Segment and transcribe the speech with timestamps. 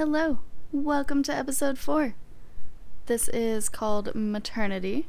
[0.00, 0.38] Hello,
[0.72, 2.14] welcome to episode four.
[3.04, 5.08] This is called Maternity,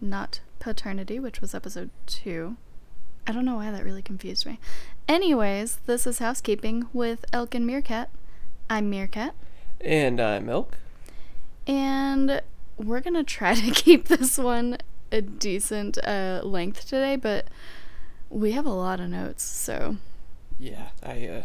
[0.00, 2.56] not Paternity, which was episode two.
[3.28, 4.58] I don't know why that really confused me.
[5.06, 8.10] Anyways, this is housekeeping with Elk and Meerkat.
[8.68, 9.36] I'm Meerkat,
[9.80, 10.78] And I'm Milk.
[11.64, 12.42] and
[12.76, 14.78] we're gonna try to keep this one
[15.12, 17.46] a decent uh, length today, but
[18.30, 19.98] we have a lot of notes, so
[20.58, 21.42] Yeah, I uh,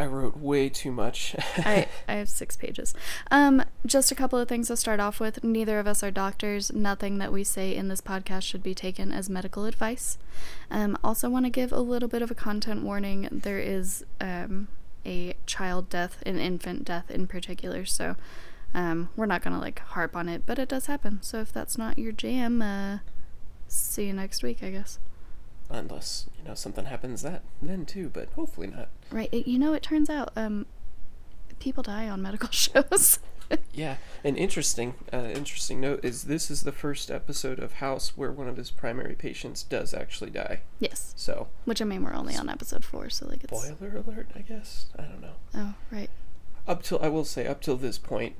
[0.00, 1.36] I wrote way too much.
[1.58, 2.94] I, I have six pages.
[3.30, 5.44] Um, just a couple of things to start off with.
[5.44, 6.72] Neither of us are doctors.
[6.72, 10.16] Nothing that we say in this podcast should be taken as medical advice.
[10.70, 13.28] Um, also, want to give a little bit of a content warning.
[13.30, 14.68] There is um,
[15.04, 17.84] a child death, an infant death in particular.
[17.84, 18.16] So
[18.72, 21.18] um, we're not gonna like harp on it, but it does happen.
[21.20, 23.00] So if that's not your jam, uh,
[23.68, 24.98] see you next week, I guess.
[25.70, 28.88] Unless you know something happens that then too, but hopefully not.
[29.10, 29.28] Right?
[29.32, 30.66] It, you know, it turns out um,
[31.60, 33.20] people die on medical shows.
[33.72, 38.30] Yeah, an interesting uh, interesting note is this is the first episode of House where
[38.30, 40.60] one of his primary patients does actually die.
[40.78, 41.12] yes.
[41.16, 43.60] So Which I mean, we're only on episode four, so like it's.
[43.64, 44.86] spoiler alert, I guess.
[44.98, 45.34] I don't know.
[45.54, 46.10] Oh, right.
[46.68, 48.36] Up till I will say up till this point,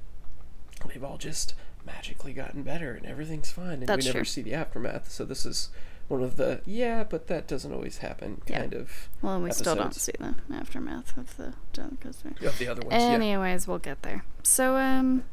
[0.86, 4.24] we've all just magically gotten better and everything's fine, and That's we never true.
[4.26, 5.10] see the aftermath.
[5.10, 5.70] So this is
[6.10, 8.58] one of the yeah, but that doesn't always happen Yeah.
[8.60, 12.68] kind of Well, and we still don't see the aftermath of the because of the
[12.68, 12.92] other ones.
[13.02, 13.10] yeah.
[13.10, 14.24] Anyways, we'll get there.
[14.42, 15.24] So, um,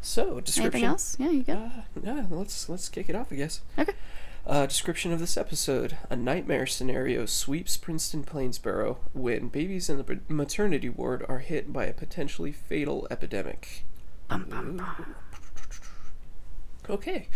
[0.00, 0.62] So description.
[0.74, 1.16] anything else?
[1.18, 1.54] Yeah, you go.
[1.54, 1.70] Uh,
[2.02, 3.60] yeah, let's let's kick it off, I guess.
[3.78, 3.92] okay.
[4.44, 10.18] Uh, description of this episode: A nightmare scenario sweeps Princeton Plainsboro when babies in the
[10.28, 13.84] maternity ward are hit by a potentially fatal epidemic.
[14.28, 15.14] Bum, bum, bum.
[16.90, 17.28] Okay.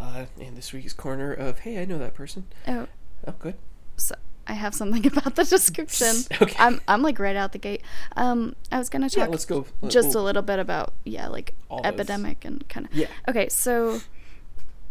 [0.00, 2.46] Uh, in this week's corner of Hey, I know that person.
[2.66, 2.86] Oh,
[3.26, 3.54] Oh, good.
[3.96, 4.14] so
[4.46, 6.16] I have something about the description.
[6.42, 6.56] Okay.
[6.58, 7.82] I'm I'm like right out the gate.
[8.16, 9.18] Um, I was gonna talk.
[9.26, 9.66] Yeah, let's go.
[9.88, 11.92] just a little bit about yeah, like All those.
[11.92, 12.94] epidemic and kind of.
[12.94, 13.08] Yeah.
[13.28, 14.00] Okay, so,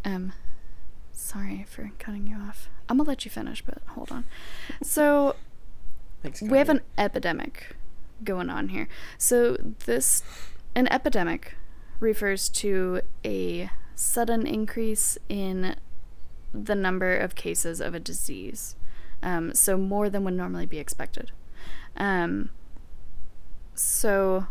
[0.05, 0.33] um,
[1.11, 2.69] sorry for cutting you off.
[2.87, 4.25] I'm gonna let you finish, but hold on.
[4.83, 5.35] So.
[6.21, 7.75] Thanks, we have an epidemic
[8.23, 8.87] going on here.
[9.17, 9.55] So
[9.85, 10.21] this
[10.75, 11.55] an epidemic
[12.01, 15.75] refers to a sudden increase in
[16.53, 18.75] the number of cases of a disease.
[19.21, 21.31] Um, so more than would normally be expected.
[21.97, 22.49] Um,
[23.75, 24.47] so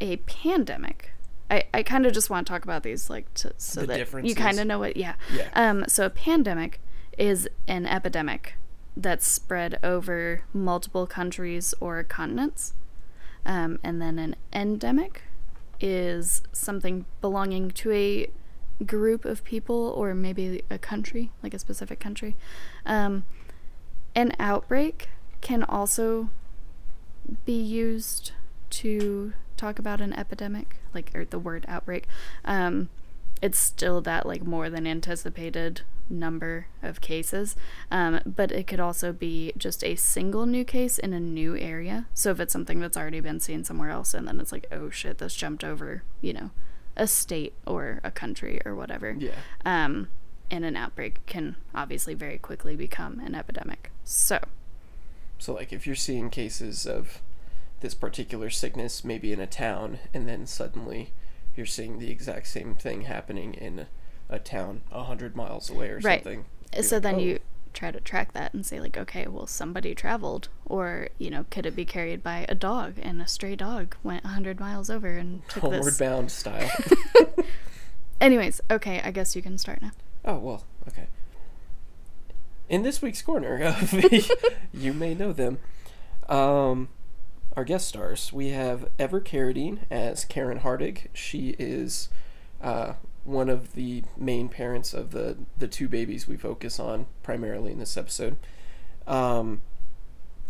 [0.00, 1.10] a pandemic.
[1.50, 4.24] I, I kind of just want to talk about these like to, so The that
[4.24, 5.14] you kind of know what yeah.
[5.34, 5.48] Yeah.
[5.54, 6.80] Um, so a pandemic
[7.16, 8.54] is an epidemic
[8.96, 12.74] that's spread over multiple countries or continents.
[13.44, 15.22] Um, and then an endemic
[15.80, 18.30] is something belonging to a
[18.84, 22.36] group of people or maybe a country, like a specific country.
[22.86, 23.24] Um,
[24.14, 25.08] an outbreak
[25.40, 26.30] can also
[27.44, 28.32] be used
[28.70, 32.06] to talk about an epidemic, like or the word outbreak.
[32.44, 32.88] Um,
[33.42, 37.56] it's still that like more than anticipated number of cases,
[37.90, 42.06] um, but it could also be just a single new case in a new area.
[42.14, 44.90] So if it's something that's already been seen somewhere else, and then it's like, oh
[44.90, 46.50] shit, this jumped over, you know,
[46.96, 49.16] a state or a country or whatever.
[49.18, 49.32] Yeah.
[49.64, 50.08] Um,
[50.50, 53.90] and an outbreak can obviously very quickly become an epidemic.
[54.04, 54.40] So
[55.38, 57.20] So, like, if you're seeing cases of
[57.80, 61.12] this particular sickness, maybe in a town, and then suddenly
[61.56, 63.86] you're seeing the exact same thing happening in
[64.28, 66.22] a town a hundred miles away or Right.
[66.22, 66.44] something.
[66.82, 67.38] so like, then "Oh, you
[67.74, 71.64] try to track that and say like okay well somebody traveled or you know could
[71.66, 75.16] it be carried by a dog and a stray dog went a 100 miles over
[75.16, 76.68] and took homeward this bound style.
[78.20, 79.90] anyways okay i guess you can start now
[80.24, 81.06] oh well, okay.
[82.68, 84.30] In this week's corner of the,
[84.74, 85.58] you may know them.
[86.28, 86.88] Um,
[87.56, 91.06] our guest stars we have Ever Carradine as Karen Hartig.
[91.14, 92.10] She is
[92.62, 92.94] uh,
[93.28, 97.78] one of the main parents of the the two babies we focus on primarily in
[97.78, 98.36] this episode.
[99.06, 99.60] Um,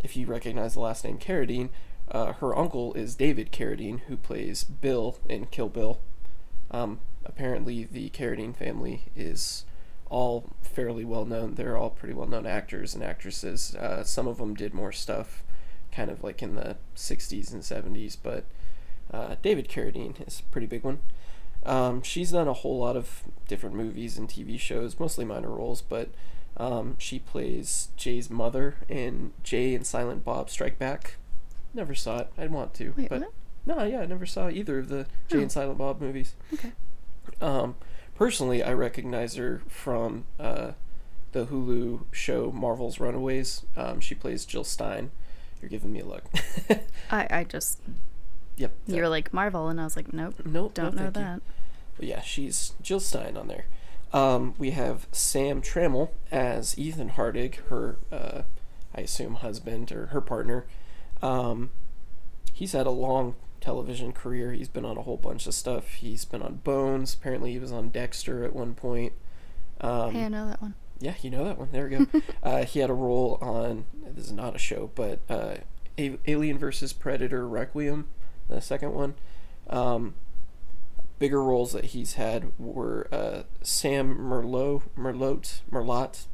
[0.02, 1.70] if you recognize the last name Carradine,
[2.10, 6.00] uh, her uncle is David Carradine, who plays Bill in Kill Bill.
[6.70, 9.64] Um, apparently, the Carradine family is
[10.08, 11.54] all fairly well known.
[11.54, 13.74] They're all pretty well known actors and actresses.
[13.74, 15.42] Uh, some of them did more stuff,
[15.90, 18.44] kind of like in the 60s and 70s, but
[19.12, 21.00] uh, David Carradine is a pretty big one.
[21.68, 25.82] Um, she's done a whole lot of different movies and TV shows, mostly minor roles,
[25.82, 26.08] but
[26.56, 31.16] um, she plays Jay's mother in Jay and Silent Bob Strike Back.
[31.74, 32.32] Never saw it.
[32.38, 33.32] I'd want to, wait but what
[33.66, 35.42] no, yeah, I never saw either of the Jay Oh.
[35.42, 36.34] and Silent Bob movies.
[36.54, 36.72] okay
[37.40, 37.74] Um,
[38.14, 40.72] personally, I recognize her from uh,
[41.32, 43.66] the Hulu show Marvel's Runaways.
[43.76, 45.10] Um, she plays Jill Stein.
[45.60, 46.24] You're giving me a look.
[47.10, 47.80] I, I just
[48.56, 48.72] yep.
[48.86, 50.72] you were like Marvel, and I was like, nope, Nope.
[50.72, 51.34] don't no, know that.
[51.36, 51.42] you.
[51.98, 53.66] But yeah, she's Jill Stein on there.
[54.12, 58.42] Um, we have Sam Trammell as Ethan Hartig, her, uh,
[58.94, 60.64] I assume, husband or her partner.
[61.20, 61.70] Um,
[62.54, 64.52] he's had a long television career.
[64.52, 65.88] He's been on a whole bunch of stuff.
[65.94, 67.14] He's been on Bones.
[67.14, 69.12] Apparently, he was on Dexter at one point.
[69.80, 70.74] Um, hey, I know that one.
[71.00, 71.68] yeah, you know that one.
[71.70, 72.06] There we go.
[72.42, 73.84] uh, he had a role on.
[74.14, 75.56] This is not a show, but uh,
[75.98, 78.06] A- Alien versus Predator Requiem,
[78.48, 79.14] the second one.
[79.68, 80.14] Um,
[81.18, 86.26] bigger roles that he's had were uh, Sam Merlot, Merlot, Merlot,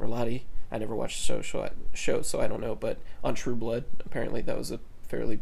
[0.00, 0.42] Merlotti.
[0.72, 2.74] I never watched the show, show, show, so I don't know.
[2.74, 5.40] But on True Blood, apparently that was a fairly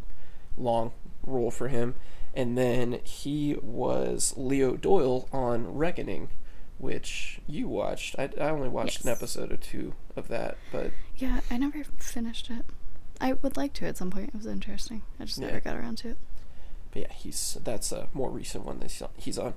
[0.58, 0.92] long
[1.24, 1.94] role for him.
[2.34, 6.28] And then he was Leo Doyle on Reckoning,
[6.78, 8.16] which you watched.
[8.18, 12.50] I, I only watched an episode or two of that, but Yeah, I never finished
[12.50, 12.64] it.
[13.20, 14.28] I would like to at some point.
[14.28, 15.02] It was interesting.
[15.20, 15.46] I just Yeah.
[15.48, 16.18] never got around to it.
[16.92, 19.54] But yeah, he's that's a more recent one that he's on.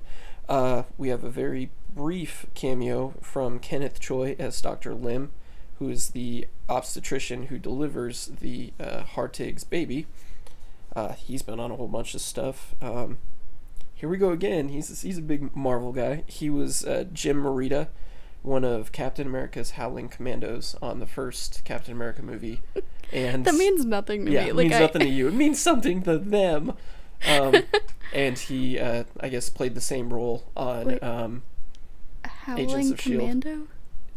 [0.48, 4.94] Uh, we have a very brief cameo from Kenneth Choi as Dr.
[4.94, 5.32] Lim,
[5.78, 10.06] who is the obstetrician who delivers the uh, Hartig's baby.
[10.94, 12.74] Uh, he's been on a whole bunch of stuff.
[12.80, 13.18] Um,
[13.94, 14.68] here we go again.
[14.70, 16.24] He's he's a big Marvel guy.
[16.26, 17.88] He was uh, Jim Morita,
[18.42, 22.62] one of Captain America's Howling Commandos on the first Captain America movie,
[23.12, 24.50] and That means nothing to yeah, me.
[24.50, 25.28] it Like means I, nothing to you.
[25.28, 26.74] It means something to them.
[27.28, 27.62] Um,
[28.12, 30.86] and he, uh, I guess, played the same role on.
[30.86, 31.02] Wait.
[31.02, 31.42] Um,
[32.24, 33.56] Howling of S.H.I.E.L.D..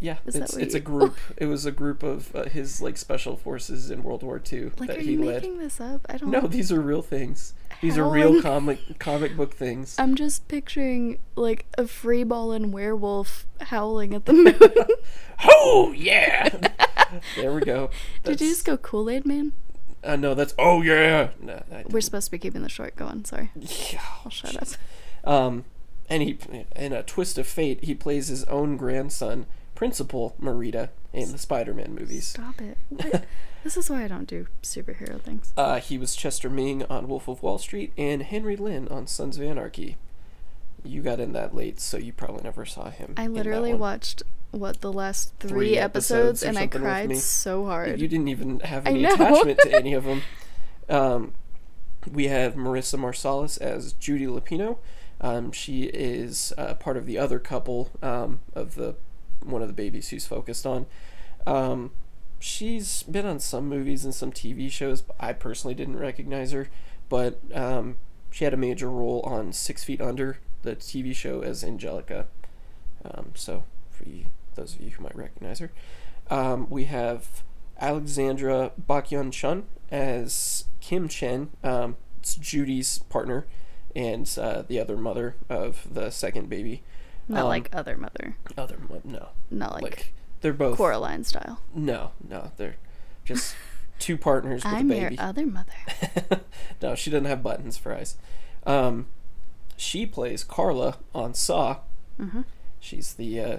[0.02, 1.18] Yeah, Is it's it's a group.
[1.38, 4.88] it was a group of uh, his like special forces in World War II Like,
[4.90, 5.42] that are he you led.
[5.42, 6.06] making this up?
[6.08, 6.32] I don't.
[6.32, 7.54] No, these are real things.
[7.82, 9.96] These are real comic comic book things.
[10.00, 14.60] I'm just picturing like a free balling werewolf howling at the moon.
[15.46, 16.50] oh yeah!
[17.36, 17.90] there we go.
[18.24, 19.52] Did you just go Kool Aid Man?
[20.04, 21.30] Uh, no, that's oh yeah.
[21.42, 23.26] No, We're supposed to be keeping the short going.
[23.26, 24.68] Sorry, Yeah, I'll shut up.
[25.30, 25.66] Um,
[26.10, 26.38] and he,
[26.76, 31.94] in a twist of fate, he plays his own grandson, Principal Morita, in the Spider-Man
[31.94, 32.28] movies.
[32.28, 32.78] Stop it.
[33.62, 33.66] What?
[33.66, 35.52] this is why I don't do superhero things.
[35.58, 39.38] Uh, he was Chester Ming on Wolf of Wall Street and Henry Lin on Sons
[39.38, 39.98] of Anarchy.
[40.86, 43.16] You got in that late, so you probably never saw him.
[43.18, 48.00] I literally watched what the last three, Three episodes, episodes and I cried so hard.
[48.00, 50.22] You didn't even have any attachment to any of them.
[50.90, 51.36] Um,
[52.12, 54.80] we have Marissa Marsalis as Judy Lupino.
[55.22, 58.96] Um, she is uh, part of the other couple um, of the
[59.44, 60.88] one of the babies who's focused on.
[61.46, 61.92] Um,
[62.40, 65.02] she's been on some movies and some TV shows.
[65.02, 66.70] But I personally didn't recognize her,
[67.10, 67.98] but um,
[68.32, 72.28] she had a major role on Six Feet Under, the TV show, as Angelica.
[73.06, 74.26] Um, so for you,
[74.60, 75.72] those of you who might recognize her,
[76.30, 77.44] um, we have
[77.80, 81.50] Alexandra Bokyun Chun as Kim Chen.
[81.64, 83.48] Um, it's Judy's partner
[83.96, 86.84] and uh, the other mother of the second baby.
[87.28, 88.36] Not Um, like other mother.
[88.58, 91.62] Other mo- no, Not like, like, they're both Coraline style.
[91.74, 92.76] No, no, they're
[93.26, 93.56] just
[94.00, 95.20] two partners with I'm a your baby.
[95.20, 96.42] other mother.
[96.82, 98.18] no, she doesn't have buttons for eyes.
[98.66, 99.08] Um,
[99.78, 101.78] she plays Carla on Saw.
[102.18, 102.42] hmm
[102.82, 103.58] She's the uh,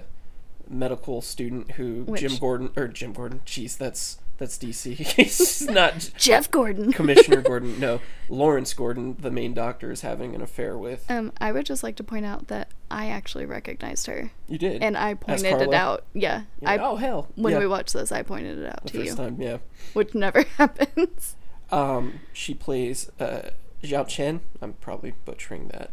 [0.71, 3.41] medical student who Jim Gordon or Jim Gordon.
[3.45, 4.95] Jeez, that's that's DC.
[5.15, 6.91] He's not Jeff Gordon.
[6.93, 7.79] Commissioner Gordon.
[7.79, 11.09] No, Lawrence Gordon, the main doctor, is having an affair with.
[11.11, 14.81] Um, I would just like to point out that I actually recognized her, You did,
[14.81, 16.05] and I pointed it out.
[16.13, 18.89] Yeah, Yeah, I oh hell, when yeah, we watched this, I pointed it out the
[18.89, 19.57] to first you, time, yeah.
[19.93, 21.35] which never happens.
[21.71, 23.51] Um, she plays uh,
[23.83, 24.41] Xiao Chen.
[24.61, 25.91] I'm probably butchering that.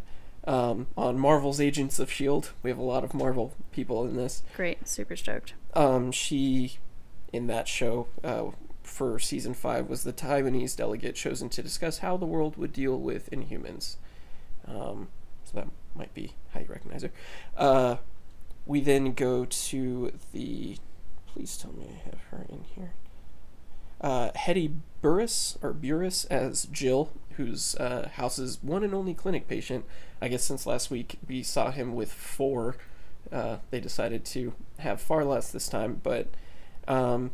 [0.48, 4.42] Um, on Marvel's Agents of Shield, we have a lot of Marvel people in this.
[4.56, 5.52] Great, super stoked.
[5.74, 6.78] Um, she,
[7.34, 8.46] in that show, uh,
[8.82, 12.98] for season five, was the Taiwanese delegate chosen to discuss how the world would deal
[12.98, 13.96] with Inhumans.
[14.66, 15.08] Um,
[15.44, 17.10] so that might be how you recognize her.
[17.54, 17.96] Uh,
[18.64, 20.78] we then go to the.
[21.26, 22.94] Please tell me I have her in here.
[24.00, 29.84] Uh, Hedy Burress or Burress as Jill, whose uh, house's one and only clinic patient.
[30.20, 32.76] I guess since last week we saw him with four.
[33.32, 36.28] Uh, they decided to have far less this time, but
[36.88, 37.30] um,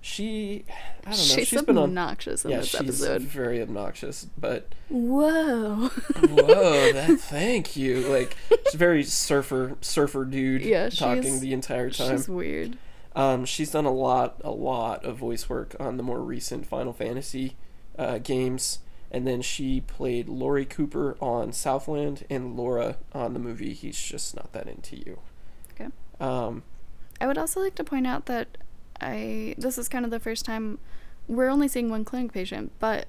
[0.00, 0.64] she,
[1.04, 1.84] I don't know, she's, she's been on.
[1.84, 3.22] obnoxious in Yeah, this she's episode.
[3.22, 5.88] very obnoxious, but Whoa.
[5.88, 8.00] whoa, that thank you.
[8.08, 12.16] Like, she's very surfer, surfer dude Yeah, talking the entire time.
[12.16, 12.78] she's weird.
[13.16, 16.92] Um, she's done a lot, a lot of voice work on the more recent Final
[16.92, 17.56] Fantasy
[17.98, 18.78] uh, games,
[19.10, 24.36] and then she played Laurie Cooper on Southland and Laura on the movie He's Just
[24.36, 25.18] Not That Into You.
[25.74, 25.88] Okay.
[26.20, 26.62] Um,
[27.20, 28.58] I would also like to point out that
[29.00, 30.78] I this is kind of the first time
[31.26, 33.06] we're only seeing one clinic patient, but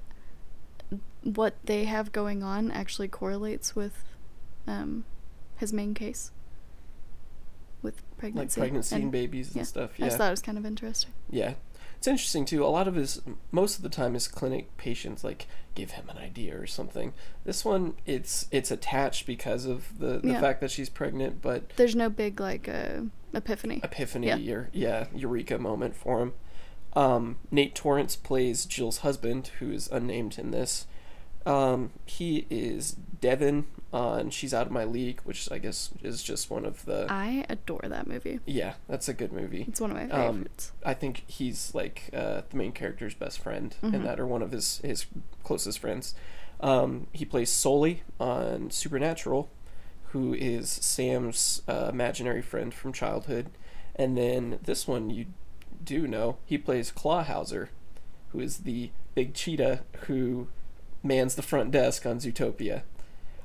[1.23, 4.03] what they have going on actually correlates with
[4.67, 5.03] um,
[5.57, 6.31] his main case
[7.81, 8.59] with like pregnancy.
[8.61, 9.91] pregnancy and, and babies and yeah, stuff.
[9.91, 11.11] I Yeah, just thought it was kind of interesting.
[11.29, 11.53] yeah.
[11.99, 12.65] It's interesting too.
[12.65, 16.17] A lot of his, most of the time, his clinic patients like give him an
[16.17, 17.13] idea or something.
[17.43, 20.39] This one, it's it's attached because of the the Yeah.
[20.39, 23.01] fact that she's pregnant, but There's no big like uh,
[23.33, 23.81] epiphany.
[23.83, 24.53] epiphany Yeah.
[24.53, 26.33] or yeah eureka moment for him.
[26.93, 30.87] Um, Nate Torrence plays Jill's husband, who is unnamed in this.
[31.45, 36.49] Um, he is Devin on She's Out of My League, which I guess is just
[36.51, 38.39] one of the I adore that movie.
[38.45, 39.65] yeah, that's a good movie.
[39.67, 40.71] It's one of my Um, favorites.
[40.85, 44.03] I think he's like uh, the main character's best friend in Mhm.
[44.03, 45.05] that, or one of his his
[45.43, 46.13] closest friends.
[46.59, 49.49] Um, he plays Solly on Supernatural,
[50.11, 53.47] who is Sam's uh, imaginary friend from childhood,
[53.95, 55.27] and then this one you
[55.83, 57.69] do know he plays Clawhauser,
[58.33, 60.47] who is the big cheetah who
[61.01, 62.83] mans the front desk on Zootopia.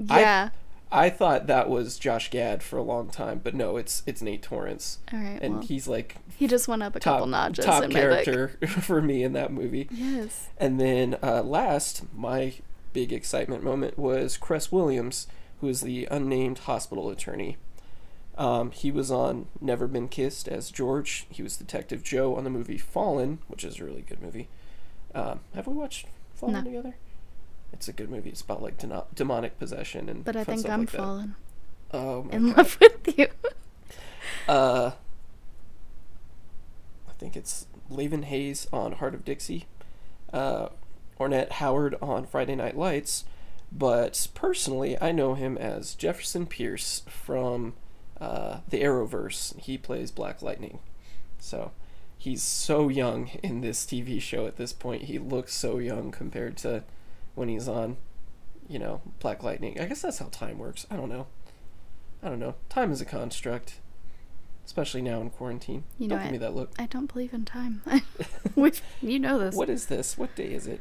[0.09, 0.49] I- yeah.
[0.93, 4.43] I thought that was Josh Gad for a long time, but no, it's it's Nate
[4.43, 5.41] Torrence, All right.
[5.43, 8.01] and well, he's like he just went up a top couple notches top in my
[8.01, 8.25] book.
[8.25, 9.89] character for me in that movie.
[9.91, 10.51] Yes.
[10.57, 12.55] And then uh, last, my
[12.93, 15.27] big excitement moment was Cress Williams,
[15.61, 17.57] who is the unnamed hospital attorney.
[18.39, 21.27] Um, he was on Never Been Kissed as George.
[21.29, 24.49] He was Detective Joe on the movie Fallen, which is a really good movie.
[25.13, 26.63] Um, have we watched Fallen No.
[26.63, 26.97] together?
[27.75, 28.31] It's a good movie.
[28.31, 30.25] It's about like deno- demonic possession and.
[30.25, 31.35] But I think I'm like fallen
[31.93, 32.57] Oh in god.
[32.57, 33.27] love with you.
[34.49, 34.93] Uh,
[37.09, 39.67] I think it's Lavon Hayes on Hart of Dixie,
[40.33, 40.69] uh,
[41.19, 43.25] Ornette Howard on Friday Night Lights,
[43.73, 47.75] but personally, I know him as Jefferson Pierce from
[48.21, 49.59] uh, the Arrowverse.
[49.61, 50.79] He plays Black Lightning,
[51.39, 51.73] so
[52.19, 55.03] he's so young in this TV show at this point.
[55.05, 56.85] He looks so young compared to
[57.35, 57.97] when he's on,
[58.69, 59.81] you know, Black Lightning.
[59.81, 60.87] I guess that's how time works.
[60.91, 61.27] I don't know.
[62.23, 62.55] I don't know.
[62.69, 63.81] Time is a construct
[64.67, 65.85] especially now in quarantine.
[65.99, 66.73] You know, Don't give I- me that look.
[66.79, 67.83] I don't believe in time.
[68.55, 69.55] Which you know this.
[69.55, 70.17] What is this?
[70.17, 70.81] What day is it?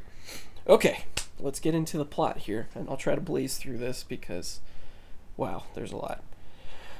[0.67, 1.03] Okay,
[1.39, 4.61] let's get into the plot here, and I'll try to blaze through this because,
[5.35, 6.23] wow, there's a lot.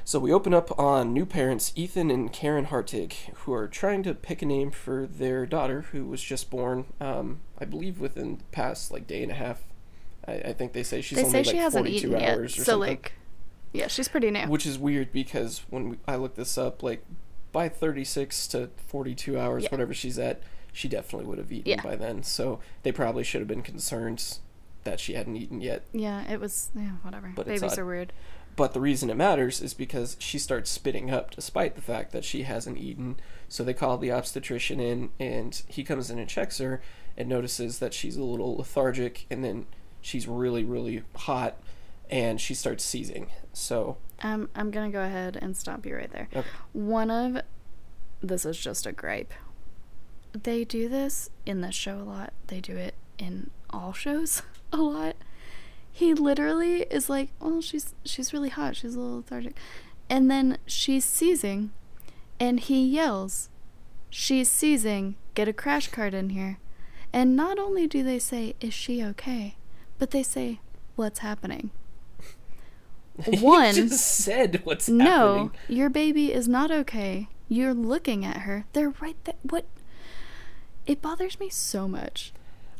[0.05, 4.13] So we open up on new parents Ethan and Karen Hartig, who are trying to
[4.13, 8.43] pick a name for their daughter, who was just born, um, I believe, within the
[8.51, 9.61] past like day and a half.
[10.27, 12.37] I, I think they say she's they only say like she hasn't 42 eaten yet,
[12.37, 12.89] hours or so something.
[12.89, 13.13] like,
[13.71, 14.45] yeah, she's pretty new.
[14.47, 17.05] Which is weird because when we, I looked this up, like
[17.53, 19.69] by 36 to 42 hours, Yeah.
[19.69, 20.41] whatever she's at,
[20.73, 21.81] she definitely would have eaten Yeah.
[21.81, 22.23] by then.
[22.23, 24.37] So they probably should have been concerned
[24.83, 25.83] that she hadn't eaten yet.
[25.93, 27.31] yeah, it was yeah, whatever.
[27.33, 28.11] But Babies are weird.
[28.55, 32.23] But the reason it matters is because she starts spitting up despite the fact that
[32.23, 33.15] she hasn't eaten.
[33.49, 36.81] So they call the obstetrician in, and he comes in and checks her
[37.17, 39.65] and notices that she's a little lethargic, and then
[40.01, 41.57] she's really, really hot,
[42.09, 43.27] and she starts seizing.
[43.53, 46.27] So, Um, I'm gonna go ahead and stop you right there.
[46.35, 46.47] okay.
[46.73, 47.41] One of
[48.21, 49.33] this is just a gripe.
[50.31, 52.33] They do this in this show a lot.
[52.47, 54.41] They do it in all shows
[54.73, 55.15] a lot.
[55.95, 58.75] He literally is like, "Well, she's she's really hot.
[58.75, 59.55] She's a little lethargic,"
[60.09, 61.71] and then she's seizing,
[62.39, 63.49] and he yells,
[64.09, 65.15] "She's seizing!
[65.35, 66.57] Get a crash cart in here!"
[67.13, 69.55] And not only do they say, "Is she okay?"
[69.99, 70.59] but they say,
[70.95, 71.69] "What's happening?"
[73.39, 75.51] One- just said what's No, happening.
[75.69, 77.27] No, your baby is not okay.
[77.47, 78.65] You're looking at her.
[78.73, 79.35] They're right there.
[79.43, 79.65] What?
[80.87, 82.33] It bothers me so much.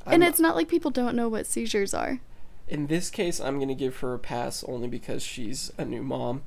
[0.06, 2.20] and I'm- it's not like people don't know what seizures are.
[2.68, 6.44] In this case, I'm gonna give her a pass only because she's a new mom.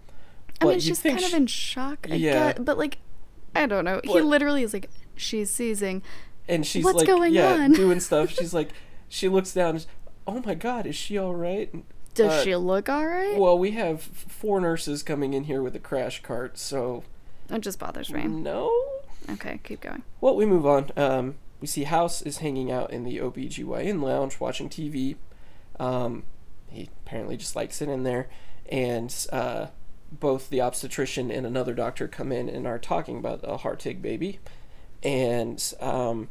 [0.61, 2.06] I mean, she's kind of in shock.
[2.11, 2.52] I Yeah.
[2.54, 2.99] get, but like,
[3.54, 4.00] I don't know.
[4.04, 6.02] he literally is like, she's seizing.
[6.49, 7.73] and she's What's like, going yeah, on?
[7.73, 8.30] doing stuff.
[8.38, 8.70] She's like,
[9.08, 9.80] she looks down.
[10.28, 11.75] Oh my god, is she all right?
[12.14, 13.37] Does Uh, she look alright?
[13.38, 17.02] Well, we have four nurses coming in here with a crash cart, so
[17.50, 18.25] it just bothers me.
[18.25, 18.73] no.
[19.28, 20.02] Okay, keep going.
[20.20, 20.90] Well, we move on.
[20.96, 25.16] Um, we see House is hanging out in the OBGYN lounge watching TV.
[25.78, 26.25] Um,
[26.68, 28.28] he apparently just likes it in there.
[28.71, 29.66] And uh,
[30.11, 34.40] both the obstetrician and another doctor come in and are talking about a Hartig baby.
[35.02, 36.28] And um,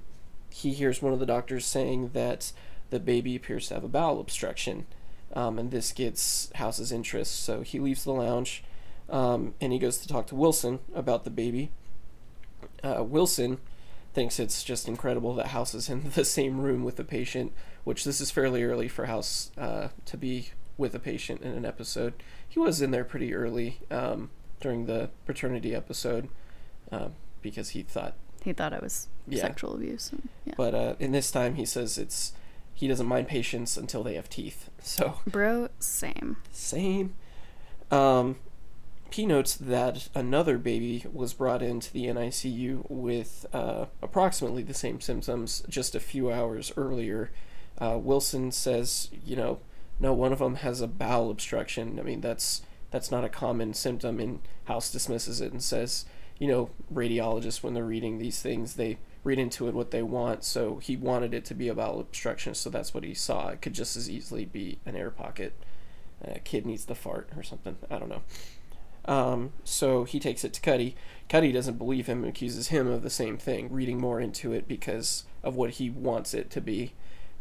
[0.50, 2.52] he hears one of the doctors saying that
[2.90, 4.86] the baby appears to have a bowel obstruction.
[5.34, 7.44] Um, and this gets House's interest.
[7.44, 8.64] So he leaves the lounge
[9.10, 11.72] um, and he goes to talk to Wilson about the baby.
[12.84, 13.60] Uh, Wilson
[14.16, 17.52] thinks it's just incredible that House is in the same room with the patient,
[17.84, 21.66] which this is fairly early for House uh, to be with a patient in an
[21.66, 22.14] episode.
[22.48, 24.30] He was in there pretty early um,
[24.60, 26.30] during the paternity episode
[26.92, 29.42] um, because he thought he thought it was Yeah.
[29.42, 30.12] sexual abuse.
[30.12, 30.54] And, yeah.
[30.58, 32.34] But uh, in this time, he says it's
[32.74, 34.70] he doesn't mind patients until they have teeth.
[34.82, 36.38] So Bro, same.
[36.52, 37.16] same.
[37.92, 38.36] Um,
[39.24, 45.64] notes that another baby was brought into the NICU with uh, approximately the same symptoms
[45.70, 47.32] just a few hours earlier.
[47.78, 49.60] Uh, Wilson says, you know,
[50.00, 52.00] no, one of them has a bowel obstruction.
[52.00, 56.06] I mean, that's that's not a common symptom, and House dismisses it and says,
[56.40, 60.44] you know, radiologists when they're reading these things, they read into it what they want.
[60.44, 63.50] So he wanted it to be a bowel obstruction, so that's what he saw.
[63.50, 65.54] It could just as easily be an air pocket.
[66.24, 67.78] A kid needs to fart or something.
[67.90, 68.24] I don't know.
[69.06, 70.96] Um, so he takes it to Cuddy.
[71.30, 74.68] Cuddy doesn't believe him and accuses him of the same thing, reading more into it
[74.68, 76.94] because of what he wants it to be.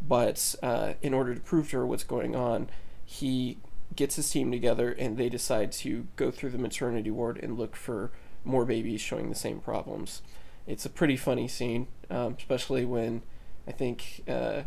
[0.06, 2.68] But uh, in order to prove to her what's going on,
[3.04, 3.58] he
[3.96, 7.76] gets his team together and they decide to go through the maternity ward and look
[7.76, 8.10] for
[8.44, 10.22] more babies showing the same problems.
[10.66, 13.22] It's a pretty funny scene, um, especially when
[13.66, 14.62] I think uh,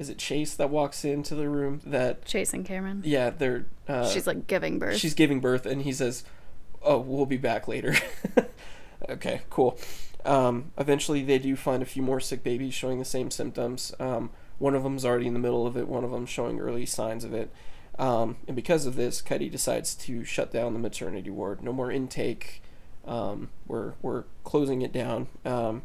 [0.00, 3.02] is it Chase that walks into the room that Chasing Cameron.
[3.04, 4.96] yeah they're uh, She's like giving birth.
[4.96, 6.24] she's giving birth and he says
[6.82, 7.94] oh we'll be back later.
[9.08, 9.78] Okay cool.
[10.24, 13.94] Um, eventually they do find a few more sick babies showing the same symptoms.
[13.98, 16.84] Um, one of them's already in the middle of it one of them showing early
[16.86, 17.50] signs of it.
[17.98, 21.62] Um, and because of this cuddy decides to shut down the maternity ward.
[21.62, 22.62] No more intake.
[23.06, 25.26] Um, we're, we're closing it down.
[25.44, 25.82] Um,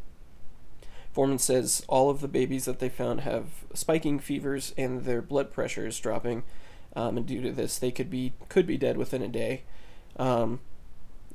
[1.16, 5.50] Foreman says all of the babies that they found have spiking fevers and their blood
[5.50, 6.44] pressure is dropping,
[6.94, 9.64] um, and due to this, they could be could be dead within a day.
[10.18, 10.60] Um,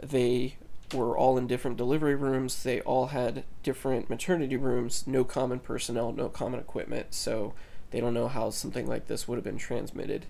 [0.03, 0.57] they
[0.93, 2.63] were all in different delivery rooms.
[2.63, 5.07] They all had different maternity rooms.
[5.07, 7.55] No common personnel, no common equipment, so
[7.91, 10.27] they don't know how something like this would have been transmitted.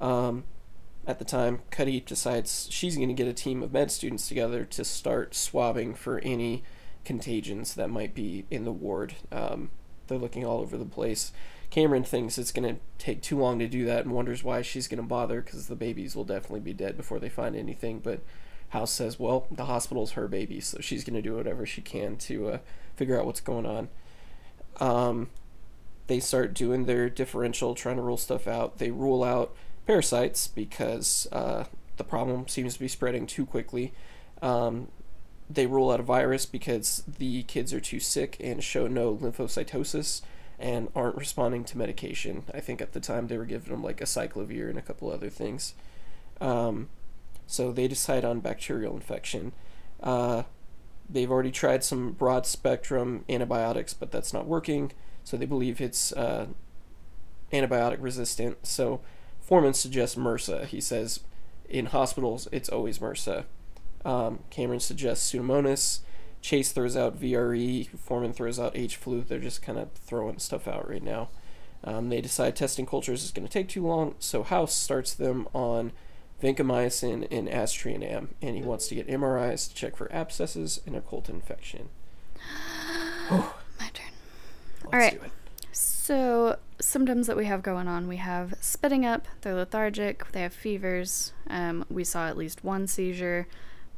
[0.00, 0.44] Um,
[1.06, 4.64] at the time, Cuddy decides she's going to get a team of med students together
[4.64, 6.62] to start swabbing for any
[7.08, 9.14] contagions that might be in the ward.
[9.32, 9.70] Um,
[10.08, 11.32] they're looking all over the place.
[11.70, 14.86] Cameron thinks it's going to take too long to do that and wonders why she's
[14.88, 18.00] going to bother because the babies will definitely be dead before they find anything.
[18.00, 18.20] But
[18.68, 22.18] House says, well, the hospital's her baby, so she's going to do whatever she can
[22.18, 22.58] to uh,
[22.94, 23.88] figure out what's going on.
[24.78, 25.30] Um,
[26.08, 28.76] they start doing their differential, trying to rule stuff out.
[28.76, 31.64] They rule out parasites because uh,
[31.96, 33.94] the problem seems to be spreading too quickly.
[34.42, 34.88] Um,
[35.50, 40.20] they rule out a virus because the kids are too sick and show no lymphocytosis
[40.58, 42.44] and aren't responding to medication.
[42.52, 45.30] I think at the time they were giving them like acyclovir and a couple other
[45.30, 45.74] things.
[46.40, 46.88] Um,
[47.46, 49.52] so they decide on bacterial infection.
[50.02, 50.42] Uh,
[51.08, 54.92] they've already tried some broad spectrum antibiotics, but that's not working.
[55.24, 56.48] So they believe it's uh,
[57.52, 58.66] antibiotic resistant.
[58.66, 59.00] So
[59.40, 60.66] Foreman suggests MRSA.
[60.66, 61.20] He says
[61.68, 63.44] in hospitals it's always MRSA.
[64.08, 66.00] Um, Cameron suggests Pseudomonas.
[66.40, 67.88] Chase throws out VRE.
[67.98, 69.20] Foreman throws out H flu.
[69.20, 71.28] They're just kind of throwing stuff out right now.
[71.84, 75.46] Um, they decide testing cultures is going to take too long, so House starts them
[75.52, 75.92] on
[76.42, 81.28] vancomycin and aztreonam, and he wants to get MRIs to check for abscesses and occult
[81.28, 81.90] infection.
[83.30, 84.06] My turn.
[84.84, 85.20] Let's All right.
[85.20, 85.32] do it.
[85.70, 90.54] So, symptoms that we have going on we have spitting up, they're lethargic, they have
[90.54, 91.32] fevers.
[91.48, 93.46] Um, we saw at least one seizure,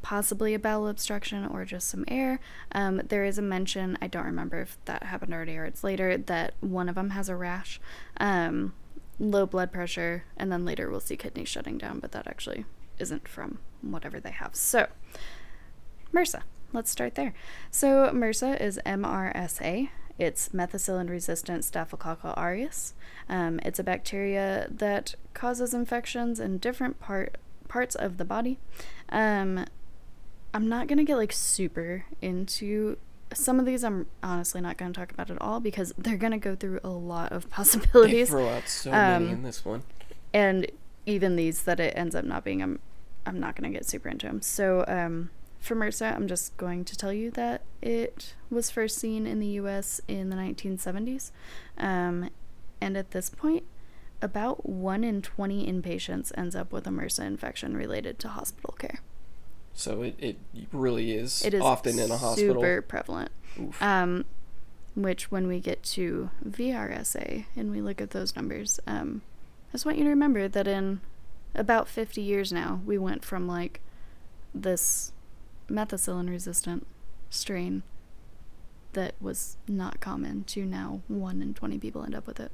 [0.01, 2.39] possibly a bowel obstruction or just some air.
[2.71, 6.17] Um, there is a mention, I don't remember if that happened already or it's later,
[6.17, 7.79] that one of them has a rash,
[8.17, 8.73] um,
[9.19, 12.65] low blood pressure, and then later we'll see kidneys shutting down, but that actually
[12.99, 14.55] isn't from whatever they have.
[14.55, 14.87] So,
[16.13, 16.43] MRSA.
[16.73, 17.33] Let's start there.
[17.69, 19.89] So, MRSA is MRSA.
[20.17, 22.93] It's methicillin resistant Staphylococcus aureus.
[23.27, 27.37] Um, it's a bacteria that causes infections in different part
[27.67, 28.59] parts of the body.
[29.09, 29.65] Um,
[30.53, 32.97] I'm not gonna get like super into
[33.33, 33.83] some of these.
[33.83, 37.31] I'm honestly not gonna talk about at all because they're gonna go through a lot
[37.31, 38.27] of possibilities.
[38.29, 39.83] They throw out so Um, many in this one.
[40.33, 40.67] and
[41.05, 42.77] even these that it ends up not being i'm
[43.25, 46.85] i'm not going to get super into them so um for MRSA, I'm just going
[46.85, 51.29] to tell you that it was first seen in the US in the 1970s.
[51.77, 52.31] Um,
[52.81, 53.63] and at this point,
[54.23, 59.01] about 1 in 20 inpatients ends up with a MRSA infection related to hospital care.
[59.73, 60.37] So it, it
[60.71, 62.55] really is, It is often in a hospital.
[62.55, 63.31] super prevalent.
[63.79, 64.25] Um,
[64.95, 69.21] which, when we get to VRSA and we look at those numbers, um,
[69.69, 70.99] I just want you to remember that in
[71.55, 73.79] about 50 years now, we went from like
[74.53, 75.13] this
[75.69, 76.85] methicillin resistant
[77.29, 77.83] strain
[78.93, 82.51] that was not common to now 1 in 20 people end up with it.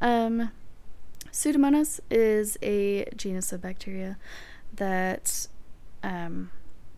[0.00, 0.50] Um,
[1.30, 4.16] Pseudomonas is a genus of bacteria
[4.76, 5.48] that
[6.04, 6.50] um,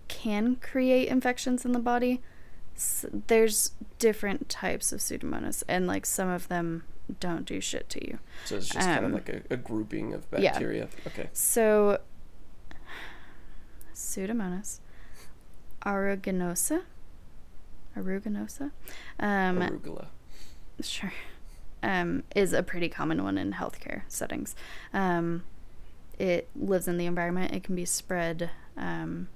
[0.08, 2.20] can create infections in the body.
[2.76, 6.82] S there's different types of Pseudomonas, and like some of them
[7.20, 8.18] don't do shit to you.
[8.44, 10.88] So it's just kind of Um, like a, a grouping of bacteria.
[10.92, 11.06] yeah.
[11.06, 11.30] Okay.
[11.32, 12.00] So,
[13.94, 14.80] Pseudomonas
[15.84, 16.82] aeruginosa,
[17.96, 18.72] aeruginosa,
[19.20, 20.06] um, Arugula.
[20.82, 21.12] sure,
[21.82, 24.54] um, is a pretty common one in healthcare settings.
[24.92, 25.44] Um,
[26.18, 27.52] it lives in the environment.
[27.52, 29.28] It can be spread um,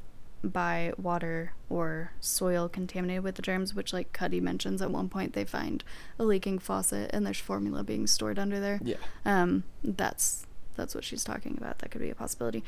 [0.42, 5.34] by water or soil contaminated with the germs, which, like Cuddy mentions, at one point
[5.34, 5.84] they find
[6.18, 8.80] a leaking faucet and there's formula being stored under there.
[8.82, 8.96] Yeah.
[9.24, 11.80] Um, that's that's what she's talking about.
[11.80, 12.64] That could be a possibility.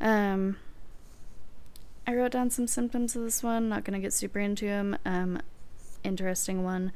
[0.00, 0.56] Um,
[2.06, 3.68] I wrote down some symptoms of this one.
[3.68, 4.98] Not gonna get super into them.
[5.04, 5.40] Um,
[6.02, 6.92] interesting one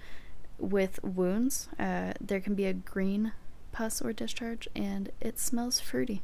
[0.58, 1.68] with wounds.
[1.78, 3.32] Uh, there can be a green
[3.70, 6.22] pus or discharge, and it smells fruity.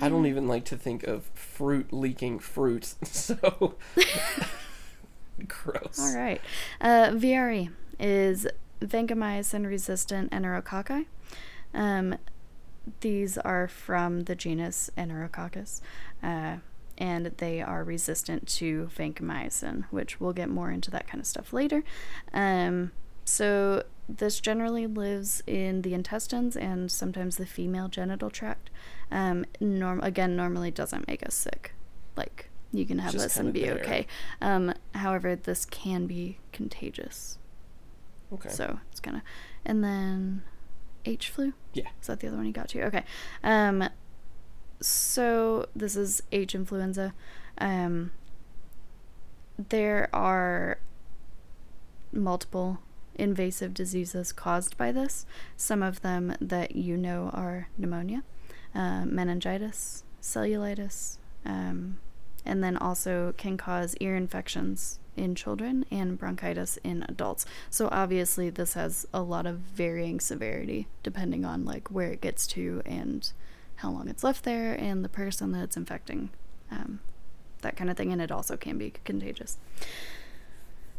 [0.00, 2.94] I don't even like to think of fruit leaking fruit.
[3.04, 3.76] So
[5.48, 5.98] gross.
[6.00, 6.40] All right.
[6.80, 8.46] Uh, VRE is
[8.80, 11.06] vancomycin resistant enterococci.
[11.72, 12.16] Um,
[13.00, 15.80] these are from the genus Enterococcus,
[16.22, 16.56] uh,
[16.98, 21.52] and they are resistant to vancomycin, which we'll get more into that kind of stuff
[21.52, 21.82] later.
[22.32, 22.92] Um,
[23.24, 28.70] so, this generally lives in the intestines and sometimes the female genital tract.
[29.10, 31.74] Um, norm- again, normally doesn't make us sick.
[32.16, 33.74] Like, you can have Just this and be there.
[33.78, 34.06] okay.
[34.40, 37.38] Um, however, this can be contagious.
[38.32, 38.48] Okay.
[38.48, 39.22] So it's kind of,
[39.64, 40.42] and then
[41.04, 41.52] H flu.
[41.72, 41.88] Yeah.
[42.00, 42.82] Is that the other one you got to?
[42.84, 43.04] Okay.
[43.42, 43.88] Um.
[44.80, 47.14] So this is H influenza.
[47.58, 48.10] Um.
[49.68, 50.78] There are
[52.12, 52.80] multiple
[53.16, 55.26] invasive diseases caused by this.
[55.56, 58.22] Some of them that you know are pneumonia,
[58.74, 61.98] uh, meningitis, cellulitis, um,
[62.44, 67.46] and then also can cause ear infections in children and bronchitis in adults.
[67.70, 72.46] So obviously this has a lot of varying severity depending on like where it gets
[72.48, 73.30] to and
[73.76, 76.30] how long it's left there and the person that it's infecting.
[76.70, 77.00] Um,
[77.62, 79.56] that kind of thing and it also can be contagious.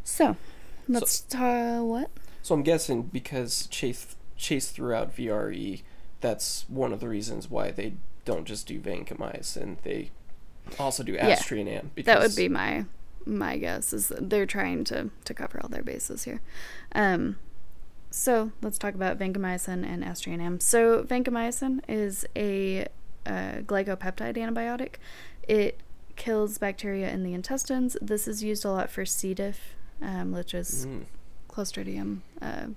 [0.04, 0.38] So,
[0.87, 2.11] let's talk what?
[2.41, 5.81] So I'm guessing because Chase Chase threw out VRE,
[6.21, 7.95] that's one of the reasons why they
[8.25, 9.77] don't just do vancomycin.
[9.83, 10.11] They
[10.79, 11.35] also do Yeah.
[11.35, 11.89] Aztreonam.
[11.95, 12.85] Because That would be my
[13.25, 16.41] my guess is they're trying to to cover all their bases here.
[16.93, 17.37] Um,
[18.11, 20.61] so let's talk about vancomycin and aztreonam.
[20.61, 22.87] So vancomycin is a
[23.25, 24.95] uh, glycopeptide antibiotic.
[25.47, 25.81] It
[26.15, 27.97] kills bacteria in the intestines.
[28.01, 29.33] This is used a lot for C.
[29.33, 31.05] diff, um, which is Mm,
[31.49, 32.67] Clostridium uh,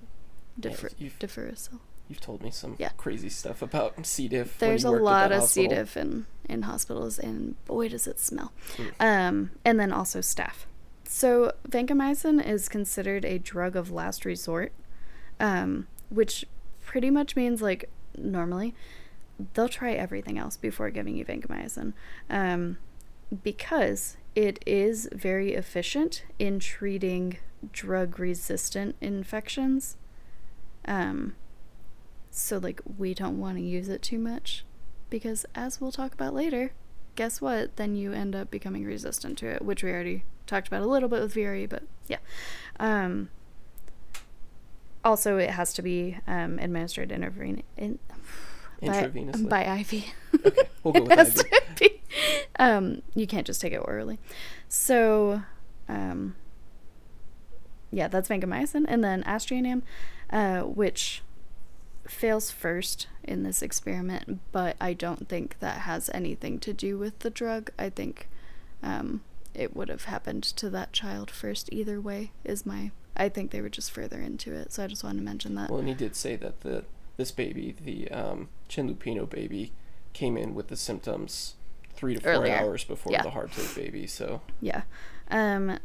[0.58, 1.80] differ- you've- differential.
[2.08, 2.90] you've told me some Yeah.
[2.96, 4.28] crazy stuff about C.
[4.28, 4.58] diff.
[4.58, 5.66] There's a lot of C.
[5.68, 8.52] diff in, in hospitals, and boy, does it smell.
[8.76, 8.92] Mm.
[9.00, 10.66] Um, and then also staph.
[11.04, 14.72] So, vancomycin is considered a drug of last resort,
[15.40, 16.44] um, which
[16.82, 18.74] pretty much means like normally
[19.54, 21.92] they'll try everything else before giving you vancomycin
[22.28, 22.76] um,
[23.42, 27.38] because it is very efficient in treating
[27.72, 29.96] drug resistant infections.
[30.84, 31.34] Um,
[32.30, 34.64] so, like, we don't want to use it too much
[35.10, 36.70] because, as we'll talk about later,
[37.16, 37.74] guess what?
[37.74, 41.08] Then you end up becoming resistant to it, which we already talked about a little
[41.08, 42.18] bit with VRE, but yeah.
[42.78, 43.30] Um,
[45.02, 47.98] also, it has to be um, administered intraven- in,
[48.82, 49.48] Intravenously.
[49.48, 50.04] by IV.
[50.46, 51.78] Okay, we'll go It with IV.
[51.78, 52.00] be-
[52.58, 54.18] um, you can't just take it orally.
[54.68, 55.42] So,
[55.88, 56.34] um,
[57.90, 59.82] yeah, that's vancomycin, and then aztreonam,
[60.30, 61.22] uh, which
[62.06, 67.18] fails first in this experiment, but I don't think that has anything to do with
[67.20, 67.70] the drug.
[67.78, 68.28] I think
[68.82, 69.22] um,
[69.54, 72.32] it would have happened to that child first either way.
[72.44, 75.24] Is my I think they were just further into it, so I just wanted to
[75.24, 75.70] mention that.
[75.70, 76.84] Well, and he did say that the
[77.18, 79.72] this baby, the um, Chinlupino baby,
[80.14, 81.56] came in with the symptoms
[81.92, 82.54] three to four Earlier.
[82.54, 83.22] hours before Yeah.
[83.22, 84.06] the Hartig baby.
[84.06, 84.82] So Yeah.
[85.30, 85.78] Um,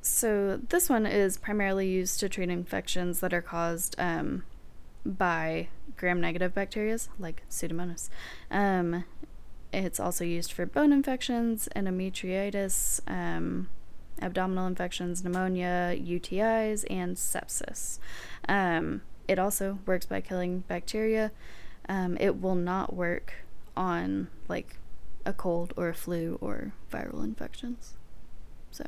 [0.00, 4.44] so this one is primarily used to treat infections that are caused um,
[5.06, 8.08] by gram-negative bacteria, like Pseudomonas.
[8.50, 9.04] Um,
[9.72, 13.68] it's also used for bone infections, endometritis, um,
[14.22, 17.98] abdominal infections, pneumonia, UTIs, and sepsis.
[18.48, 21.32] Um, it also works by killing bacteria.
[21.88, 23.32] Um, it will not work
[23.76, 24.76] on like
[25.26, 27.94] a cold or a flu or viral infections.
[28.70, 28.84] So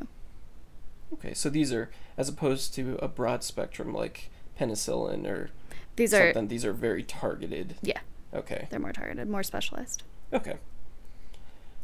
[1.15, 5.51] okay, so these are as opposed to a broad spectrum like penicillin or
[5.97, 6.49] these are something.
[6.49, 7.77] These are very targeted.
[7.83, 8.01] yeah,
[8.35, 8.67] Okay.
[8.71, 10.03] they're more targeted, more specialized.
[10.33, 10.57] Okay.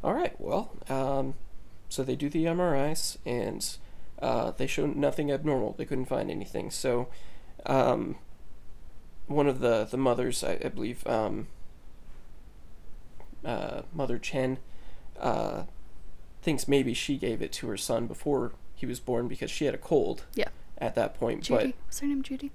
[0.05, 0.35] All right.
[0.39, 1.35] Well, um,
[1.89, 3.77] so they do the MRIs, and
[4.21, 5.75] uh, they show nothing abnormal.
[5.79, 6.71] They couldn't find anything.
[6.71, 7.09] So,
[7.67, 8.17] um,
[9.33, 11.49] one of the the mothers, I, I believe, um,
[13.45, 14.59] uh, Mother Chen,
[15.19, 15.65] uh,
[16.43, 19.75] thinks maybe she gave it to her son before he was born because she had
[19.75, 20.25] a cold.
[20.35, 20.49] Yeah.
[20.79, 21.75] At that point, Judy.
[21.87, 22.23] What's her name?
[22.23, 22.51] Judy.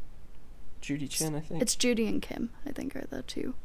[0.82, 1.62] Judy Chen, I think.
[1.62, 2.50] It's Judy and Kim.
[2.66, 3.56] I think are the two.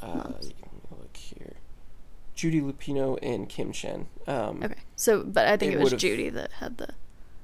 [0.00, 0.52] uh, moms.
[0.90, 1.54] look here.
[2.34, 4.06] Judy Lupino and Kim Chen.
[4.26, 4.74] Um, Okay.
[4.96, 6.88] So, but I think It it, was Judy that had the.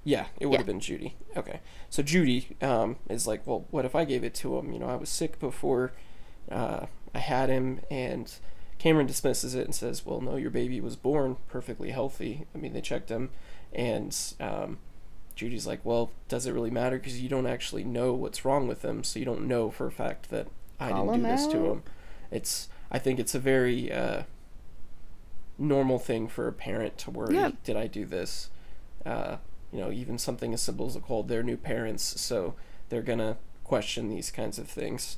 [0.05, 0.59] Yeah, it would Yeah.
[0.59, 1.17] have been Judy.
[1.37, 1.61] Okay.
[1.91, 4.73] So Judy um, is like, well, what if I gave it to him?
[4.73, 5.93] You know, I was sick before
[6.51, 8.33] uh, I had him, and
[8.79, 12.47] Cameron dismisses it and says, well, no, your baby was born perfectly healthy.
[12.55, 13.31] I mean, they checked him,
[13.75, 14.79] and um,
[15.37, 16.97] Judy's like, well, does it really matter?
[16.99, 19.93] Because you don't actually know what's wrong with him, so you don't know for a
[19.93, 20.49] fact that
[20.81, 21.73] I Call didn't do him this to out.
[21.73, 21.83] him.
[22.31, 24.23] It's, I think it's a very uh,
[25.59, 27.35] normal thing for a parent to worry.
[27.35, 27.51] Yeah.
[27.65, 28.51] Did I do this?
[29.05, 29.37] Uh,
[29.73, 31.29] you know, even something as simple as a cold.
[31.29, 32.55] They're new parents, so
[32.89, 35.17] they're gonna question these kinds of things.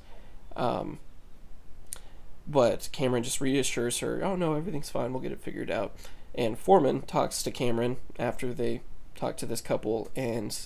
[0.57, 0.99] Um,
[2.47, 5.13] but Cameron just reassures her, "Oh no, everything's fine.
[5.13, 5.95] We'll get it figured out."
[6.35, 8.83] And Foreman talks to Cameron after they
[9.15, 10.59] talk to this couple and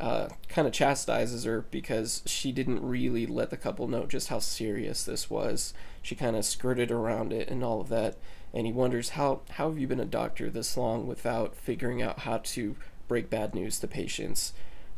[0.00, 4.38] uh, kind of chastises her because she didn't really let the couple know just how
[4.38, 5.74] serious this was.
[6.00, 8.16] She kind of skirted around it and all of that.
[8.54, 12.20] And he wonders how how have you been a doctor this long without figuring out
[12.20, 12.76] how to
[13.10, 14.52] break bad news to patients?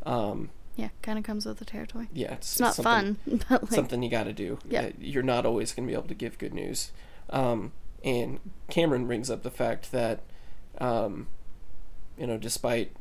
[0.05, 2.09] Um, Yeah, kind of comes with the territory.
[2.13, 4.59] yeah, it's, It's not something- fun, but like, something you got to do.
[4.69, 4.83] Yeah.
[4.83, 6.93] Uh, You're not always going to be able to give good news.
[7.31, 7.73] Um,
[8.05, 10.21] and Cameron brings up the fact that,
[10.79, 11.29] um,
[12.19, 12.93] you know, despite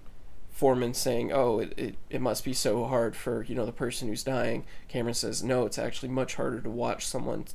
[0.50, 4.08] Foreman saying, "Oh, it, it, it must be so hard for you know the person
[4.08, 7.45] who's dying," Cameron says, "No, it's actually much harder to watch someone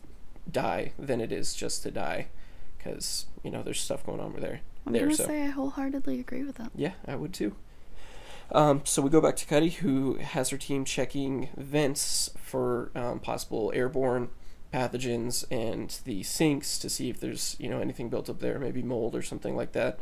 [0.51, 2.27] die than it is just to die,
[2.77, 5.27] because you know there's stuff going on over there." I'm there, gonna so.
[5.27, 6.70] say I wholeheartedly agree with that.
[6.75, 7.55] Yeah, I would too.
[8.53, 13.18] Um, so we go back to Cuddy, who has her team checking vents for um,
[13.18, 14.29] possible airborne
[14.72, 18.83] pathogens and the sinks to see if there's you know anything built up there, maybe
[18.83, 19.99] mold or something like that.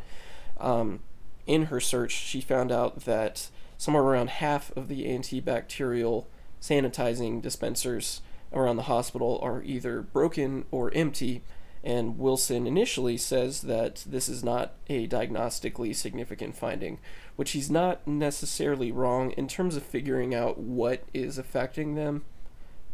[0.59, 0.99] Um,
[1.47, 6.25] in her search, she found out that somewhere around half of the antibacterial
[6.61, 8.21] sanitizing dispensers
[8.53, 11.43] around the hospital are either broken or empty.
[11.85, 16.97] And Wilson initially says that this is not a diagnostically significant finding,
[17.35, 22.25] which he's not necessarily wrong in terms of figuring out what is affecting them.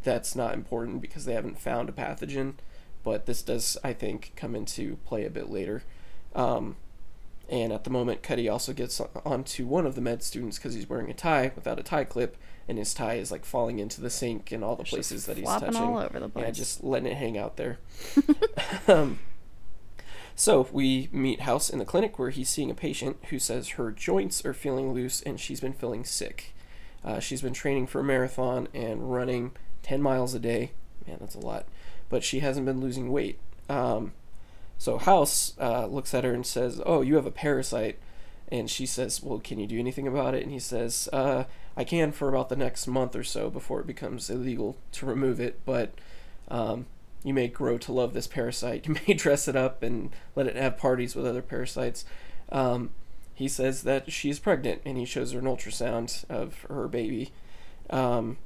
[0.04, 2.56] That's not important because they haven't found a pathogen,
[3.02, 5.84] but this does, I think, come into play a bit later.
[6.36, 6.76] Um,
[7.48, 10.90] and at the moment, Cuddy also gets onto one of the med students because he's
[10.90, 12.36] wearing a tie without a tie clip,
[12.68, 15.38] and his tie is like falling into the sink and all the It's places that
[15.38, 15.76] he's touching.
[15.76, 16.46] all over the place.
[16.46, 17.80] Yeah, just letting it hang out there.
[18.88, 19.20] um,
[20.36, 23.92] so we meet House in the clinic where he's seeing a patient who says her
[23.92, 26.54] joints are feeling loose and she's been feeling sick.
[27.04, 29.52] Uh, she's been training for a marathon and running
[29.84, 30.72] 10 miles a day.
[31.08, 31.66] Man, that's a lot.
[32.10, 33.40] But she hasn't been losing weight.
[33.70, 34.14] Um,
[34.78, 38.00] so House uh, looks at her and says, "Oh, you have a parasite."
[38.50, 41.44] And she says, "Well, can you do anything about it?" And he says, uh,
[41.76, 45.40] "I can for about the next month or so before it becomes illegal to remove
[45.40, 45.94] it, but
[46.50, 46.86] um,
[47.24, 48.86] you may grow to love this parasite.
[48.88, 52.06] You may dress it up and let it have parties with other parasites."
[52.52, 52.92] Um,
[53.34, 57.32] he says that she's pregnant, and he shows her an ultrasound of her baby.
[57.90, 58.38] Um,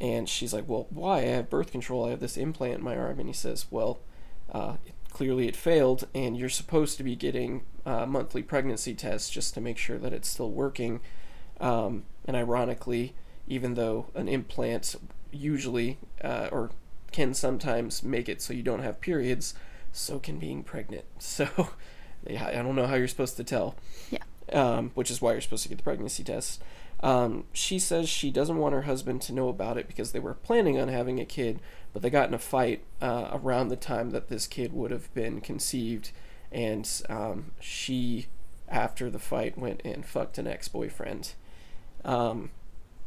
[0.00, 1.18] and she's like, "Well, why?
[1.18, 2.06] I have birth control.
[2.06, 4.00] I have this implant in my arm." And he says, "Well."
[4.50, 4.76] Uh,
[5.12, 9.60] clearly it failed, and you're supposed to be getting uh, monthly pregnancy tests just to
[9.60, 11.00] make sure that it's still working.
[11.62, 13.14] Um, and ironically,
[13.46, 14.96] even though an implant
[15.30, 16.70] usually uh, or
[17.12, 19.54] can sometimes make it so you don't have periods,
[19.92, 21.04] so can being pregnant.
[21.18, 21.48] So
[22.28, 23.74] I don't know how you're supposed to tell.
[24.10, 24.20] Yeah.
[24.52, 26.62] Um, which is why you're supposed to get the pregnancy test.
[27.00, 30.34] Um, she says she doesn't want her husband to know about it because they were
[30.34, 31.60] planning on having a kid,
[31.92, 35.12] but they got in a fight uh, around the time that this kid would have
[35.14, 36.12] been conceived,
[36.52, 38.26] and um, she,
[38.68, 41.32] after the fight, went and fucked an ex-boyfriend.
[42.04, 42.50] Um,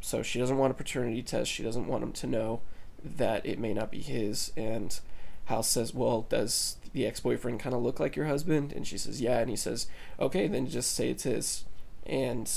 [0.00, 1.50] so she doesn't want a paternity test.
[1.50, 2.60] She doesn't want him to know
[3.04, 4.52] that it may not be his.
[4.56, 4.98] And
[5.46, 9.20] House says, "Well, does the ex-boyfriend kind of look like your husband?" And she says,
[9.20, 9.86] "Yeah." And he says,
[10.18, 11.64] "Okay, then just say it's his."
[12.04, 12.50] And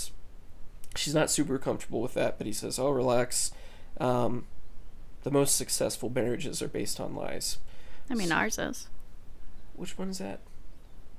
[0.95, 3.51] she's not super comfortable with that, but he says, "Oh, relax.
[3.99, 4.45] Um,
[5.23, 7.57] the most successful marriages are based on lies."
[8.09, 8.87] I mean, ours is
[9.75, 10.39] Which one is that?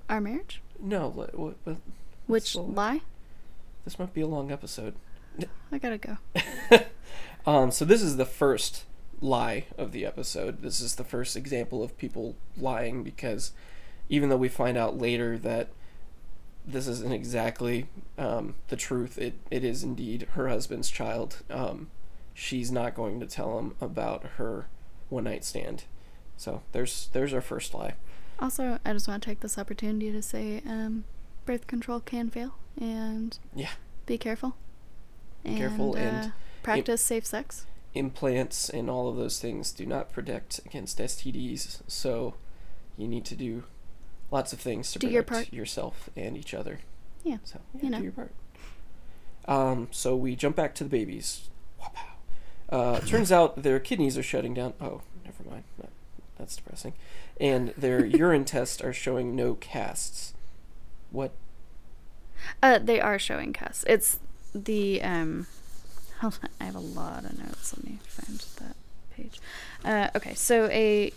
[0.08, 0.60] our marriage.
[0.80, 1.56] No, what, what,
[2.26, 3.02] Which lie?
[3.84, 4.94] this might be a long episode.
[5.72, 6.18] I gotta go.
[7.46, 8.84] Um, so this is the first
[9.22, 10.60] lie of the episode.
[10.60, 13.52] This is the first example of people lying because
[14.10, 15.68] even though we find out later that
[16.66, 17.86] this isn't exactly
[18.18, 19.16] um, the truth.
[19.18, 21.38] It it is indeed her husband's child.
[21.48, 21.88] Um,
[22.34, 24.66] she's not going to tell him about her
[25.08, 25.84] one night stand.
[26.36, 27.94] So there's there's our first lie.
[28.38, 31.04] Also, I just want to take this opportunity to say um,
[31.46, 33.70] birth control can fail and Yeah.
[34.06, 34.54] be careful.
[35.44, 36.30] Be careful and uh,
[36.62, 37.66] practice safe sex.
[37.94, 41.80] Implants and all of those things do not protect against STDs.
[41.88, 42.34] So
[42.96, 43.64] you need to do
[44.30, 45.56] lots of things to Do your protect part.
[45.56, 46.80] yourself and each other.
[47.24, 47.98] Yeah, So yeah, you know.
[47.98, 48.32] do your part.
[49.48, 51.48] Um, so we jump back to the babies.
[52.68, 54.74] Uh, turns out their kidneys are shutting down.
[54.80, 55.64] Oh, never mind.
[55.78, 55.90] That-
[56.38, 56.92] That's depressing.
[57.40, 60.34] And their urine tests are showing no casts.
[61.10, 61.32] What?
[62.62, 63.84] Uh, they are showing casts.
[63.88, 64.20] It's
[64.54, 65.46] the um.
[66.20, 67.74] Hold on, I have a lot of notes.
[67.76, 68.76] Let me find that
[69.10, 69.40] page.
[69.84, 71.12] Uh, okay, so a.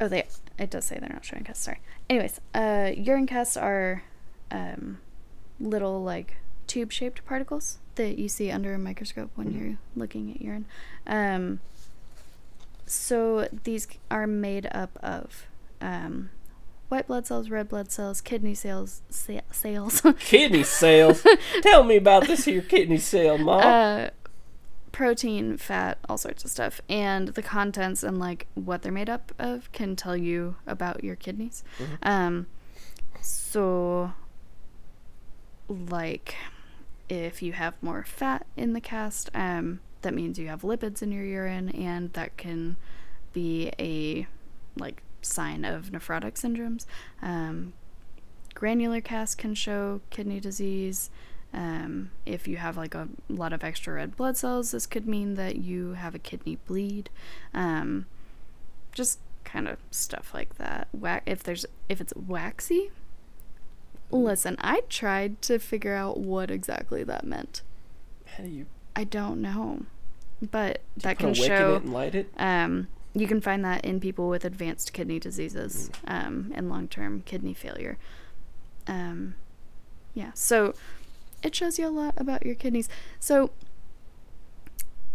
[0.00, 0.26] Oh, they.
[0.58, 1.64] It does say they're not showing casts.
[1.64, 1.80] Sorry.
[2.08, 4.02] Anyways, uh, urine casts are,
[4.50, 4.98] um,
[5.58, 9.58] little like tube-shaped particles that you see under a microscope when Mhm.
[9.60, 10.66] you're looking at urine.
[11.06, 11.60] Um.
[12.86, 15.46] So these are made up of,
[15.80, 16.30] um,
[16.90, 21.24] white blood cells, red blood cells, kidney cells, sa- cells, Kidney sales.
[21.62, 23.62] Tell me about this here kidney sale, Mom.
[23.62, 24.08] uh,
[24.92, 29.32] protein, fat, all sorts of stuff, and the contents and like what they're made up
[29.38, 31.64] of can tell you about your kidneys.
[31.78, 31.98] Mhm.
[32.02, 32.46] Um,
[33.22, 34.12] so,
[35.68, 36.34] like,
[37.08, 41.12] if you have more fat in the cast, um, that means you have lipids in
[41.12, 42.76] your urine, and that can
[43.32, 44.26] be a
[44.76, 46.86] like sign of nephrotic syndromes.
[47.22, 47.72] Um,
[48.54, 51.10] granular cast can show kidney disease.
[51.52, 55.34] Um, if you have like a lot of extra red blood cells, this could mean
[55.34, 57.10] that you have a kidney bleed.
[57.52, 58.06] Um,
[58.92, 60.88] just kind of stuff like that.
[60.92, 62.90] Wa- if there's if it's waxy,
[64.10, 67.62] listen, I tried to figure out what exactly that meant.
[68.36, 69.86] How do you, I don't know,
[70.40, 71.76] but that can show.
[71.76, 72.32] it and light it?
[72.36, 77.22] Um, you can find that in people with advanced kidney diseases um, and long term
[77.22, 77.98] kidney failure.
[78.86, 79.34] Um,
[80.14, 80.74] yeah, so
[81.42, 82.88] it shows you a lot about your kidneys.
[83.18, 83.50] So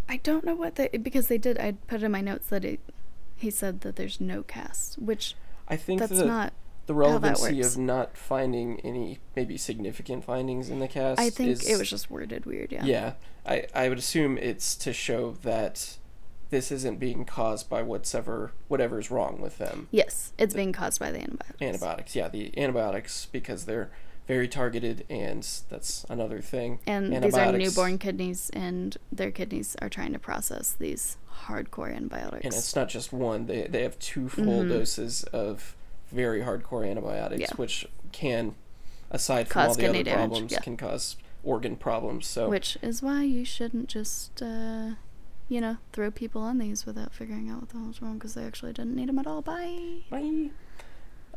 [0.08, 1.58] I don't know what they because they did.
[1.58, 2.80] I put in my notes that it,
[3.36, 5.36] he said that there's no cast, which
[5.68, 6.54] I think that's the, not.
[6.86, 11.70] the relevancy of not finding any maybe significant findings in the cast I think is,
[11.70, 12.72] it was just worded weird.
[12.72, 12.86] Yeah.
[12.86, 13.14] Yeah,
[13.46, 15.98] I, I would assume it's to show that
[16.50, 19.88] this isn't being caused by whatever whatever's wrong with them.
[19.92, 21.62] Yes, it's being caused by the antibiotics.
[21.62, 23.90] Antibiotics, yeah, the antibiotics because they're
[24.28, 26.80] very targeted, and that's another thing.
[26.88, 32.44] And these are newborn kidneys, and their kidneys are trying to process these hardcore antibiotics.
[32.46, 34.70] and it's not just one; they they have two full Mhm.
[34.70, 35.76] doses of
[36.12, 37.54] very hardcore antibiotics, Yeah.
[37.56, 38.56] which can,
[39.12, 40.60] aside from Cause all the other damage, problems, yeah.
[40.62, 42.26] can cause organ problems.
[42.26, 44.92] So Which is why you shouldn't just, uh,
[45.48, 48.44] you know, throw people on these without figuring out what the hell's wrong because they
[48.44, 49.42] actually didn't need them at all.
[49.42, 50.04] Bye.
[50.10, 50.50] Bye.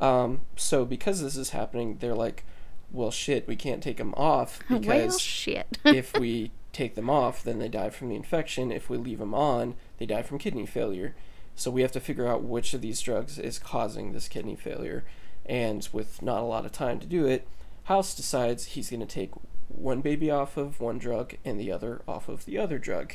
[0.00, 2.44] Um, so because this is happening, they're like,
[2.90, 5.78] well, shit, we can't take them off well, because shit.
[5.84, 8.72] if we take them off, then they die from the infection.
[8.72, 11.14] If we leave them on, they die from kidney failure.
[11.54, 15.04] So we have to figure out which of these drugs is causing this kidney failure.
[15.44, 17.48] And with not a lot of time to do it,
[17.84, 19.30] House decides he's going to take
[19.68, 23.14] one baby off of one drug and the other off of the other drug.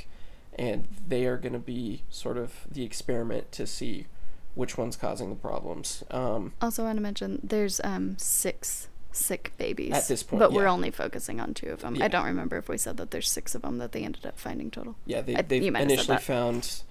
[0.57, 4.07] And they are going to be sort of the experiment to see
[4.55, 6.03] which one's causing the problems.
[6.11, 10.51] Um, also, I want to mention there's um six sick babies At this point, but
[10.53, 11.95] we're only focusing on two of them.
[11.95, 12.05] Yeah.
[12.05, 14.39] I don't remember if we said that there's six of them that they ended up
[14.39, 14.95] finding total.
[15.05, 16.81] Yeah, they, I- they've you might initially found.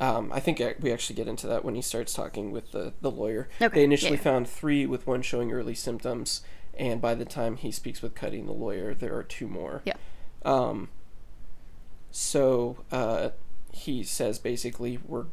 [0.00, 2.92] Um, I think uh, we actually get into that when he starts talking with the,
[3.00, 3.48] the lawyer.
[3.60, 4.22] Okay, They initially yeah.
[4.22, 6.42] found three, with one showing early symptoms,
[6.78, 9.82] and by the time he speaks with Cutting, the lawyer, there are two more.
[9.84, 9.96] Yeah.
[10.44, 10.88] Um,
[12.10, 13.30] so uh,
[13.72, 15.26] he says basically we're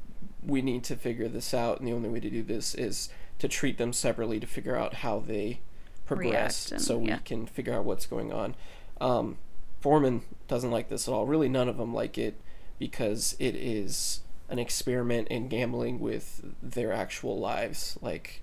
[0.43, 3.09] we need to figure this out, and the only way to do this is
[3.39, 5.61] to treat them separately to figure out how they
[6.05, 7.17] progress, and- so we yeah.
[7.25, 8.55] can figure out what's going on.
[9.01, 9.37] Um,
[9.81, 11.25] Foreman doesn't like this at all.
[11.25, 12.39] Really, none of them like it
[12.79, 17.97] because it is an experiment in gambling with their actual lives.
[18.01, 18.41] Like,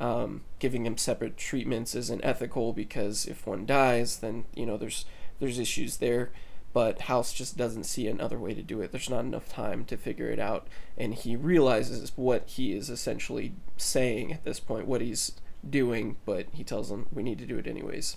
[0.00, 5.04] um, giving them separate treatments isn't ethical because if one dies, then you know there's
[5.40, 6.30] there's issues there.
[6.74, 8.90] But House just doesn't see another way to do it.
[8.90, 10.66] There's not enough time to figure it out,
[10.98, 15.32] and he realizes what he is essentially saying at this point, what he's
[15.68, 16.16] doing.
[16.26, 18.16] But he tells them we need to do it anyways.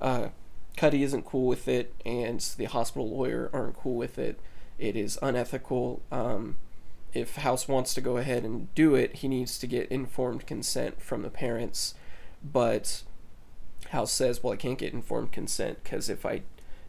[0.00, 0.28] Uh,
[0.76, 4.40] Cuddy isn't cool with it, and the hospital lawyer aren't cool with it.
[4.78, 6.00] It is unethical.
[6.10, 6.56] Um,
[7.12, 11.02] if House wants to go ahead and do it, he needs to get informed consent
[11.02, 11.94] from the parents.
[12.42, 13.02] But
[13.90, 16.40] House says, "Well, I can't get informed consent because if I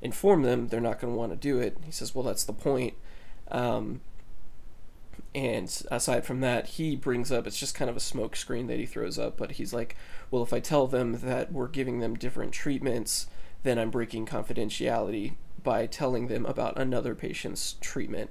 [0.04, 2.54] inform them, they're not going to want to do it." He says, "Well, that's the
[2.54, 2.94] point."
[3.50, 4.02] Um,
[5.34, 8.80] and aside from that, he brings up it's just kind of a smoke screen that
[8.80, 9.96] he throws up, but he's like,
[10.30, 13.28] "Well, if I tell them that we're giving them different treatments,
[13.64, 18.30] then I'm breaking confidentiality by telling them about another patient's treatment."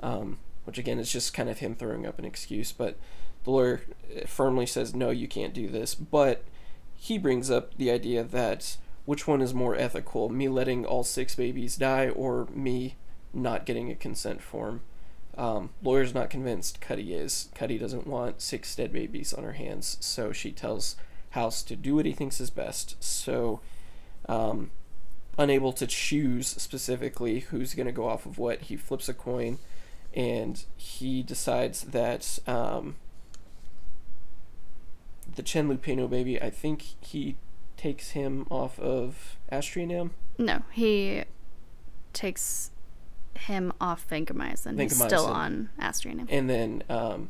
[0.00, 2.98] Um, which again is just kind of him throwing up an excuse, but
[3.44, 3.82] the lawyer
[4.26, 6.44] firmly says, "No, you can't do this." But
[6.94, 11.34] he brings up the idea that which one is more ethical, me letting all six
[11.34, 12.96] babies die or me
[13.32, 14.80] not getting a consent form.
[15.36, 16.80] Um, lawyer's not convinced.
[16.80, 17.48] Cuddy is.
[17.54, 20.96] Cuddy doesn't want six dead babies on her hands, so she tells
[21.30, 23.02] House to do what he thinks is best.
[23.02, 23.60] So,
[24.28, 24.70] um,
[25.36, 29.58] unable to choose specifically who's going to go off of what, he flips a coin,
[30.14, 32.94] and he decides that um,
[35.34, 37.34] the Chen Lupino baby, I think he
[37.84, 40.08] takes him off of aztreonam.
[40.38, 41.24] No, he
[42.14, 42.70] takes
[43.34, 44.80] him off vancomycin.
[44.80, 46.26] He's still on aztreonam.
[46.30, 47.28] And then um,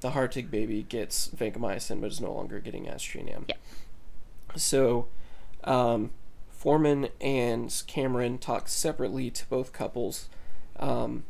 [0.00, 3.44] the Hartig baby gets vancomycin but is no longer getting aztreonam.
[3.46, 3.56] Yeah.
[4.56, 5.08] So
[5.64, 6.12] um,
[6.48, 10.30] Foreman and Cameron talk separately to both couples.
[10.78, 11.24] Um,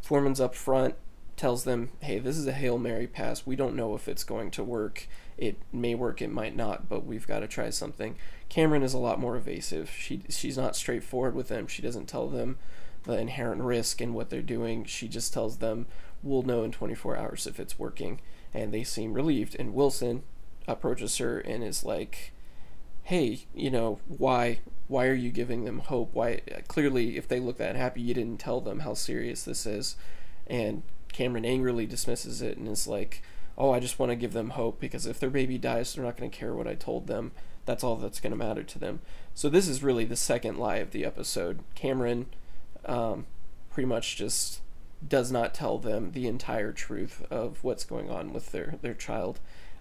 [0.00, 0.94] Foreman's up front,
[1.36, 3.46] tells them, hey, this is a Hail Mary pass.
[3.46, 5.08] We don't know if it's going to work.
[5.36, 8.16] It may work, it might not, but we've got to try something.
[8.48, 9.90] Cameron is a lot more evasive.
[9.90, 11.66] She she's not straightforward with them.
[11.66, 12.58] She doesn't tell them
[13.02, 14.84] the inherent risk in what they're doing.
[14.84, 15.86] She just tells them,
[16.22, 18.20] we'll know in 24 hours if it's working.
[18.52, 19.56] And they seem relieved.
[19.58, 20.22] And Wilson
[20.68, 22.32] approaches her and is like,
[23.02, 26.14] hey, you know, why why are you giving them hope?
[26.14, 29.96] Why clearly if they look that happy, you didn't tell them how serious this is.
[30.46, 30.82] And
[31.14, 33.22] Cameron angrily dismisses it and is like,
[33.56, 36.16] "Oh, I just want to give them hope because if their baby dies, they're not
[36.18, 37.32] going to care what I told them.
[37.64, 39.00] That's all that's going to matter to them."
[39.32, 41.60] So this is really the second lie of the episode.
[41.74, 42.26] Cameron
[42.84, 43.26] um,
[43.70, 44.60] pretty much just
[45.06, 49.38] does not tell them the entire truth of what's going on with their their child,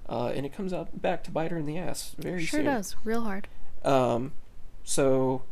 [0.08, 2.66] uh, and it comes out back to bite her in the ass very Sure soon.
[2.66, 2.96] does.
[3.04, 3.48] Real hard.
[3.84, 4.34] Um,
[4.84, 5.44] so,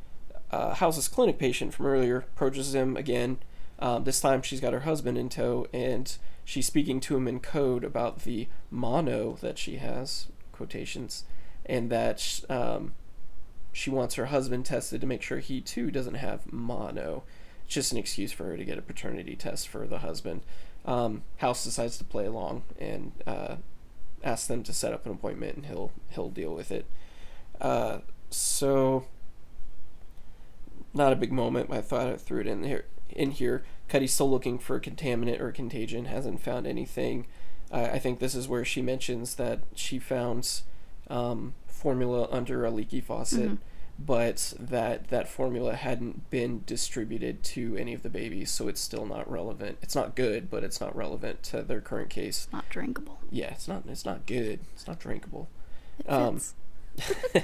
[0.51, 3.39] uh, House's clinic patient from earlier approaches him again.
[3.82, 6.15] Um, this time she's got her husband in tow, and
[6.45, 11.23] she's speaking to him in code about the mono that she has, quotations,
[11.65, 12.93] and that um,
[13.71, 17.23] she wants her husband tested to make sure he too doesn't have mono.
[17.65, 20.41] It's just an excuse for her to get a paternity test for the husband.
[20.86, 23.55] Um, House decides to play along and uh,
[24.23, 26.86] asks them to set up an appointment, and he'll he'll deal with it.
[27.59, 29.05] Uh, so
[30.93, 31.71] not a big moment.
[31.71, 32.86] I thought I threw it in here.
[33.16, 36.05] In here, Cuddy's still looking for a contaminant or contagion.
[36.05, 37.28] Hasn't found anything.
[37.72, 40.62] I I think this is where she mentions that she found
[41.09, 43.57] um, formula under a leaky faucet, Mhm.
[43.99, 49.05] but that that formula hadn't been distributed to any of the babies, so it's still
[49.05, 49.78] not relevant.
[49.82, 52.47] It's not good, but it's not relevant to their current case.
[52.53, 53.20] Not drinkable.
[53.30, 53.84] Yeah, it's not.
[53.88, 54.59] It's not good.
[54.74, 55.49] It's not drinkable.
[55.99, 56.53] It Um, fits.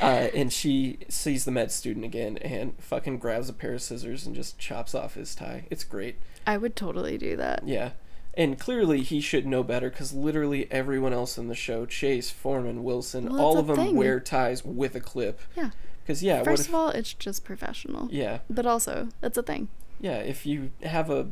[0.00, 4.26] uh, and she sees the med student again and fucking grabs a pair of scissors
[4.26, 5.64] and just chops off his tie.
[5.70, 6.16] It's great.
[6.46, 7.66] I would totally do that.
[7.66, 7.92] Yeah.
[8.34, 12.82] And clearly he should know better because literally everyone else in the show, Chase, Foreman,
[12.82, 13.96] Wilson, Well, all of them thing.
[13.96, 15.40] wear ties with a clip.
[15.56, 15.70] Yeah.
[16.02, 16.68] Because, yeah, what First if.
[16.70, 18.08] of all, it's just professional.
[18.10, 18.38] yeah.
[18.50, 19.68] But also, that's a thing.
[20.00, 20.18] Yeah.
[20.18, 21.28] If you have a.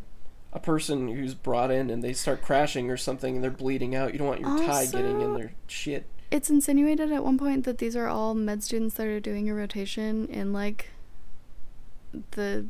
[0.52, 4.12] A person who's brought in and they start crashing or something and they're bleeding out,
[4.12, 6.06] you don't want your tie getting in their shit.
[6.30, 9.54] It's insinuated at one point that these are all med students that are doing a
[9.54, 10.90] rotation in like
[12.32, 12.66] the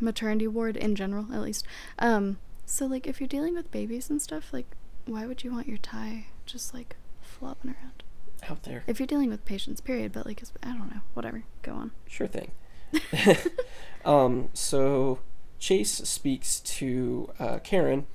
[0.00, 1.66] maternity ward in general, at least.
[1.98, 4.66] Um, so like if you're dealing with babies and stuff, like
[5.06, 8.02] why would you want your tie just like flopping around?
[8.48, 8.84] Out there.
[8.86, 10.12] If you're dealing with patients, period.
[10.12, 11.00] But like, it's, I don't know.
[11.14, 11.44] Whatever.
[11.62, 11.92] Go on.
[12.06, 12.50] Sure thing.
[14.04, 15.20] um, so
[15.58, 18.06] Chase speaks to uh, Karen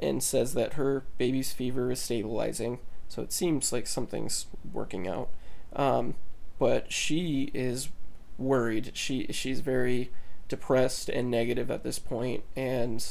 [0.00, 2.78] and says that her baby's fever is stabilizing.
[3.10, 5.28] So it seems like something's working out.
[5.74, 6.14] Um,
[6.60, 7.88] but she is
[8.38, 8.92] worried.
[8.94, 10.10] She she's very
[10.48, 13.04] depressed and negative at this point, and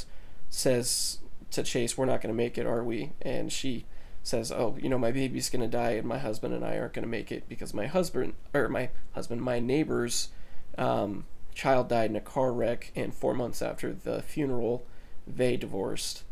[0.49, 1.19] says
[1.51, 3.85] to Chase, "We're not going to make it, are we?" And she
[4.23, 6.93] says, "Oh, you know, my baby's going to die, and my husband and I aren't
[6.93, 10.29] going to make it because my husband or my husband, my neighbor's
[10.77, 14.85] um, child died in a car wreck, and four months after the funeral,
[15.27, 16.23] they divorced."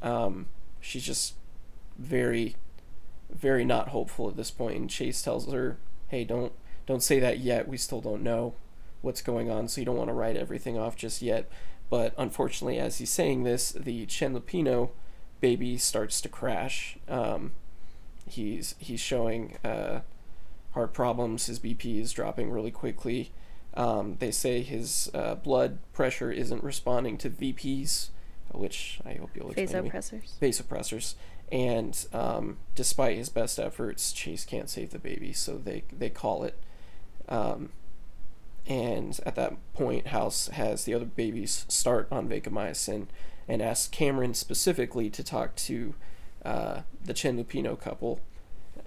[0.00, 0.46] Um,
[0.80, 1.34] she's just
[1.98, 2.54] very,
[3.30, 6.52] very not hopeful at this point, and Chase tells her, "Hey, don't
[6.86, 7.68] don't say that yet.
[7.68, 8.54] We still don't know
[9.02, 11.48] what's going on, so you don't want to write everything off just yet."
[11.88, 14.90] But unfortunately, as he's saying this, the Chen Lupino
[15.40, 16.98] baby starts to crash.
[17.08, 17.52] Um,
[18.28, 20.00] he's he's showing uh,
[20.72, 21.46] heart problems.
[21.46, 23.32] His BP is dropping really quickly.
[23.74, 28.08] Um, they say his uh, blood pressure isn't responding to VPs,
[28.52, 29.90] which I hope you'll explain me.
[30.40, 31.14] Vasopressors.
[31.52, 36.42] And um, despite his best efforts, Chase can't save the baby, so they they call
[36.42, 36.58] it.
[37.28, 37.70] Um,
[38.66, 43.06] and at that point, House has the other babies start on vancomycin
[43.46, 45.94] and asks Cameron specifically to talk to
[46.44, 48.20] uh, the Chen Lupino couple.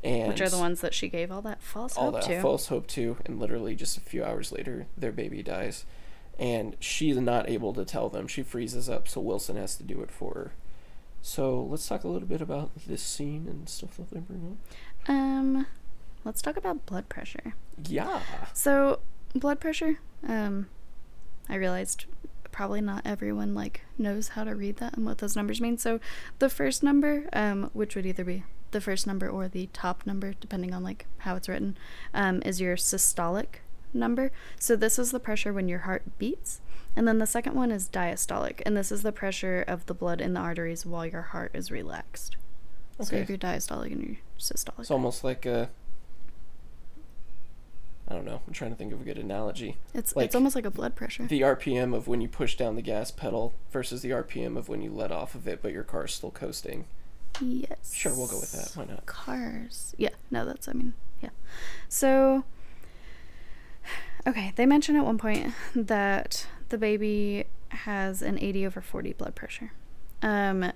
[0.03, 2.41] And Which are the ones that she gave all that false all hope that to.
[2.41, 5.85] false hope to, and literally just a few hours later, their baby dies.
[6.37, 8.27] And she's not able to tell them.
[8.27, 10.51] She freezes up, so Wilson has to do it for her.
[11.21, 15.09] So let's talk a little bit about this scene and stuff that they bring up.
[15.09, 15.67] Um,
[16.23, 17.55] let's talk about blood pressure.
[17.83, 18.21] Yeah.
[18.53, 18.99] So,
[19.33, 19.99] blood pressure.
[20.27, 20.67] Um,
[21.47, 22.05] I realized
[22.51, 25.77] probably not everyone like knows how to read that and what those numbers mean.
[25.77, 25.99] So,
[26.39, 30.33] the first number, um, which would either be the first number or the top number,
[30.39, 31.77] depending on like how it's written,
[32.13, 33.61] um, is your systolic
[33.93, 34.31] number.
[34.59, 36.61] So this is the pressure when your heart beats.
[36.95, 40.19] And then the second one is diastolic, and this is the pressure of the blood
[40.21, 42.35] in the arteries while your heart is relaxed.
[42.99, 43.05] Okay.
[43.05, 44.79] So you have your diastolic and your systolic.
[44.79, 45.69] It's almost like a.
[48.07, 48.41] I don't know.
[48.47, 49.77] I'm trying to think of a good analogy.
[49.93, 51.27] it's like it's almost like a blood pressure.
[51.27, 54.81] The RPM of when you push down the gas pedal versus the RPM of when
[54.81, 56.85] you let off of it, but your car's still coasting.
[57.39, 57.93] Yes.
[57.93, 58.71] Sure, we'll go with that.
[58.75, 59.05] Why not?
[59.05, 59.93] Cars.
[59.97, 61.29] Yeah, no, that's, I mean, yeah.
[61.87, 62.43] So,
[64.27, 69.35] okay, they mention at one point that the baby has an 80 over 40 blood
[69.35, 69.71] pressure.
[70.21, 70.71] Um,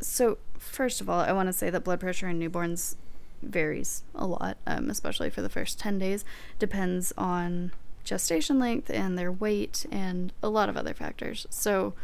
[0.00, 2.96] so, first of all, I want to say that blood pressure in newborns
[3.42, 6.24] varies a lot, um, especially for the first 10 days.
[6.58, 7.72] Depends on
[8.04, 11.46] gestation length and their weight and a lot of other factors.
[11.50, 11.94] So,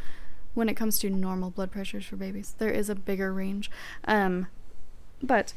[0.54, 3.70] when it comes to normal blood pressures for babies, there is a bigger range.
[4.04, 4.48] Um,
[5.22, 5.54] but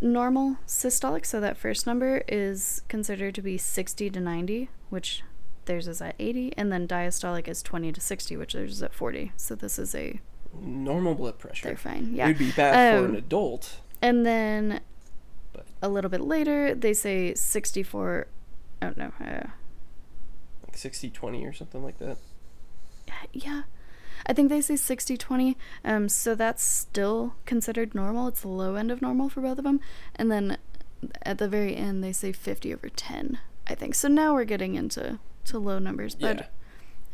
[0.00, 5.22] normal systolic, so that first number is considered to be 60 to 90, which
[5.66, 8.94] theirs is at 80, and then diastolic is 20 to 60, which theirs is at
[8.94, 9.32] 40.
[9.36, 10.20] So this is a
[10.60, 11.68] Normal blood pressure.
[11.68, 12.12] they're fine.
[12.14, 12.24] Yeah.
[12.24, 13.80] It would be bad for Um, an adult.
[14.02, 14.80] And then
[15.52, 18.26] But- a little bit later, they say 64.
[18.82, 19.12] Oh no.
[19.20, 19.48] Uh,
[20.66, 22.16] Like 60 20 or something like that.
[23.32, 23.62] yeah.
[24.26, 25.56] I think they say 60 20.
[25.84, 28.28] Um, so that's still considered normal.
[28.28, 29.80] It's the low end of normal for both of them.
[30.16, 30.58] And then
[31.22, 33.94] at the very end, they say 50 over 10, I think.
[33.94, 36.14] So now we're getting into to low numbers.
[36.14, 36.46] But Yeah.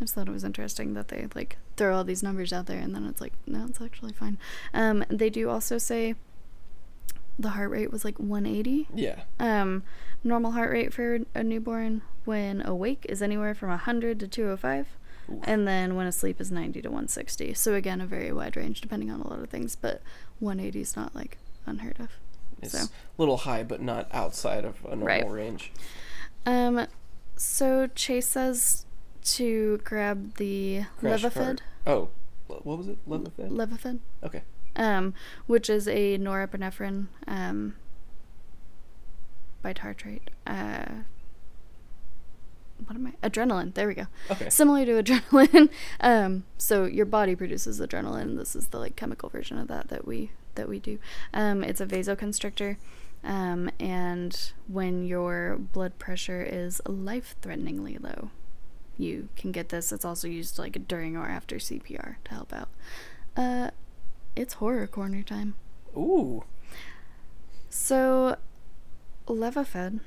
[0.01, 2.79] I just thought it was interesting that they like throw all these numbers out there
[2.81, 4.37] and then it's like, no, it's actually fine.
[4.75, 6.15] Um, they do also say
[7.39, 8.89] the heart rate was like 180.
[8.95, 9.21] Yeah.
[9.39, 9.83] Um,
[10.25, 14.87] normal heart rate for a newborn when awake is anywhere from 100 to 205.
[15.29, 15.39] Oof.
[15.45, 17.55] And then when asleep is 90 to 160.
[17.55, 20.03] So again, a very wide range depending on a lot of things, but
[20.41, 22.11] 180 is not like unheard of.
[22.63, 22.85] It's so.
[22.87, 25.31] a little high, but not outside of a normal Right.
[25.31, 25.73] range.
[26.47, 26.87] Um,
[27.37, 28.87] so Chase says
[29.23, 31.61] to grab the Crash Levophed.
[31.87, 32.09] Oh,
[32.47, 32.99] what was it?
[33.09, 33.51] Levophed?
[33.51, 34.43] Levophed, okay.
[34.77, 35.15] um,
[35.47, 37.75] which is a norepinephrine um,
[39.65, 40.29] bitartrate.
[40.47, 41.03] Uh,
[42.85, 43.29] what am I?
[43.29, 43.75] Adrenaline.
[43.75, 44.07] There we go.
[44.31, 44.51] Okay.
[44.51, 45.71] Similar to adrenaline.
[46.01, 48.37] um, so your body produces adrenaline.
[48.37, 50.99] This is the like chemical version of that that we that we do.
[51.33, 52.77] Um, it's a vasoconstrictor.
[53.25, 58.31] Um, and when your blood pressure is life-threateningly low,
[58.97, 59.93] you can get this.
[59.93, 62.69] It's also used like during or after CPR to help out.
[63.37, 63.71] Uh,
[64.35, 65.55] it's horror corner time.
[65.97, 66.45] Ooh.
[67.69, 68.37] So,
[69.27, 70.01] Levophed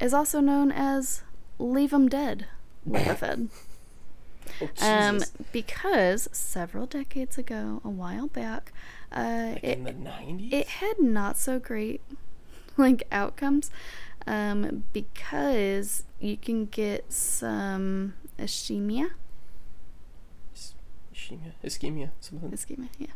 [0.00, 1.22] is also known as
[1.58, 2.46] Leave 'em Dead
[2.88, 3.48] Levophed.
[4.60, 5.20] Oh, um,
[5.52, 8.72] because several decades ago, a while back,
[9.14, 10.52] uh, like it, in the 90s?
[10.52, 12.00] it had not so great
[12.76, 13.70] like outcomes
[14.26, 19.10] um, because you can get some ischemia.
[20.54, 20.74] Is-
[21.14, 21.52] Ischemia?
[21.62, 22.10] Ischemia?
[22.20, 22.50] Something?
[22.50, 23.06] Ischemia, yeah.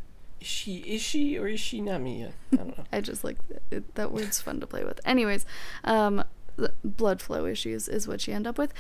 [0.41, 2.25] Is she, is she or is she not me?
[2.53, 2.85] I don't know.
[2.93, 3.39] I just like
[3.71, 5.01] it, that word's fun to play with.
[5.05, 5.45] Anyways,
[5.83, 6.23] um,
[6.85, 8.73] blood flow issues is what you end up with.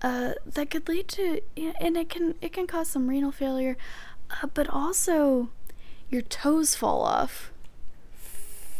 [0.00, 3.76] Uh, that could lead to, and it can it can cause some renal failure,
[4.30, 5.50] uh, but also
[6.12, 7.50] your toes fall off.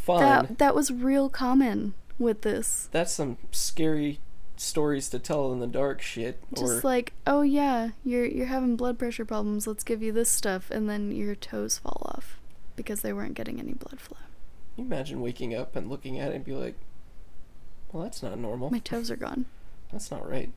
[0.05, 0.21] Fun.
[0.21, 2.89] That that was real common with this.
[2.93, 4.21] That's some scary
[4.57, 6.43] stories to tell in the dark shit.
[6.57, 9.67] Just like, oh yeah, you're you're having blood pressure problems.
[9.67, 12.39] Let's give you this stuff, and then your toes fall off
[12.77, 14.19] because they weren't getting any blood flow.
[14.77, 16.77] you imagine waking up and looking at it and be like,
[17.93, 18.71] well, that's not normal.
[18.71, 19.47] My toes are gone.
[19.93, 20.51] That's not right.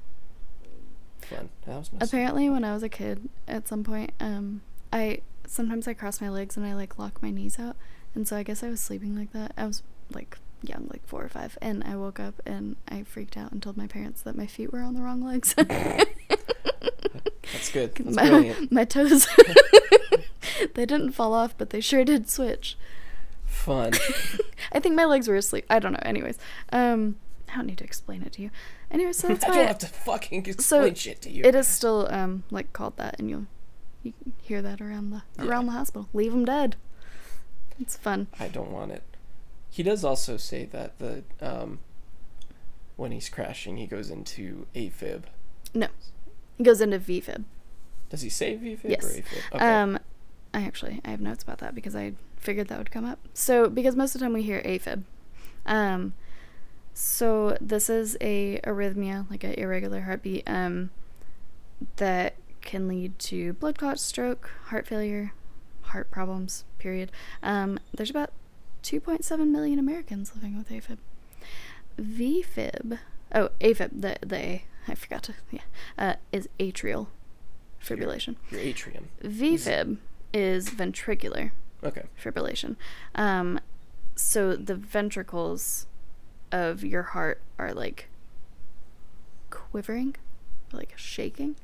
[1.19, 1.49] Fun.
[1.65, 1.91] That was.
[1.99, 4.61] Apparently, when I was a kid, at some point, um,
[4.93, 7.75] I sometimes I cross my legs and I like lock my knees out,
[8.13, 9.53] and so I guess I was sleeping like that.
[9.57, 9.83] I was
[10.13, 13.61] like young, like four or five, and I woke up and I freaked out and
[13.61, 15.53] told my parents that my feet were on the wrong legs.
[17.53, 17.95] That's good.
[17.95, 18.71] That's my, brilliant.
[18.71, 19.27] my toes,
[20.73, 22.77] they didn't fall off, but they sure did switch.
[23.45, 23.93] Fun.
[24.71, 25.65] I think my legs were asleep.
[25.69, 25.99] I don't know.
[26.01, 26.37] Anyways,
[26.71, 27.15] um,
[27.51, 28.49] I don't need to explain it to you.
[28.91, 31.43] Anyway, so that's I why don't have to fucking so explain shit to you.
[31.43, 33.45] it is still um like called that, and you'll
[34.05, 35.49] you can hear that around the Yeah.
[35.49, 36.07] around the hospital.
[36.13, 36.75] Leave them dead.
[37.79, 38.27] It's fun.
[38.39, 39.03] I don't want it.
[39.69, 41.79] He does also say that the um,
[42.95, 45.23] when he's crashing, he goes into AFib.
[45.73, 45.87] No,
[46.57, 47.43] it goes into VFib.
[48.09, 49.03] Does he say VFib Yes.
[49.03, 49.55] or AFib?
[49.55, 49.65] Okay.
[49.81, 49.99] Um,
[50.53, 53.19] I actually I have notes about that because I figured that would come up.
[53.33, 55.03] So because most of the time we hear AFib,
[55.65, 56.13] um,
[56.93, 60.91] so this is a arrhythmia, like an irregular heartbeat, um,
[61.97, 62.35] that
[62.65, 65.33] can lead to blood clot, stroke, heart failure,
[65.81, 66.65] heart problems.
[66.79, 67.11] Period.
[67.41, 68.31] Um, there's about
[68.83, 70.97] 2.7 million Americans living with AFib.
[71.99, 72.99] VFib,
[73.33, 75.61] oh AFib, the the A, I forgot to yeah,
[75.97, 77.07] uh, is atrial
[77.81, 78.35] fibrillation.
[78.51, 79.07] Your atrium.
[79.23, 79.97] VFib
[80.33, 81.51] is ventricular
[81.83, 82.03] Okay.
[82.21, 82.75] fibrillation.
[83.15, 83.59] Um,
[84.15, 85.87] so the ventricles
[86.51, 88.09] of your heart are like
[89.49, 90.15] quivering,
[90.73, 91.55] like shaking.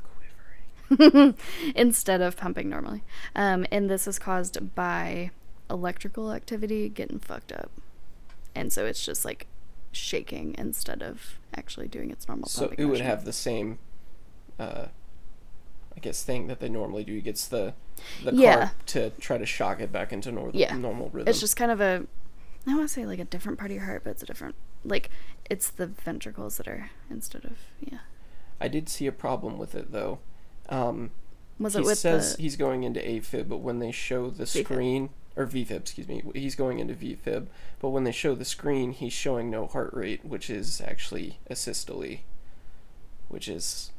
[1.75, 3.03] instead of pumping normally.
[3.35, 5.31] Um, and this is caused by
[5.69, 7.71] electrical activity getting fucked up.
[8.55, 9.47] And so it's just like
[9.91, 13.79] shaking instead of actually doing its normal So it would have the same,
[14.59, 14.87] uh,
[15.95, 17.13] I guess, thing that they normally do.
[17.13, 17.73] He gets the
[18.23, 18.55] the Yeah.
[18.55, 20.75] car to try to shock it back into nor- Yeah.
[20.75, 21.27] normal rhythm.
[21.29, 22.05] It's just kind of a
[22.67, 24.55] I want to say like a different part of your heart, but it's a different
[24.83, 25.09] like
[25.49, 27.99] it's the ventricles that are instead of yeah.
[28.59, 30.19] I did see a problem with it though.
[30.71, 31.11] Um,
[31.59, 34.45] Was he it with says the he's going into AFib, but when they show the
[34.45, 34.63] VFib.
[34.63, 37.47] screen or VFib, excuse me, he's going into VFib,
[37.79, 42.19] but when they show the screen, he's showing no heart rate, which is actually asystole,
[43.29, 43.91] which is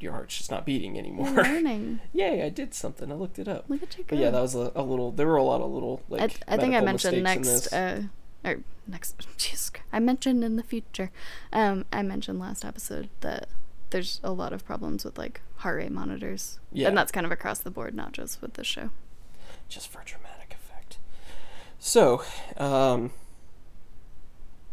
[0.00, 1.30] your heart's just not beating You're anymore.
[1.30, 2.00] learning?
[2.12, 3.12] Yay, I did something.
[3.12, 3.66] I looked it up.
[3.68, 4.16] Look at you go.
[4.16, 5.12] But yeah, that was a, a little.
[5.12, 6.40] There were a lot of little like.
[6.48, 8.02] I, I think I mentioned next uh
[8.44, 11.10] or next Jesus I mentioned in the future.
[11.52, 13.48] Um I mentioned last episode that
[13.90, 16.58] there's a lot of problems with like heart rate monitors.
[16.72, 16.88] Yeah.
[16.88, 18.90] And that's kind of across the board, not just with this show.
[19.68, 20.98] just for dramatic effect.
[21.78, 22.22] So,
[22.56, 23.12] um,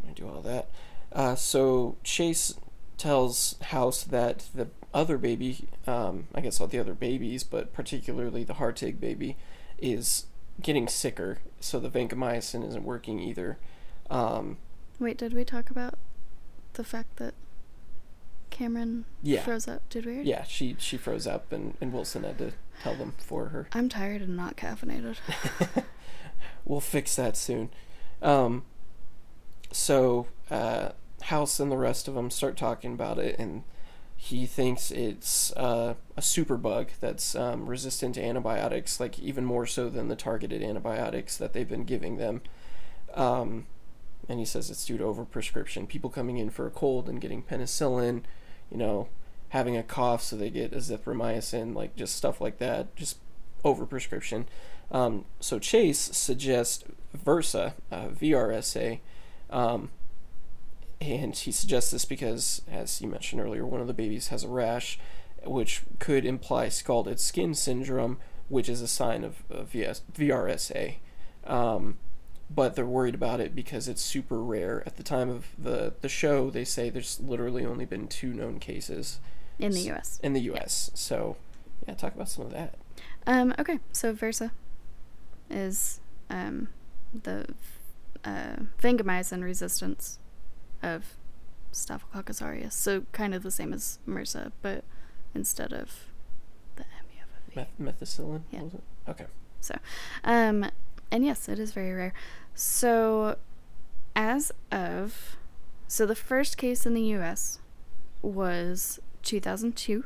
[0.08, 0.70] I do all that.
[1.12, 2.54] Uh, so Chase
[2.98, 8.44] tells House that the other baby, um, I guess all the other babies, but particularly
[8.44, 9.38] the Hartig baby,
[9.78, 10.26] is
[10.62, 11.40] getting sicker.
[11.60, 13.58] So the vancomycin isn't working either.
[14.10, 14.58] Um,
[15.00, 15.96] Wait, did we talk about
[16.74, 17.34] the fact that
[18.50, 19.44] Cameron Yeah.
[19.44, 19.88] froze up?
[19.90, 20.22] Did we?
[20.22, 23.68] yeah, she she froze up, and, and Wilson had to tell them for her.
[23.74, 25.18] I'm tired and not caffeinated.
[26.66, 27.70] we'll fix that soon.
[28.22, 28.64] Um,
[29.72, 30.90] so uh,
[31.24, 33.64] House and the rest of them start talking about it, and
[34.16, 39.90] he thinks it's uh, a superbug that's um, resistant to antibiotics, like even more so
[39.90, 42.42] than the targeted antibiotics that they've been giving them.
[43.14, 43.68] Um,
[44.30, 45.88] and he says it's due to overprescription.
[45.88, 48.24] People coming in for a cold and getting penicillin,
[48.72, 49.08] you know,
[49.50, 53.18] having a cough so they get azithromycin, like just stuff like that, just
[53.64, 54.46] overprescription.
[54.92, 59.00] Um, so Chase suggests Versa, uh, VRSA,
[59.50, 59.90] um,
[61.00, 64.48] and he suggests this because, as you mentioned earlier, one of the babies has a
[64.48, 65.00] rash,
[65.44, 68.18] which could imply scalded skin syndrome,
[68.50, 70.96] which is a sign of, of VS, VRSA.
[71.46, 71.98] Um,
[72.50, 74.84] but they're worried about it because it's super rare.
[74.86, 78.60] At the time of the, the show, they say there's literally only been two known
[78.60, 79.20] cases
[79.60, 80.20] In the US.
[80.24, 80.92] in the U.S.
[80.94, 81.36] So,
[81.88, 82.76] yeah, talk about some of that.
[83.26, 84.52] Um, okay, so Versa
[85.50, 86.70] is um,
[87.24, 87.46] the
[88.24, 90.20] uh, vancomycin resistance
[90.82, 91.16] of
[91.72, 92.74] Staphylococcus aureus.
[92.76, 94.84] So kind of the same as MRSA, but
[95.36, 96.08] instead of
[96.78, 97.30] the M, you have
[97.66, 97.72] a V.
[97.80, 98.42] Meth- methicillin?
[98.52, 98.64] Yeah.
[98.64, 98.84] Was it?
[99.10, 99.26] Okay.
[99.60, 99.76] So
[100.24, 100.66] um,
[101.12, 102.14] and yes, it is very rare.
[102.56, 103.38] So,
[104.16, 105.38] as of,
[105.88, 107.60] so the first case in the U.S.
[108.22, 110.04] was 2002.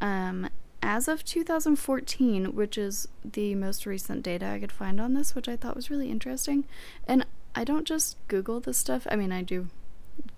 [0.00, 0.48] Um,
[0.82, 5.48] as of 2014, which is the most recent data I could find on this, which
[5.48, 6.64] I thought was really interesting,
[7.08, 9.06] and I don't just Google this stuff.
[9.10, 9.68] I mean, I do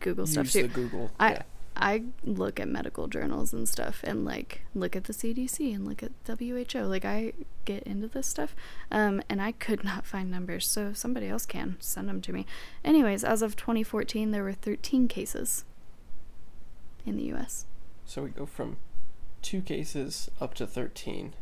[0.00, 0.62] Google stuff Use too.
[0.62, 1.10] the Google.
[1.18, 1.42] I yeah.
[1.78, 6.02] I look at medical journals and stuff and like look at the CDC and look
[6.02, 6.80] at WHO.
[6.80, 7.32] Like I
[7.64, 8.54] get into this stuff.
[8.90, 10.68] Um and I could not find numbers.
[10.68, 12.46] So if somebody else can, send them to me.
[12.84, 15.64] Anyways, as of 2014 there were 13 cases
[17.06, 17.66] in the US.
[18.04, 18.78] So we go from
[19.42, 21.34] two cases up to 13,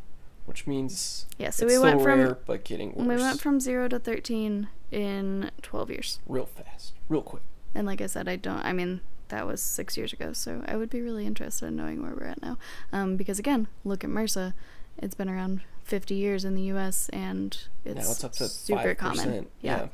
[0.45, 3.07] which means Yeah, so it's we went from rare, but getting worse.
[3.07, 6.21] we went from 0 to 13 in 12 years.
[6.27, 7.43] Real fast, real quick.
[7.75, 10.77] And like I said, I don't, I mean, that was six years ago, so I
[10.77, 12.59] would be really interested in knowing where we're at now.
[12.93, 14.55] Um, because again, look at MRSA.
[14.99, 18.95] It's been around 50 years in the US and it's, now it's up to super
[18.95, 18.99] 5%.
[18.99, 19.47] common.
[19.61, 19.89] Yeah.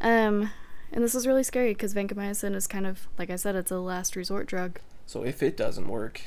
[0.00, 0.50] Um,
[0.92, 3.78] and this is really scary because vancomycin is kind of, like I said, it's a
[3.78, 4.80] last resort drug.
[5.06, 6.22] So if it doesn't work,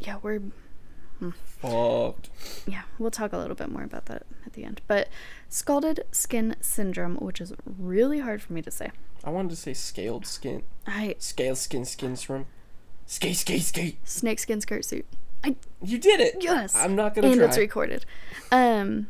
[0.00, 0.40] Yeah, we're
[1.34, 2.30] fucked.
[2.66, 4.80] yeah, we'll talk a little bit more about that at the end.
[4.86, 5.08] But
[5.48, 8.90] scalded skin syndrome, which is really hard for me to say.
[9.24, 12.46] I wanted to say scaled skin, I scale skin, skin from,
[13.06, 13.98] skate, skate, skate.
[14.08, 15.06] Snake skin skirt suit.
[15.44, 16.36] I You did it.
[16.40, 17.46] yes, I'm not gonna and try.
[17.46, 18.04] it's recorded.
[18.52, 19.08] Um,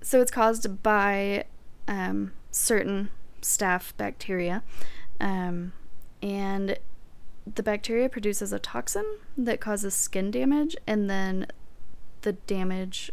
[0.00, 1.44] so it's caused by
[1.86, 3.10] um certain
[3.42, 4.62] staph bacteria,
[5.20, 5.72] um,
[6.22, 6.78] and
[7.52, 9.04] the bacteria produces a toxin
[9.36, 11.46] that causes skin damage, and then
[12.22, 13.10] the damage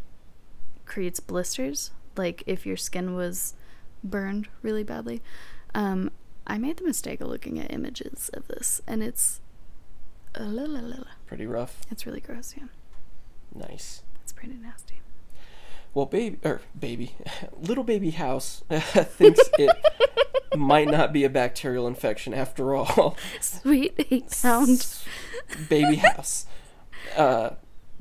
[0.85, 1.91] creates blisters.
[2.17, 3.55] Like if your skin was
[4.03, 5.21] burned really badly.
[5.73, 6.11] Um,
[6.47, 9.41] I made the mistake of looking at images of this, and it's
[10.39, 11.03] uh, la, la, la, la.
[11.25, 11.81] Pretty rough.
[11.89, 12.53] it's really gross.
[12.57, 12.67] Yeah,
[13.53, 14.03] Nice.
[14.23, 14.99] it's pretty nasty.
[15.93, 17.15] Well, baby, or baby,
[17.59, 19.75] little baby house thinks it
[20.57, 23.15] might not be a bacterial infection after all.
[23.39, 24.85] Sweet eight pound.
[25.69, 26.45] baby house,
[27.15, 27.51] uh,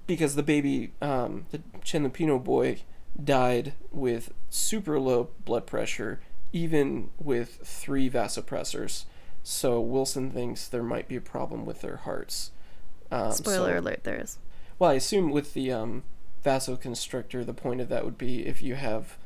[0.07, 2.80] because the baby, um, the Chen Lupino boy,
[3.22, 6.20] died with super low blood pressure,
[6.55, 9.05] even with three vasopressors.
[9.43, 12.53] So Wilson thinks there might be a problem with their hearts.
[13.11, 14.39] Um, Spoiler so- alert, there is.
[14.79, 16.05] Well, I assume with the um,
[16.45, 19.19] vasoconstrictor, the point of that would be if you have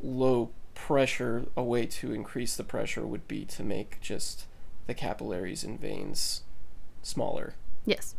[0.00, 4.46] low pressure, a way to increase the pressure would be to make just
[4.86, 6.42] the capillaries and veins
[7.02, 7.54] smaller.
[7.84, 8.14] Yes.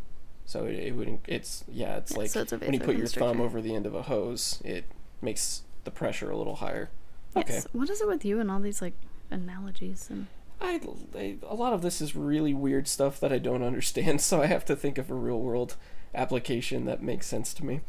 [0.46, 3.08] So it, it would it's yeah it's Yeah, like so it's when you put your
[3.08, 4.86] thumb over the end of a hose, it
[5.22, 6.90] makes the pressure a little higher.
[7.36, 7.54] Okay.
[7.54, 7.68] Yes.
[7.72, 8.94] What is it with you and all these like
[9.32, 10.28] analogies and
[10.62, 10.80] I,
[11.16, 14.48] I a lot of this is really weird stuff that I don't understand, so I
[14.48, 15.76] have to think of a real world
[16.16, 17.82] application that makes sense to me.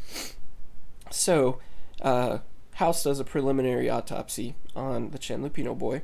[1.10, 1.60] So,
[2.02, 2.38] uh,
[2.74, 6.02] House does a preliminary autopsy on the Chen Lupino boy.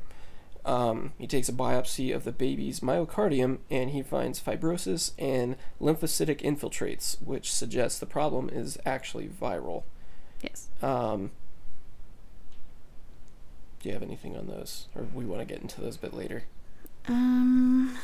[0.64, 6.42] Um, he takes a biopsy of the baby's myocardium and he finds fibrosis and lymphocytic
[6.42, 9.84] infiltrates, which suggests the problem is actually viral.
[10.42, 10.68] yes.
[10.82, 11.30] Um,
[13.80, 16.14] do you have anything on those, or we want to get into those a bit
[16.14, 16.44] later?
[17.08, 17.96] Um.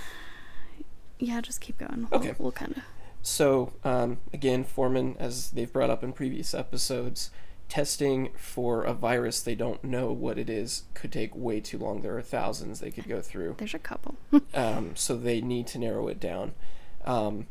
[1.19, 2.09] Yeah, just keep going.
[2.11, 2.35] We'll- Okay.
[2.39, 2.83] We'll, kind of.
[3.23, 7.31] So, um, again, Foreman, as they've brought up in previous episodes,
[7.69, 12.03] testing for a virus they don't know what it is could take way too long.
[12.03, 13.57] There are thousands they could go through.
[13.59, 14.15] There's a couple.
[14.55, 16.53] Um, so they need to narrow it down.
[17.05, 17.47] Um,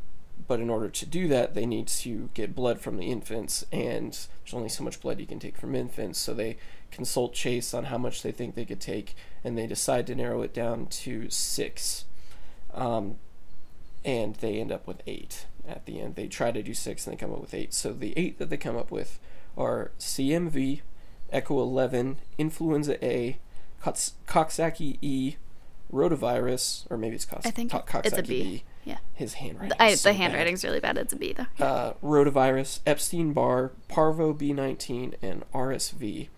[0.48, 4.12] but in order to do that, they need to get blood from the infants, and
[4.12, 6.18] there's only so much blood you can take from infants.
[6.18, 6.56] So they
[6.96, 10.40] consult Chase on how much they think they could take, and they decide to narrow
[10.40, 12.06] it down to six.
[12.74, 13.16] Um,
[14.04, 16.14] and they end up with eight at the end.
[16.14, 17.74] They try to do six, and they come up with eight.
[17.74, 19.18] So the eight that they come up with
[19.58, 20.80] are CMV,
[21.30, 23.38] Echo 11, Influenza A,
[23.82, 25.36] Cox- Coxsackie E,
[25.92, 28.64] rotavirus, or maybe it's Cox- I think Co- it's a B.
[28.84, 28.98] Yeah.
[29.12, 29.76] His handwriting.
[29.78, 30.22] I, so the bad.
[30.22, 30.96] handwriting's really bad.
[30.96, 31.64] It's a B though.
[31.64, 36.28] Uh, rotavirus, Epstein Barr, Parvo B19, and RSV.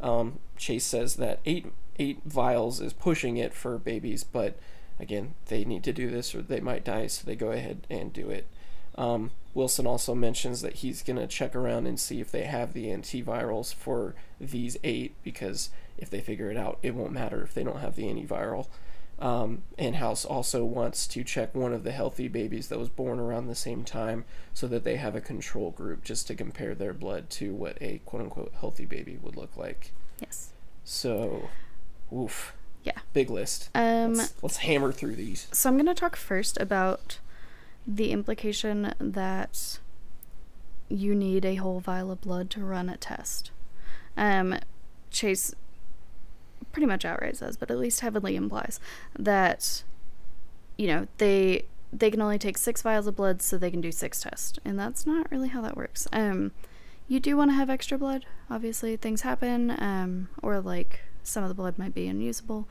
[0.00, 1.66] Um, Chase says that eight
[1.98, 4.58] eight vials is pushing it for babies, but
[4.98, 8.12] again, they need to do this or they might die, so they go ahead and
[8.12, 8.46] do it.
[8.96, 12.72] Um, Wilson also mentions that he's going to check around and see if they have
[12.72, 17.54] the antivirals for these eight because if they figure it out, it won't matter if
[17.54, 18.66] they don't have the antiviral.
[19.20, 23.20] Um, and House also wants to check one of the healthy babies that was born
[23.20, 26.94] around the same time so that they have a control group just to compare their
[26.94, 29.92] blood to what a quote unquote healthy baby would look like.
[30.20, 30.52] Yes.
[30.84, 31.50] So,
[32.14, 32.54] oof.
[32.82, 32.98] Yeah.
[33.12, 33.68] Big list.
[33.74, 34.14] Um.
[34.14, 35.48] Let's, let's hammer through these.
[35.52, 37.18] So I'm gonna talk first about
[37.86, 39.78] the implication that
[40.88, 43.50] you need a whole vial of blood to run a test.
[44.16, 44.56] Um,
[45.10, 45.54] Chase
[46.72, 48.80] pretty much outright says, but at least heavily implies
[49.18, 49.82] that
[50.76, 53.92] you know they they can only take six vials of blood so they can do
[53.92, 56.06] six tests, and that's not really how that works.
[56.12, 56.52] Um,
[57.08, 58.26] you do want to have extra blood.
[58.48, 62.68] Obviously, things happen, um, or like some of the blood might be unusable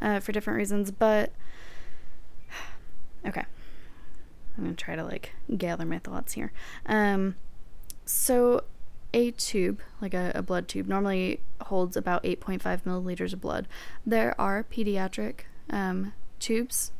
[0.00, 1.32] uh, for different reasons, but
[3.26, 3.44] okay.
[4.56, 6.52] I'm gonna try to like gather my thoughts here.
[6.86, 7.36] Um,
[8.04, 8.64] so
[9.16, 13.66] a tube, like a, a blood tube, normally holds about 8.5 milliliters of blood.
[14.04, 15.40] There are pediatric
[15.70, 16.92] um, tubes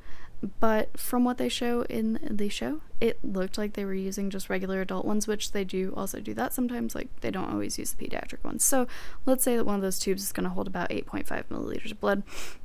[0.60, 4.50] but from what they show in the show, it looked like they were using just
[4.50, 6.94] regular adult ones, which they do also do that sometimes.
[6.94, 8.62] Like they don't always use the pediatric ones.
[8.62, 8.86] So
[9.24, 12.00] let's say that one of those tubes is going to hold about 8.5 milliliters of
[12.00, 12.22] blood.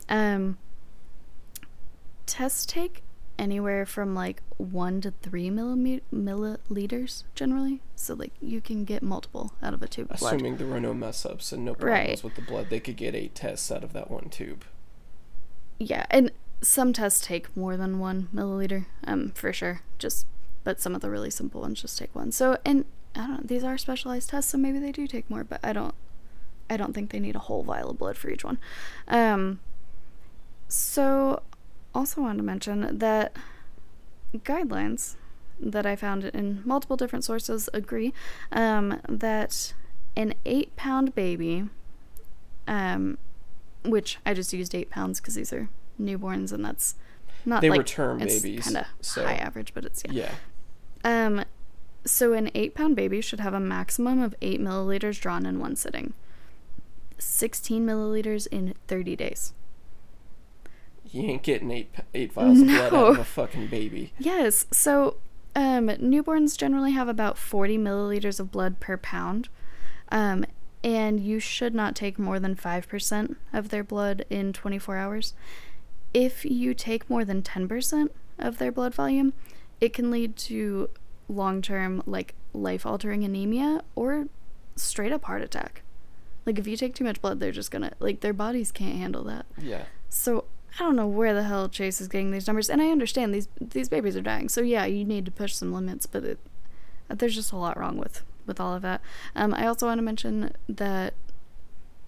[0.10, 0.58] Um,
[2.26, 3.04] tests take
[3.42, 7.82] anywhere from like one to three milliliters generally.
[7.96, 10.36] So like you can get multiple out of a tube of blood.
[10.36, 12.24] Assuming there were no mess ups and no problems Right.
[12.24, 14.64] with the blood, they could get eight tests out of that one tube.
[15.80, 16.32] Yeah, and
[16.62, 19.82] some tests take more than one milliliter, um, for sure.
[19.98, 20.28] Just,
[20.64, 22.32] but some of the really simple ones just take one.
[22.32, 22.86] So, and
[23.16, 23.32] I don't.
[23.38, 25.96] know, These are specialized tests, so maybe they do take more, but I don't.
[26.70, 28.60] I don't think they need a whole vial of blood for each one.
[29.08, 29.60] Um.
[30.68, 31.42] So,
[31.94, 33.36] also wanted to mention that
[34.36, 35.16] guidelines
[35.60, 38.14] that I found in multiple different sources agree
[38.52, 39.74] um, that
[40.16, 41.70] an eight pound baby,
[42.68, 43.18] um,
[43.86, 45.70] which I just used eight pounds because these are
[46.02, 46.96] newborns and that's
[47.46, 50.32] not They like were term it's babies, kind of so- high average, but it's yeah.
[51.04, 51.26] Yeah.
[51.26, 51.46] Um,
[52.06, 55.76] so an eight pound baby should have a maximum of eight milliliters drawn in one
[55.76, 56.14] sitting.
[57.20, 59.54] 16 milliliters in 30 days.
[61.12, 64.14] You ain't getting eight eight vials of blood out of a fucking baby.
[64.18, 64.66] Yes.
[64.72, 65.18] So,
[65.56, 69.50] um, newborns generally have about 40 milliliters of blood per pound.
[70.10, 70.46] Um,
[70.84, 75.34] and you should not take more than 5% of their blood in 24 hours.
[76.14, 78.10] If you take more than 10%
[78.40, 79.34] of their blood volume,
[79.80, 80.90] it can lead to
[81.30, 84.28] long term, like life altering anemia or
[84.76, 85.84] straight up heart attack.
[86.46, 89.24] Like, if you take too much blood, they're just gonna, like, their bodies can't handle
[89.26, 89.46] that.
[89.60, 89.84] Yeah.
[90.10, 90.46] So
[90.80, 93.48] I don't know where the hell Chase is getting these numbers, and I understand these
[93.60, 94.50] these babies are dying.
[94.50, 96.40] So yeah, you need to push some limits, but it,
[97.10, 99.02] there's just a lot wrong with with all of that.
[99.36, 101.14] Um, I also want to mention that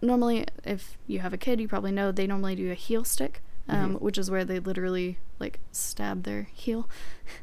[0.01, 3.41] normally, if you have a kid, you probably know they normally do a heel stick,
[3.70, 4.01] um, Mhm.
[4.01, 6.89] which is where they literally like stab their heel.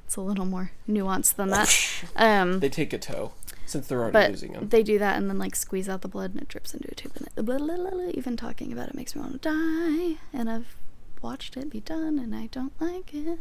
[0.07, 1.68] It's a little more nuanced than that.
[2.16, 3.33] Um, They take a toe
[3.66, 4.68] since they're already but losing them.
[4.68, 6.95] they do that and then like squeeze out the blood and it drips into a
[6.95, 8.09] tube and it, blah, blah, blah.
[8.14, 10.75] even talking about it makes me want to die and i've
[11.23, 13.41] watched it be done and i don't like it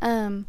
[0.00, 0.46] um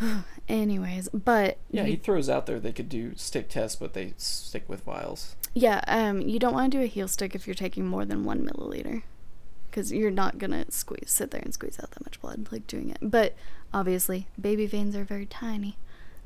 [0.48, 4.14] anyways but yeah, you- he throws out there they could do stick tests, but they
[4.16, 5.34] stick with vials.
[5.54, 8.24] yeah um you don't want to do a heel stick if you're taking more than
[8.24, 9.02] one milliliter
[9.70, 12.90] because you're not gonna squeeze sit there and squeeze out that much blood like doing
[12.90, 13.34] it but
[13.74, 15.76] obviously baby veins are very tiny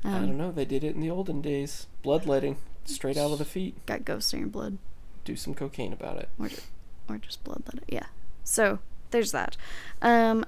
[0.05, 0.51] um, I don't know.
[0.51, 1.87] They did it in the olden days.
[2.01, 3.85] Bloodletting, straight out of the feet.
[3.85, 4.77] got ghosts in your blood
[5.23, 6.27] Do some cocaine about it.
[6.37, 6.67] or just,
[7.07, 7.85] or just bloodletting.
[7.87, 8.07] Yeah.
[8.43, 8.79] So
[9.13, 9.55] there's that.
[10.01, 10.45] Um,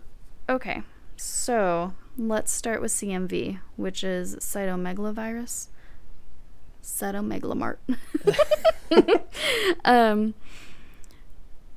[0.49, 0.84] okay.
[1.16, 5.68] So let's start with CMV, which is cytomegalovirus.
[6.84, 7.78] Cytomegalomart.
[9.86, 10.34] um,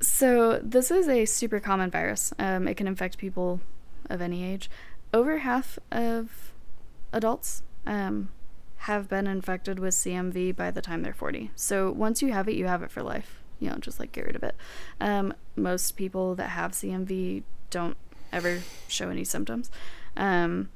[0.00, 2.32] so this is a super common virus.
[2.38, 3.60] Um, it can infect people
[4.10, 4.68] of any age.
[5.14, 6.52] Over half of
[7.12, 8.30] adults um,
[8.78, 11.50] have been infected with CMV by the time they're 40.
[11.54, 13.42] So once you have it, you have it for life.
[13.60, 14.54] You know, just like get rid of it.
[15.00, 17.96] Um, most people that have CMV don't
[18.32, 19.70] ever show any symptoms.
[20.16, 20.68] Um,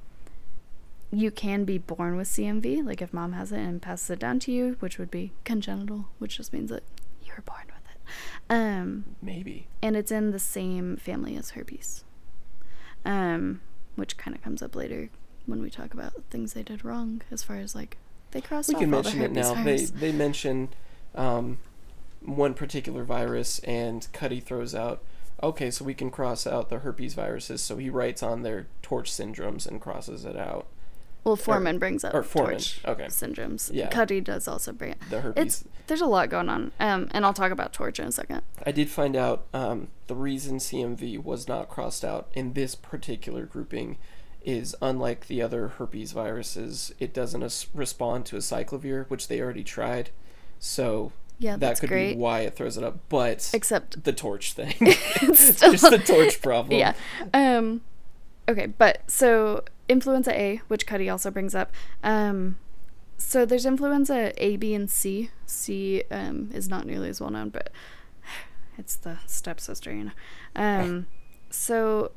[1.12, 4.38] you can be born with CMV, like if mom has it and passes it down
[4.40, 6.82] to you, which would be congenital, which just means that
[7.22, 8.00] you were born with it.
[8.48, 9.68] Um, Maybe.
[9.82, 12.04] and it's in the same family as herpes,
[13.04, 13.60] um,
[13.94, 15.10] which kind of comes up later
[15.44, 17.98] when we talk about things they did wrong, as far as like
[18.30, 19.62] they crossed We off can all the mention it now.
[19.62, 20.70] They they mention
[21.14, 21.58] um,
[22.24, 25.02] one particular virus, and Cuddy throws out.
[25.42, 27.62] Okay, so we can cross out the herpes viruses.
[27.62, 30.66] So he writes on their torch syndromes and crosses it out.
[31.24, 33.04] Well, Foreman brings up or Foreman, torch okay.
[33.04, 33.70] syndromes.
[33.72, 33.88] Yeah.
[33.88, 34.98] Cuddy does also bring it.
[35.08, 35.44] The herpes.
[35.44, 38.42] It's there's a lot going on, um, and I'll talk about torch in a second.
[38.64, 43.46] I did find out um, the reason CMV was not crossed out in this particular
[43.46, 43.98] grouping
[44.44, 49.62] is unlike the other herpes viruses, it doesn't as- respond to acyclovir, which they already
[49.62, 50.10] tried.
[50.58, 51.12] So
[51.42, 52.14] Yeah, that could great.
[52.14, 53.00] be why it throws it up.
[53.08, 56.78] But Except the torch thing, it's still, just the torch problem.
[56.78, 56.94] yeah.
[57.34, 57.80] Um,
[58.48, 61.72] okay, but so influenza A, which Cuddy also brings up.
[62.04, 62.58] Um,
[63.18, 65.30] so there's influenza A, B, and C.
[65.44, 67.70] C um, is not nearly as well known, but
[68.78, 70.12] it's the stepsister, you know.
[70.54, 71.06] Um,
[71.50, 72.12] so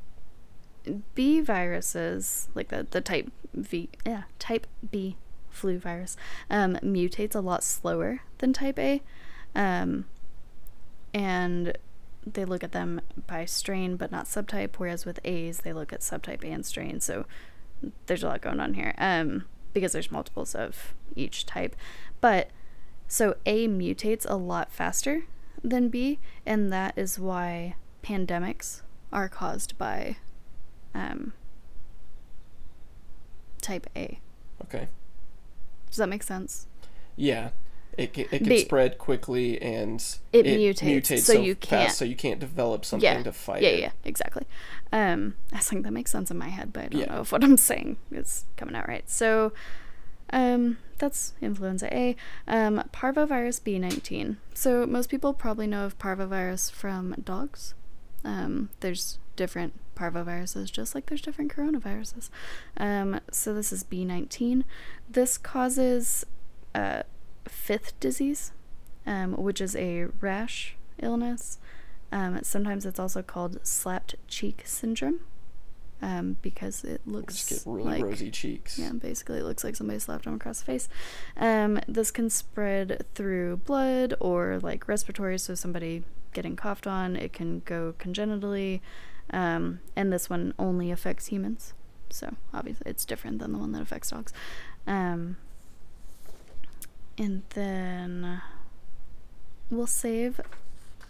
[1.16, 5.16] B viruses, like the the type V, yeah, type B
[5.56, 6.16] flu virus,
[6.50, 9.02] um, mutates a lot slower than type A,
[9.54, 10.04] um,
[11.12, 11.76] and
[12.24, 14.76] they look at them by strain but not subtype.
[14.76, 17.00] Whereas with A's, they look at subtype and strain.
[17.00, 17.24] So
[18.06, 21.74] there's a lot going on here, um, because there's multiples of each type,
[22.20, 22.50] but
[23.08, 25.24] so A mutates a lot faster
[25.62, 28.82] than B, and that is why pandemics
[29.12, 30.16] are caused by
[30.94, 31.32] um,
[33.62, 34.20] type A.
[34.64, 34.88] Okay.
[35.96, 36.66] Does that make sense?
[37.16, 37.50] Yeah.
[37.96, 42.38] It, it can spread quickly and It mutates, so you fast, can't- so you can't
[42.38, 43.22] develop something yeah.
[43.22, 43.80] to fight yeah, it.
[43.80, 44.44] yeah, exactly.
[44.92, 47.14] Um, I think that makes sense in my head, but I don't Yeah.
[47.14, 49.08] know if what I'm saying is coming out right.
[49.08, 49.54] So,
[50.30, 52.16] um, that's influenza A.
[52.46, 54.36] Um, parvovirus B19.
[54.52, 57.72] So most people probably know of parvovirus from dogs.
[58.24, 62.30] Um, there's different parvoviruses, just like there's different coronaviruses.
[62.76, 64.62] Um, so this is B19.
[65.08, 66.24] This causes
[66.74, 67.02] uh,
[67.48, 68.52] fifth disease,
[69.06, 71.58] um, which is a rash illness.
[72.12, 75.20] Um, sometimes it's also called slapped cheek syndrome
[76.02, 78.78] um, because it looks Just get really like rosy cheeks.
[78.78, 80.88] yeah, basically, it looks like somebody slapped them across the face.
[81.36, 87.16] Um, this can spread through blood or like respiratory, so somebody getting coughed on.
[87.16, 88.82] It can go congenitally,
[89.30, 91.74] um, and this one only affects humans.
[92.10, 94.32] So obviously, it's different than the one that affects dogs.
[94.86, 95.36] Um,
[97.18, 98.42] and then
[99.70, 100.40] we'll save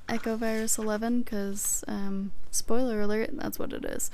[0.09, 4.11] Echo Virus 11 because, um, spoiler alert, that's what it is.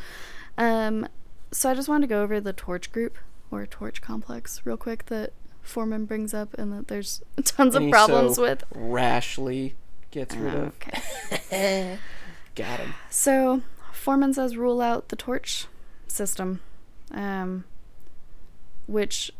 [0.59, 1.07] Um,
[1.51, 3.19] so I just wanted to go over the torch group
[3.51, 5.33] or torch complex real quick that
[5.63, 8.65] Foreman brings up and that there's tons And of problems so with.
[8.75, 9.75] Rashly
[10.11, 10.75] gets rid of.
[11.53, 11.99] Okay.
[12.55, 12.95] Got him.
[13.11, 13.63] So
[14.03, 15.67] Foreman says rule out the torch
[16.09, 16.59] system,
[17.13, 17.63] um,
[18.89, 19.31] which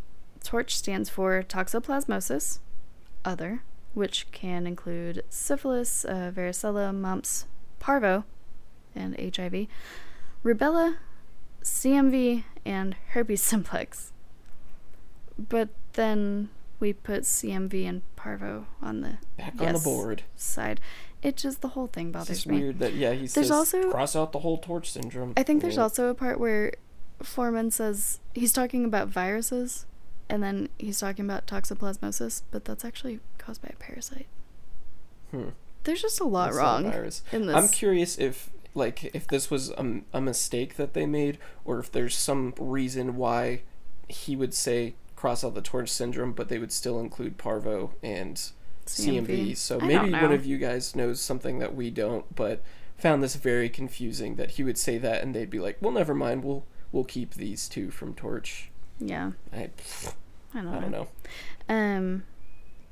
[0.45, 2.61] torch stands for toxoplasmosis,
[3.25, 7.47] other, which can include syphilis, uh, varicella, mumps,
[7.81, 8.23] parvo,
[8.95, 9.67] and HIV,
[10.45, 10.99] rubella,
[11.65, 14.13] CMV, and herpes simplex.
[15.37, 20.23] But then we put CMV and parvo on the Back on the board.
[20.37, 20.81] side.
[21.23, 22.61] It just the whole thing It's bothers just me.
[22.61, 25.35] weird that yeah he There's says also- cross out the whole torch syndrome.
[25.37, 25.83] I think there's Yeah.
[25.83, 26.73] also a part where
[27.23, 29.87] Foreman says he's talking about viruses
[30.29, 34.27] and then he's talking about toxoplasmosis, but that's actually caused by a parasite.
[35.31, 35.51] Hmm.
[35.85, 37.23] There's just a lot That's wrong virus.
[37.33, 37.57] in this.
[37.57, 41.93] I'm curious if like if this was a, a mistake that they made or if
[41.93, 43.63] there's some reason why
[44.09, 48.51] he would say cross out the torch syndrome but they would still include parvo and
[48.87, 49.57] CMV.
[49.57, 52.63] So I maybe one of you guys knows something that we don't but
[52.97, 56.15] found this very confusing that he would say that and they'd be like, "Well, never
[56.15, 56.45] mind.
[56.45, 59.71] We'll we'll keep these two from torch." Yeah, I
[60.55, 61.09] I don't, I don't know.
[61.69, 62.25] Um,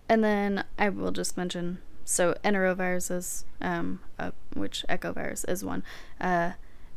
[0.09, 5.85] and then I will just mention so enteroviruses, um, uh, which echovirus is one.
[6.21, 6.53] Uh,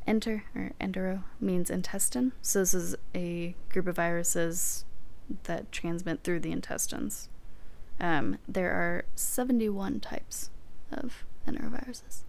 [0.08, 2.32] enter or entero means intestine.
[2.42, 4.86] So this is a group of viruses
[5.44, 7.30] that transmit through the intestines.
[8.00, 10.50] Um, there are 71 types
[10.92, 12.24] of enteroviruses.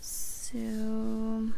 [0.00, 1.50] So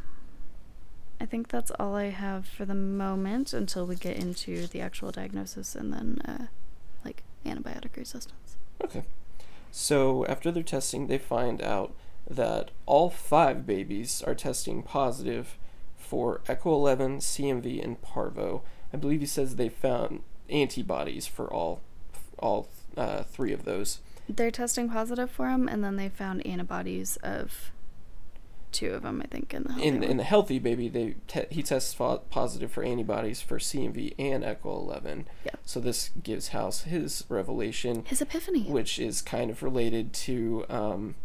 [1.20, 5.11] I think that's all I have for the moment until we get into the actual
[5.11, 6.47] diagnosis and then uh,
[7.05, 8.57] like antibiotic resistance.
[8.82, 9.05] Okay.
[9.70, 11.95] So after their testing, they find out
[12.28, 15.57] that all five babies are testing positive
[15.97, 18.62] for Echo 11, CMV, and Parvo.
[18.93, 21.80] I believe he says they found antibodies for all
[22.38, 22.68] all
[23.01, 24.01] uh, three of those.
[24.29, 27.73] They're testing positive for them, and then they found antibodies of
[28.71, 31.47] two of them, I think, in the healthy In in the healthy baby, they te-
[31.51, 35.27] he tests fo- positive for antibodies for CMV and Echo 11.
[35.45, 35.53] Yeah.
[35.65, 38.05] So this gives House his revelation.
[38.07, 38.65] His epiphany.
[38.65, 41.17] which is kind of related to um,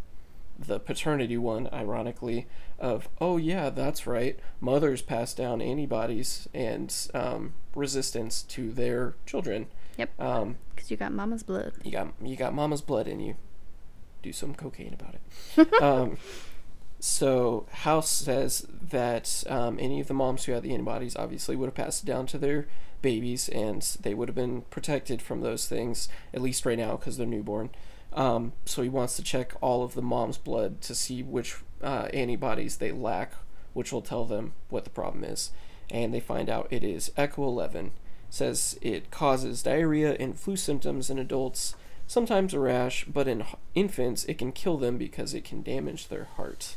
[0.57, 2.47] the paternity one, ironically,
[2.79, 4.39] of, oh, yeah, that's right.
[4.59, 9.67] Mothers pass down antibodies and um, resistance to their children.
[9.97, 10.19] Yep.
[10.19, 11.73] Um, Because you got mama's blood.
[11.83, 13.35] you got you got mama's blood in you.
[14.21, 15.73] Do some cocaine about it.
[15.81, 16.17] um,
[16.99, 21.67] so House says that um, any of the moms who had the antibodies obviously would
[21.67, 22.67] have passed it down to their
[23.01, 27.17] babies, and they would have been protected from those things at least right now because
[27.17, 27.69] they're newborn.
[28.13, 32.07] Um, so he wants to check all of the mom's blood to see which uh,
[32.13, 33.33] antibodies they lack,
[33.73, 35.51] which will tell them what the problem is.
[35.91, 37.91] And they find out it is Echo 11.
[38.35, 41.73] Says it causes diarrhea and flu symptoms in adults,
[42.05, 46.25] sometimes a rash, but in infants it can kill them because it can damage their
[46.35, 46.75] heart.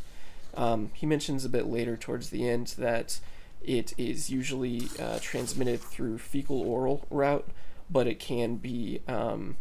[0.55, 3.19] Um, he mentions a bit later towards the end that
[3.61, 7.49] it is usually uh, transmitted through fecal oral route,
[7.91, 9.57] but it can be um,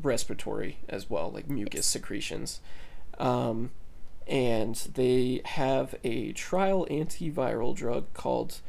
[0.00, 2.60] respiratory as well, like mucus secretions.
[3.18, 3.72] Um,
[4.28, 8.60] and they have a trial antiviral drug called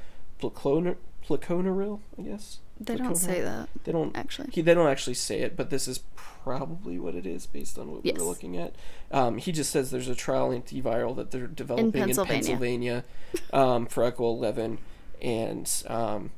[1.27, 2.59] pleconaril, I guess.
[2.79, 4.15] They The don't say that They don't.
[4.15, 4.49] actually.
[4.51, 7.91] He, they don't actually say it, but this is probably what it is based on
[7.91, 8.19] what we Yes.
[8.19, 8.75] were looking at.
[9.11, 12.33] Um, he just says there's a trial antiviral that they're developing in Pennsylvania.
[12.43, 13.03] Pennsylvania,
[13.51, 14.77] um, for Echo 11,
[15.21, 16.31] and um,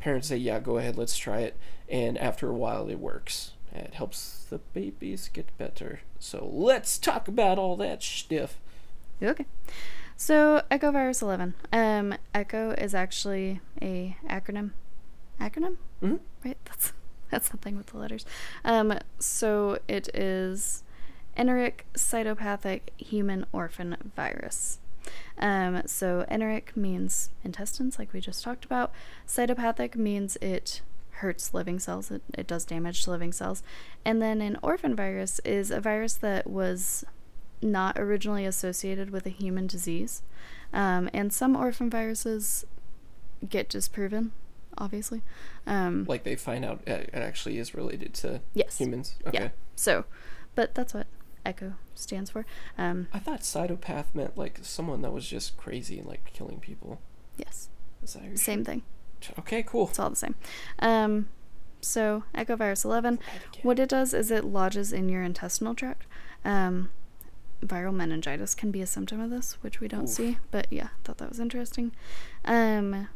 [0.00, 1.56] parents say, "Yeah, go ahead, let's try it."
[1.88, 3.50] And after a while, it works.
[3.74, 6.00] It helps the babies get better.
[6.20, 8.58] So let's talk about all that stuff.
[9.20, 9.46] Okay.
[10.16, 11.54] So Echo Virus 11.
[11.72, 14.70] Um, Echo is actually a acronym.
[15.40, 15.76] Acronym?
[16.02, 16.20] Mhm.
[16.44, 16.56] Right.
[16.64, 16.92] That's
[17.30, 18.24] that's the thing with the letters.
[18.64, 20.84] Um, so it is
[21.36, 24.78] enteric cytopathic human orphan virus.
[25.38, 28.92] Um, so enteric means intestines, like we just talked about.
[29.26, 30.80] Cytopathic means it
[31.18, 32.10] hurts living cells.
[32.10, 33.62] It, it does damage to living cells.
[34.04, 37.04] And then an orphan virus is a virus that was
[37.62, 40.22] not originally associated with a human disease.
[40.72, 42.64] Um, and some orphan viruses
[43.48, 44.32] get disproven,
[44.76, 45.22] obviously.
[45.66, 48.78] Um, Like they find out it actually is related to yes.
[48.78, 49.14] humans.
[49.26, 49.38] Okay.
[49.38, 49.48] Yeah.
[49.76, 50.04] So,
[50.54, 51.06] but that's what
[51.46, 52.44] ECHO stands for.
[52.76, 57.00] Um, I thought cytopath meant like someone that was just crazy and like killing people.
[57.36, 57.68] yes.
[58.02, 58.82] Is that how you Same thing.
[59.38, 59.88] Okay, cool.
[59.88, 60.34] It's all the same.
[60.80, 61.28] Um,
[61.80, 63.18] so, Echo Virus 11,
[63.62, 66.06] what it does is it lodges in your intestinal tract.
[66.44, 66.90] Um,
[67.66, 70.10] viral meningitis can be a symptom of this, which we don't Oof.
[70.10, 71.92] see, but yeah, thought that was interesting.
[72.44, 73.08] Um,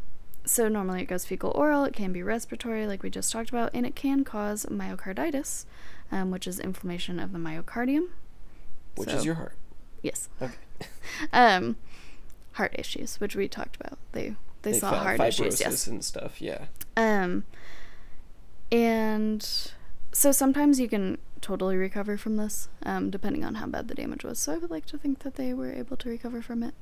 [0.44, 3.70] so normally it goes fecal oral, it can be respiratory, like we just talked about,
[3.74, 5.66] and it can cause myocarditis,
[6.11, 8.09] um, which is inflammation of the myocardium.
[8.96, 9.57] Which So- is your heart.
[10.03, 10.28] Yes.
[10.40, 10.55] Okay.
[11.32, 11.76] Um,
[12.53, 13.99] heart issues, which we talked about.
[14.12, 15.61] They they, saw heart issues.
[15.61, 15.86] Yes.
[15.86, 16.40] and stuff.
[16.40, 16.66] Yeah.
[16.96, 17.44] Um,
[18.70, 19.42] and
[20.12, 24.24] so sometimes you can totally recover from this, um, depending on how bad the damage
[24.24, 24.39] was.
[24.39, 26.74] So I would like to think that they were able to recover from it.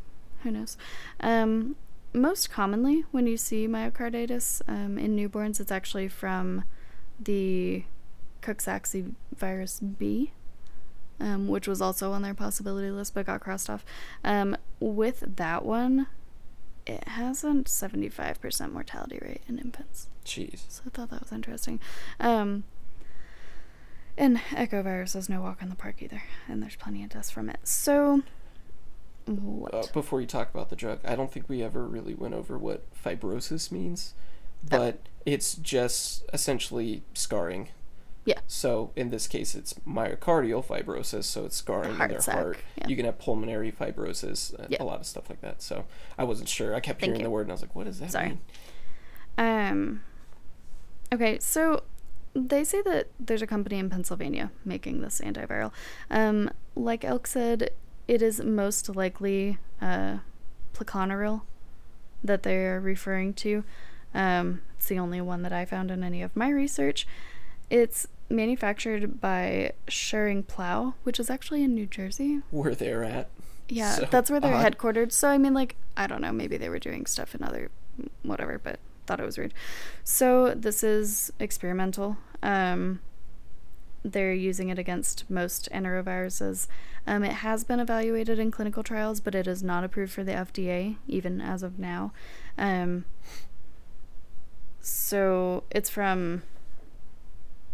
[0.43, 0.77] Who knows?
[1.21, 1.77] Um,
[2.13, 6.65] most commonly, when you see myocarditis um, in newborns, it's actually from
[7.21, 7.85] the
[8.43, 10.33] Coxsackie virus B,
[11.21, 13.85] um, which was also on their possibility list but got crossed off.
[14.25, 16.07] Um, with that one,
[16.87, 20.09] it has a 75% mortality rate in infants.
[20.25, 20.61] Jeez.
[20.69, 21.81] So I thought that was interesting.
[22.21, 22.65] Um,
[24.17, 27.33] and Echo virus does no walk in the park either, and there's plenty of dust
[27.33, 27.59] from it.
[27.65, 28.23] So,
[29.27, 29.75] what?
[29.75, 32.57] Uh, before you talk about the drug, I don't think we ever really went over
[32.59, 34.15] what fibrosis means,
[34.73, 34.79] Oh.
[34.79, 37.69] but it's just essentially scarring.
[38.25, 38.41] Yeah.
[38.49, 42.59] So in this case, it's myocardial fibrosis, so it's scarring in heart their sac, heart.
[42.77, 42.89] yeah.
[42.89, 44.83] You can have pulmonary fibrosis, uh, Yeah.
[44.83, 45.63] a lot of stuff like that.
[45.63, 45.85] So
[46.19, 46.75] I wasn't sure.
[46.75, 47.27] I kept Thank hearing you.
[47.27, 48.29] the word, and I was like, "What does that Sorry.
[48.31, 48.41] mean?"
[49.39, 50.03] Um,
[51.13, 51.85] okay, so
[52.37, 55.73] they say that there's a company in Pennsylvania making this antiviral.
[56.11, 57.71] Um, like Elk said,
[58.07, 60.19] it is most likely uh,
[60.75, 61.43] pleconaril
[62.23, 63.65] that they're referring to.
[64.15, 67.07] Um, it's the only one that I found in any of my research.
[67.71, 72.43] It's manufactured by Schering-Plough, which is actually in New Jersey.
[72.51, 73.29] Where they're at.
[73.69, 74.79] Yeah, So that's where they're odd.
[74.79, 75.11] headquartered.
[75.13, 76.33] So I mean, like, I don't know.
[76.33, 77.71] Maybe they were doing stuff in other,
[78.23, 78.61] whatever.
[78.63, 79.55] But thought it was weird.
[80.05, 82.17] So this is experimental.
[82.43, 83.01] Um,
[84.13, 86.69] they're using it against most enteroviruses.
[87.07, 90.33] Um, it has been evaluated in clinical trials, but it is not approved for the
[90.33, 92.13] FDA even as of now.
[92.57, 93.05] Um,
[94.81, 96.43] so it's from,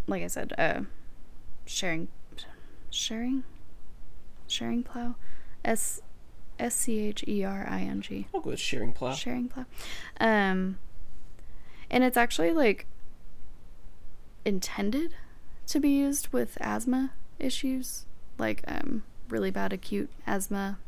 [0.07, 0.83] like I said, uh,
[1.67, 2.09] sharing,
[2.91, 3.45] sharing,
[4.47, 5.17] sharing plow,
[5.65, 6.01] S
[6.59, 8.27] S C H E R I N G.
[8.35, 9.13] I'll go with sharing plow.
[9.13, 9.67] Sharing plow.
[10.21, 10.79] Um,
[11.91, 12.87] and it's actually like
[14.45, 15.15] intended
[15.69, 18.05] to be used with asthma issues,
[18.39, 20.79] like um, really bad acute asthma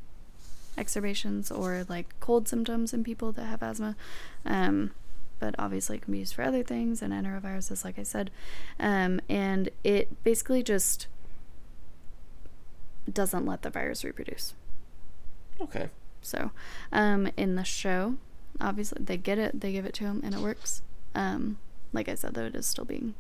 [0.77, 3.97] exacerbations or like cold symptoms in people that have asthma.
[4.45, 4.91] Um,
[5.39, 8.31] but obviously, it can be used for other things and enteroviruses, like I said.
[8.79, 11.07] Um, and it basically just
[13.13, 14.55] doesn't let the virus reproduce.
[15.61, 15.91] Okay.
[16.23, 16.51] So,
[16.93, 18.17] um, in the show,
[18.61, 20.83] obviously they get it, they give it to him, and it works.
[21.15, 21.59] Um,
[21.93, 23.15] like I said, though, it is still being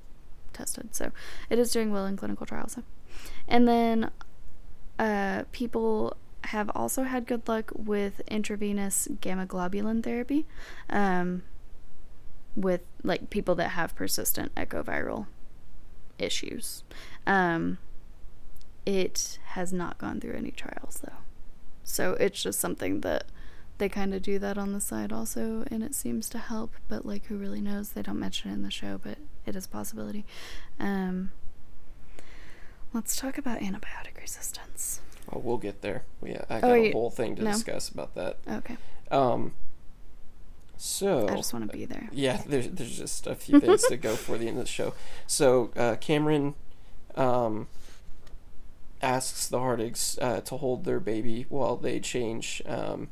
[0.54, 1.12] tested, so
[1.50, 2.78] it is doing well in clinical trials.
[3.48, 4.10] And then,
[4.98, 10.46] uh, people have also had good luck with intravenous gamma globulin therapy,
[10.90, 11.42] um,
[12.54, 15.26] with like people that have persistent echoviral
[16.18, 16.84] issues.
[17.26, 17.78] Um,
[18.86, 21.18] it has not gone through any trials though.
[21.82, 23.24] So it's just something that
[23.78, 26.72] they kind of do that on the side also, and it seems to help.
[26.88, 27.90] But like, who really knows?
[27.90, 30.24] They don't mention it in the show, but it is a possibility.
[30.78, 31.32] Um,
[32.92, 35.00] let's talk about antibiotic resistance.
[35.32, 36.04] Oh, we'll get there.
[36.22, 37.52] Yeah, I Oh, got a you- whole thing to no?
[37.52, 38.38] discuss about that.
[38.48, 38.76] Okay.
[39.10, 39.52] Um,
[40.76, 42.08] So I just want to be there.
[42.12, 44.92] yeah, there's there's just a few things to go for the end of the show.
[45.26, 46.54] So uh, Cameron
[47.16, 47.68] um,
[49.00, 53.08] asks the Hartigs uh, to hold their baby while they change um,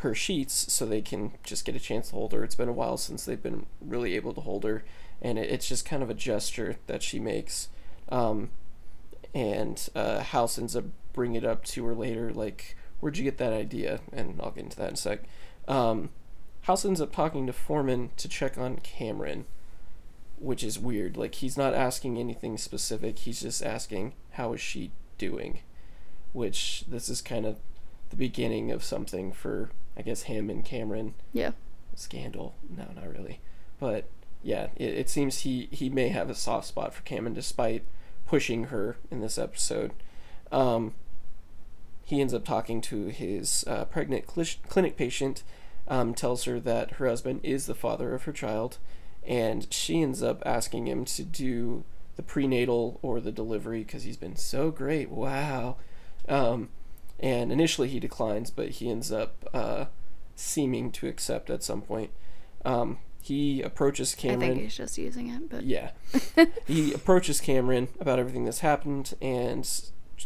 [0.00, 2.44] her sheets, so they can just get a chance to hold her.
[2.44, 4.84] It's been a while since they've been really able to hold her,
[5.22, 7.68] and it, it's just kind of a gesture that she makes.
[8.10, 8.50] Um,
[9.34, 13.38] and uh, House ends up bringing it up to her later, like, "Where'd you get
[13.38, 15.20] that idea?" And I'll get into that in a sec.
[15.66, 16.10] Um,
[16.62, 19.46] House ends up talking to Foreman to check on Cameron,
[20.38, 21.16] which is weird.
[21.16, 23.20] Like he's not asking anything specific.
[23.20, 25.60] He's just asking how is she doing,
[26.32, 27.58] which this is kind of
[28.10, 31.14] the beginning of something for I guess him and Cameron.
[31.32, 31.52] Yeah.
[31.94, 32.54] Scandal?
[32.68, 33.40] No, not really.
[33.80, 34.04] But
[34.42, 37.84] yeah, it, it seems he he may have a soft spot for Cameron despite
[38.26, 39.92] pushing her in this episode.
[40.52, 40.94] Um,
[42.04, 45.42] he ends up talking to his uh, pregnant cli- clinic patient
[45.88, 48.78] um, tells her that her husband is the father of her child,
[49.26, 51.84] and she ends up asking him to do
[52.16, 55.10] the prenatal or the delivery because he's been so great.
[55.10, 55.76] Wow.
[56.28, 56.70] Um,
[57.20, 59.86] and initially he declines, but he ends up uh,
[60.34, 62.10] seeming to accept at some point.
[62.64, 64.42] Um, he approaches Cameron.
[64.42, 65.90] I think he's just using it, but Yeah.
[66.66, 69.68] he approaches Cameron about everything that's happened and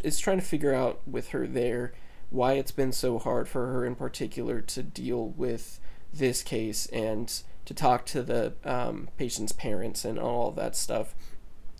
[0.03, 1.93] is trying to figure out with her there
[2.29, 5.79] why it's been so hard for her in particular to deal with
[6.13, 11.13] this case and to talk to the um, patient's parents and all that stuff.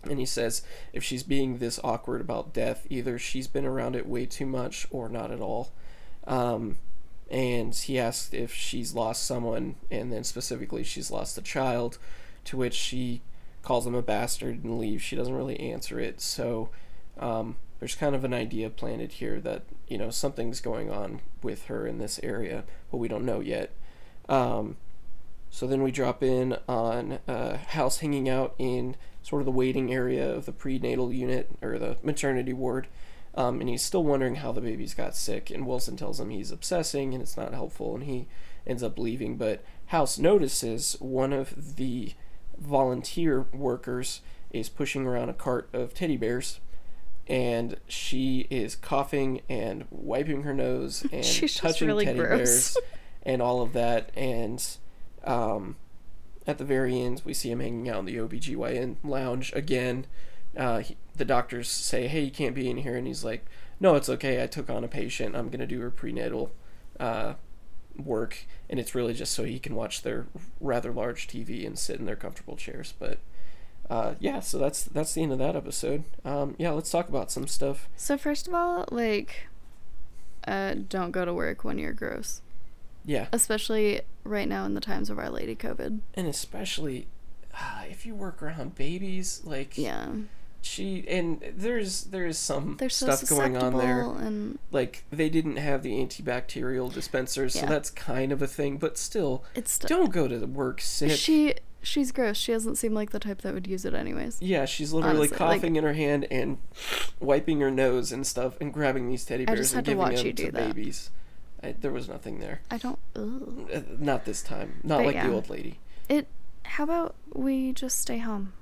[0.03, 0.63] And he says
[0.93, 4.87] if she's being this awkward about death, either she's been around it way too much
[4.89, 5.71] or not at all.
[6.25, 6.77] Um,
[7.29, 11.97] and he asks if she's lost someone, and then specifically she's lost a child,
[12.45, 13.21] to which she
[13.63, 15.03] calls him a bastard and leaves.
[15.03, 16.69] She doesn't really answer it, so
[17.17, 21.65] um, there's kind of an idea planted here that you know something's going on with
[21.65, 23.71] her in this area, but we don't know yet.
[24.27, 24.75] Um,
[25.49, 28.95] so then we drop in on uh, House hanging out in
[29.31, 32.85] sort of the waiting area of the prenatal unit or the maternity ward.
[33.33, 35.49] Um, and he's still wondering how the babies got sick.
[35.49, 38.27] And Wilson tells him he's obsessing and it's not helpful, and he
[38.67, 39.37] ends up leaving.
[39.37, 42.11] But House notices one of the
[42.59, 46.59] volunteer workers is pushing around a cart of teddy bears,
[47.25, 52.37] and she is coughing and wiping her nose and She's touching really teddy gross.
[52.37, 52.77] bears
[53.23, 54.09] and all of that.
[54.13, 54.61] And
[55.23, 55.77] um,
[56.47, 60.05] at the very end, we see him hanging out in the OBGYN lounge again.
[60.57, 63.45] Uh, he, the doctors say, "Hey, you can't be in here," and he's like,
[63.79, 64.43] "No, it's okay.
[64.43, 65.35] I took on a patient.
[65.35, 66.51] I'm gonna do her prenatal
[66.99, 67.35] uh,
[67.95, 70.27] work, and it's really just so he can watch their
[70.59, 73.19] rather large TV and sit in their comfortable chairs." But
[73.89, 76.05] uh, yeah, so that's that's the end of that episode.
[76.23, 77.89] Um, yeah, let's talk about some stuff.
[77.97, 79.47] So first of all, like,
[80.47, 82.41] uh, don't go to work when you're gross,
[83.05, 85.99] Yeah, especially right now in the times of Our Lady COVID.
[86.13, 87.07] and especially
[87.53, 90.07] uh, if you work around babies, like Yeah,
[90.61, 94.01] she and there's there's some they're so stuff going on there.
[94.03, 98.77] and like they didn't have the antibacterial dispensers, so that's kind of a thing.
[98.77, 101.11] But still, it's st- don't go to work sick.
[101.11, 102.37] she she's gross.
[102.37, 104.37] She doesn't seem like the type that would use it anyways.
[104.39, 106.59] yeah, she's literally Honestly, like- coughing in her hand and
[107.19, 110.51] wiping her nose and stuff, and grabbing these teddy bears and to giving them to
[110.51, 110.75] that.
[110.75, 111.09] babies.
[111.63, 112.61] I, there was nothing there.
[112.71, 112.99] I don't.
[113.15, 113.69] Ugh.
[113.73, 114.79] Uh, Not this time.
[114.83, 115.27] Not But like yeah.
[115.27, 115.79] the old lady.
[116.09, 116.27] It.
[116.63, 118.53] How about we just stay home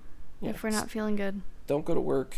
[0.42, 1.42] Yeah, if we're not feeling good?
[1.68, 2.36] Don't go to work.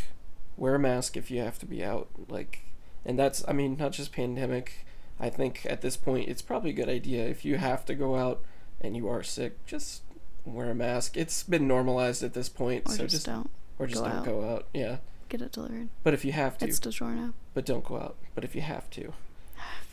[0.58, 2.10] Wear a mask if you have to be out.
[2.28, 2.60] Like,
[3.06, 4.86] and that's I mean not just pandemic.
[5.20, 8.16] I think at this point it's probably a good idea if you have to go
[8.16, 8.42] out
[8.82, 10.02] and you are sick, just
[10.46, 11.16] wear a mask.
[11.16, 14.18] It's been normalized at this point, Or so just, just don't or just go don't
[14.18, 14.26] out.
[14.26, 14.66] go out.
[14.74, 14.98] Yeah,
[15.30, 15.90] get it delivered.
[16.04, 17.34] but if you have to, It's DiGiorno.
[17.54, 18.18] but don't go out.
[18.36, 19.14] But if you have to,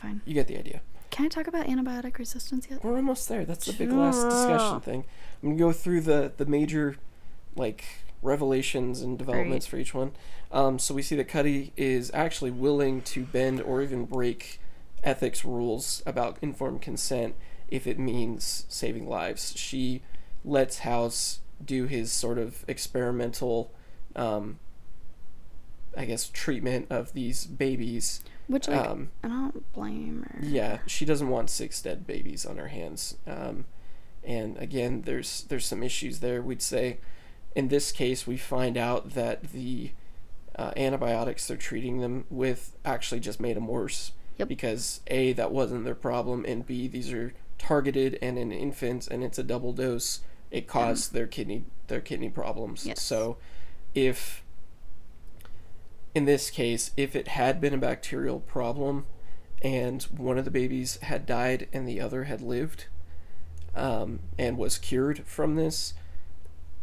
[0.01, 0.21] Fine.
[0.25, 0.81] you get the idea.
[1.09, 2.83] Can I talk about antibiotic resistance yet?
[2.83, 3.43] We're almost there.
[3.45, 5.05] That's the big last discussion thing.
[5.41, 6.95] I'm gonna go through the the major
[7.55, 7.83] like
[8.21, 10.11] revelations and developments for each one.
[10.51, 14.59] Um, so we see that Cuddy is actually willing to bend or even break
[15.03, 17.35] ethics rules about informed consent
[17.69, 19.53] if it means saving lives.
[19.55, 20.01] She
[20.43, 23.71] lets House do his sort of experimental,
[24.15, 24.59] um,
[25.95, 28.23] I guess, treatment of these babies.
[28.49, 30.39] Which like Um, I don't blame her.
[30.43, 33.15] yeah, she doesn't want six dead babies on her hands.
[33.25, 33.65] Um,
[34.23, 36.41] and again, there's there's some issues there.
[36.41, 36.97] We'd say,
[37.55, 39.91] in this case, we find out that the
[40.57, 44.11] uh, antibiotics they're treating them with actually just made them worse.
[44.37, 44.47] Yep.
[44.47, 49.23] Because a that wasn't their problem, and b these are targeted and in infants, and
[49.23, 50.21] it's a double dose.
[50.49, 52.85] It caused their kidney their kidney problems.
[52.85, 53.01] Yes.
[53.01, 53.37] So,
[53.93, 54.43] if
[56.15, 59.05] in this case, if it had been a bacterial problem
[59.61, 62.85] and one of the babies had died and the other had lived,
[63.75, 65.93] um, and was cured from this,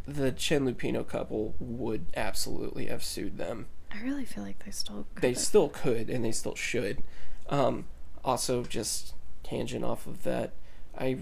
[0.07, 3.66] the Chen Lupino couple would absolutely have sued them.
[3.93, 7.03] I really feel like they still could They still could, and they still should.
[7.48, 7.86] Um,
[8.24, 10.53] also, just tangent off of that,
[10.97, 11.19] I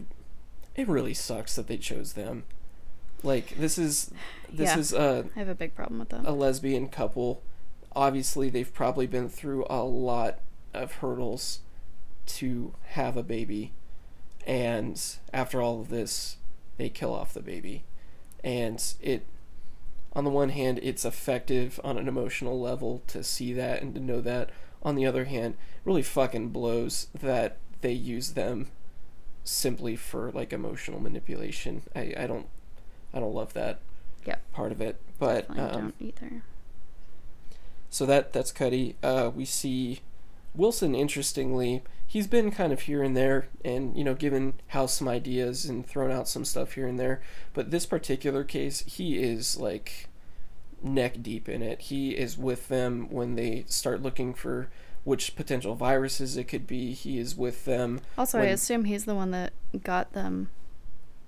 [0.75, 2.45] it really sucks that they chose them.
[3.23, 4.11] Like this is
[4.53, 4.79] this Yeah.
[4.79, 6.27] is a I have a big problem with that.
[6.27, 7.43] a lesbian couple.
[7.97, 10.41] Obviously, they've probably been through a lot
[10.73, 11.61] of hurdles
[12.27, 13.73] to have a baby,
[14.47, 15.01] and
[15.33, 16.39] after all of this,
[16.77, 17.85] they kill off the baby,
[18.43, 19.27] and it.
[20.17, 24.01] On the one hand, it's effective on an emotional level to see that and to
[24.01, 24.51] know that.
[24.81, 28.69] On the other hand, really fucking blows that they use them
[29.43, 31.83] simply for like emotional manipulation.
[31.97, 32.47] I, I don't
[33.13, 33.81] I don't love that
[34.53, 34.97] part of it.
[35.19, 36.43] But Definitely um, don't either.
[37.95, 38.97] So that that's Cuddy.
[39.05, 40.01] Uh, we see
[40.53, 40.97] Wilson.
[40.97, 45.65] Interestingly, he's been kind of here and there, and you know, given House some ideas
[45.65, 47.23] and thrown out some stuff here and there.
[47.53, 50.09] But this particular case, he is like
[50.83, 51.83] neck deep in it.
[51.83, 54.71] He is with them when they start looking for
[55.05, 56.95] which potential viruses it could be.
[56.95, 58.01] He is with them.
[58.19, 59.53] Also, I assume he's the one that
[59.85, 60.51] got them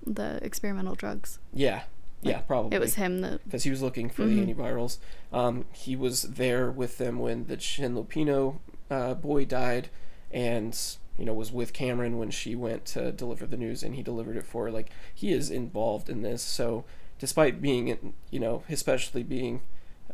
[0.04, 1.38] the experimental drugs.
[1.54, 1.82] Yeah,
[2.22, 2.76] yeah, probably.
[2.76, 3.44] It was him that.
[3.44, 4.46] because he was looking for Mhm.
[4.46, 4.98] the antivirals.
[5.32, 8.58] Um, he was there with them when the Chen Lupino
[8.90, 9.88] uh, boy died,
[10.32, 10.78] and
[11.18, 14.36] you know was with Cameron when she went to deliver the news, and he delivered
[14.36, 14.70] it for her.
[14.70, 16.42] Like he is involved in this.
[16.42, 16.84] So
[17.18, 19.62] despite being, you know, especially being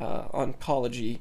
[0.01, 1.19] uh, oncology,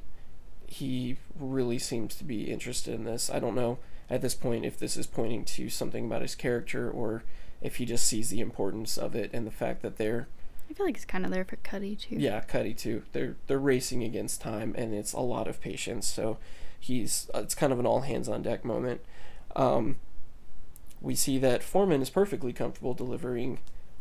[0.66, 3.30] he really seems to be interested in this.
[3.30, 3.78] I don't know
[4.08, 7.22] at this point if this is pointing to something about his character or
[7.60, 10.28] if he just sees the importance of it and the fact that they're
[10.72, 12.16] I feel like he's kind of there for Cuddy too.
[12.16, 13.02] yeah, Cuddy too.
[13.12, 16.06] They're they're racing against time, and it's a lot of patience.
[16.06, 16.38] So
[16.80, 19.02] he's uh, it's kind of an all hands on deck moment.
[19.54, 19.96] Um,
[21.02, 23.58] we see that Foreman is perfectly comfortable delivering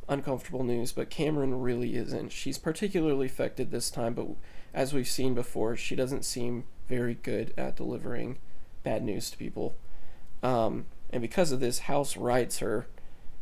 [0.08, 2.32] uncomfortable news, but Cameron really isn't.
[2.32, 4.28] She's particularly affected this time, but
[4.74, 8.38] as we've seen before, she doesn't seem very good at delivering
[8.84, 9.76] bad news to people.
[10.42, 12.88] Um, and because of this, House rides her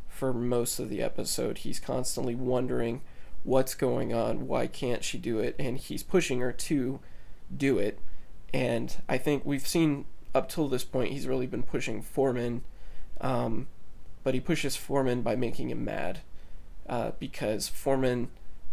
[0.08, 1.60] for most of the episode.
[1.60, 3.02] He's constantly wondering
[3.44, 7.00] what's going on, why can't she do it, and he's pushing her to
[7.56, 8.00] do it.
[8.54, 12.64] And I think we've seen up till this point, he's really been pushing Foreman,
[13.22, 13.68] um,
[14.24, 16.20] but he pushes Foreman by making him mad
[16.88, 18.30] uh, because Foreman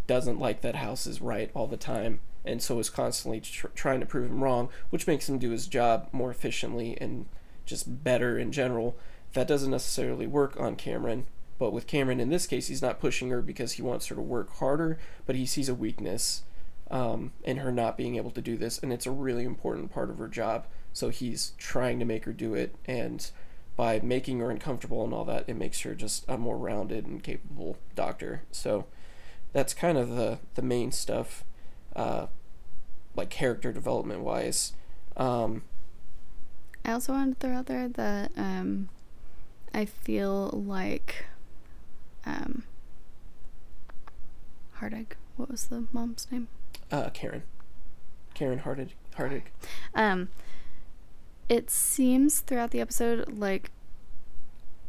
[0.06, 4.01] doesn't like that House is right all the time, and so is constantly tr- trying
[4.01, 7.26] to prove him wrong, which makes him do his job more efficiently and
[7.64, 8.97] just better in general.
[9.32, 11.26] That doesn't necessarily work on Cameron,
[11.59, 14.20] but with Cameron in this case, he's not pushing her because he wants her to
[14.20, 16.43] work harder, but he sees a weakness
[16.91, 20.11] um, in her not being able to do this, and it's a really important part
[20.11, 20.66] of her job.
[20.93, 23.28] So he's trying to make her do it, and
[23.77, 27.23] by making her uncomfortable and all that, it makes her just a more rounded and
[27.23, 28.43] capable doctor.
[28.51, 28.87] So
[29.53, 31.45] that's kind of the the main stuff,
[31.95, 32.27] uh,
[33.15, 34.73] like character development wise.
[35.16, 35.62] Um,
[36.85, 38.89] I also wanted to throw out there that um,
[39.74, 41.27] I feel like
[42.27, 42.65] um,
[44.81, 45.12] Hartig.
[45.36, 46.48] What was the mom's name?
[46.93, 47.43] uh, Karen,
[48.35, 49.43] Karen Hartig, Hartig.
[49.94, 50.28] Um,
[51.48, 53.70] it seems throughout the episode like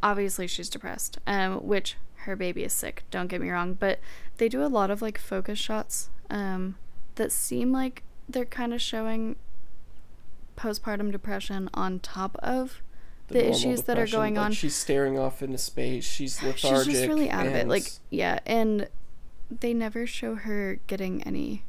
[0.02, 3.04] obviously she's depressed, um, which her baby is sick.
[3.10, 3.98] Don't get me wrong, but
[4.36, 6.76] they do a lot of like focus shots um,
[7.16, 9.36] that seem like they're kind of showing
[10.56, 12.82] postpartum depression on top of
[13.28, 14.52] the, normal issues that are going like, on.
[14.52, 16.04] She's staring off into space.
[16.04, 16.84] She's lethargic.
[16.86, 17.68] She's just really out of it.
[17.68, 18.88] Like, yeah, and
[19.50, 21.64] they never show her getting any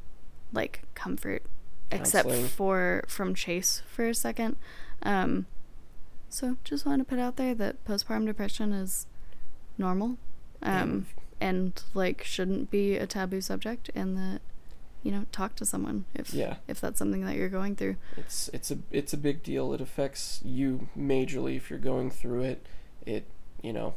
[0.51, 1.43] like comfort
[1.91, 4.57] except for from Chase for a second.
[5.03, 5.45] Um
[6.29, 9.07] so just want to put out there that postpartum depression is
[9.77, 10.17] normal.
[10.61, 11.07] Um
[11.39, 14.41] and like shouldn't be a taboo subject and that
[15.03, 16.57] you know, talk to someone if Yeah.
[16.67, 17.95] if that's something that you're going through.
[18.17, 19.73] it's it's a it's a big deal.
[19.73, 22.65] It affects you majorly if you're going through it.
[23.05, 23.25] It
[23.61, 23.95] you know,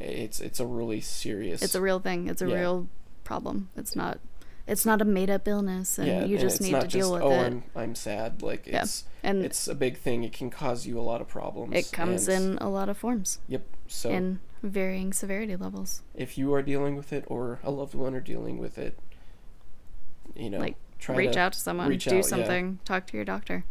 [0.00, 1.62] it's it's a really serious.
[1.62, 2.28] It's a real thing.
[2.28, 2.56] It's a Yeah.
[2.60, 2.88] real
[3.24, 3.70] problem.
[3.76, 4.18] It's not
[4.66, 7.12] it's not a made up illness and yeah, you just it's need to deal just,
[7.12, 7.36] with oh, it.
[7.36, 8.42] Oh, I'm I'm sad.
[8.42, 8.82] Like Yeah.
[8.82, 10.24] it's and it's a big thing.
[10.24, 11.74] It can cause you a lot of problems.
[11.74, 13.64] it comes in a lot of forms Yep.
[13.88, 16.02] So in varying severity levels.
[16.14, 18.98] if you are dealing with it or a loved one are dealing with it,
[20.36, 20.76] you know, Like,
[21.08, 22.20] reach out to someone, do out, yeah.
[22.22, 23.64] something, talk to your doctor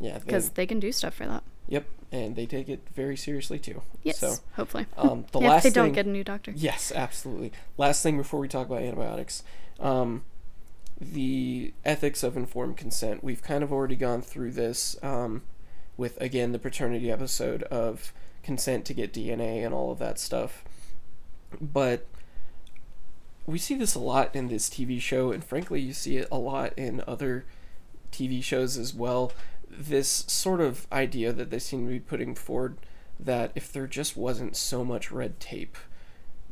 [0.00, 1.42] Yeah, because they, can do stuff for that.
[1.68, 3.82] yep, and they take it very seriously too.
[4.02, 4.86] Yes, So, hopefully.
[4.96, 6.52] um, the yeah, last if they don't thing, get a new doctor.
[6.54, 7.52] Yes, absolutely.
[7.76, 9.42] Last thing before we talk about antibiotics,
[9.80, 10.22] um,
[11.00, 13.22] the ethics of informed consent.
[13.22, 15.42] We've kind of already gone through this um,
[15.96, 18.12] with again the paternity episode of
[18.42, 20.64] consent to get DNA and all of that stuff.
[21.60, 22.06] but
[23.48, 26.36] we see this a lot in this TV show, and frankly, you see it a
[26.36, 27.46] lot in other
[28.12, 29.32] TV shows as well.
[29.70, 32.76] This sort of idea that they seem to be putting forward
[33.18, 35.78] that if there just wasn't so much red tape,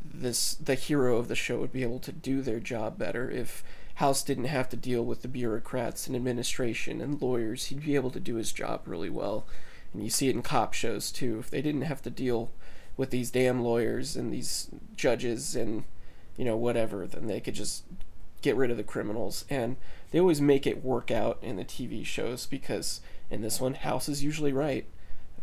[0.03, 3.31] this the hero of the show would be able to do their job better.
[3.31, 3.63] If
[3.97, 8.11] House didn't have to deal with the bureaucrats and administration and lawyers, he'd be able
[8.11, 9.47] to do his job really well.
[9.93, 11.39] And you see it in cop shows too.
[11.41, 12.53] If they didn't have to deal
[12.97, 15.85] with these damn lawyers and these judges and
[16.37, 17.85] you know whatever, then they could just
[18.43, 19.45] get rid of the criminals.
[19.51, 19.77] And
[20.11, 23.01] they always make it work out in the TV shows because
[23.31, 24.87] in this one, House is usually right.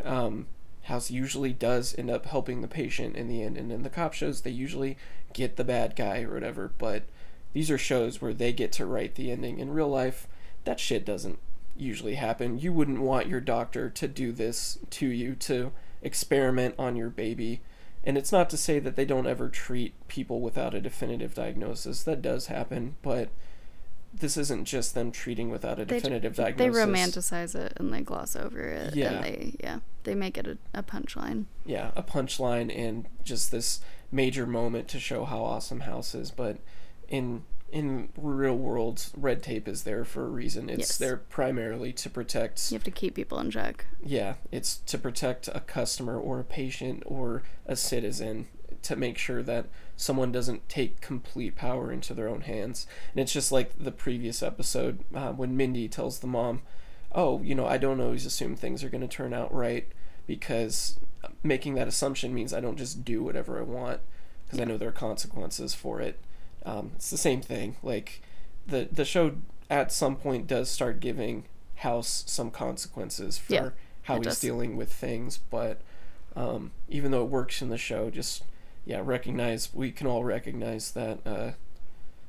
[0.04, 0.48] Um,
[0.84, 4.14] House usually does end up helping the patient in the end, and in the cop
[4.14, 4.98] shows, they usually
[5.34, 6.72] get the bad guy or whatever.
[6.78, 7.04] But
[7.54, 9.60] these are shows where they get to write the ending.
[9.60, 10.28] In real life,
[10.66, 11.40] that shit doesn't
[11.76, 12.60] usually happen.
[12.60, 15.72] You wouldn't want your doctor to do this to you to
[16.02, 17.62] experiment on your baby.
[18.04, 22.04] And it's not to say that they don't ever treat people without a definitive diagnosis.
[22.04, 23.30] That does happen, but
[24.14, 26.76] this isn't just them treating without a They- definitive They diagnosis.
[26.76, 28.96] They romanticize it and they gloss over it.
[28.96, 29.14] Yeah.
[29.14, 29.80] And they yeah.
[30.04, 31.46] They make it a, a punchline.
[31.66, 33.80] yeah, a punchline and just this
[34.12, 36.30] major moment to show how awesome House is.
[36.30, 36.58] But
[37.08, 37.44] in
[37.74, 40.70] in real world, red tape is there for a reason.
[40.70, 40.98] It's Yes.
[41.00, 42.72] there primarily to protect.
[42.72, 43.88] You have to keep people in check.
[44.06, 48.48] Yeah, it's to protect a customer or a patient or a citizen
[48.84, 49.66] to make sure that
[49.98, 52.86] someone doesn't take complete power into their own hands.
[53.12, 56.62] And it's just like the previous episode uh, when Mindy tells the mom,
[57.12, 59.88] "Oh, you know, I don't always assume things are going to turn out right
[60.28, 61.00] because
[61.42, 64.02] making that assumption means I don't just do whatever I want
[64.46, 66.20] because I know there are consequences for it."
[66.66, 67.76] Um, it's the same thing.
[67.84, 68.22] Like
[68.68, 69.36] the the show
[69.70, 71.46] at some point does start giving
[71.78, 73.70] House some consequences for Yeah,
[74.04, 74.40] how he's does.
[74.40, 75.82] dealing with things, but
[76.36, 78.44] um, even though it works in the show, just
[78.86, 81.52] yeah, recognize we can all recognize that uh,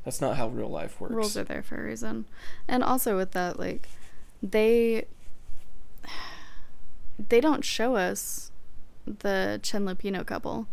[0.04, 1.14] that's not how real life works.
[1.14, 2.24] Rules are there for a reason.
[2.68, 3.88] And also with that, like
[4.42, 5.06] they
[7.28, 8.50] they don't show us
[9.06, 10.66] the Chen Lupino couple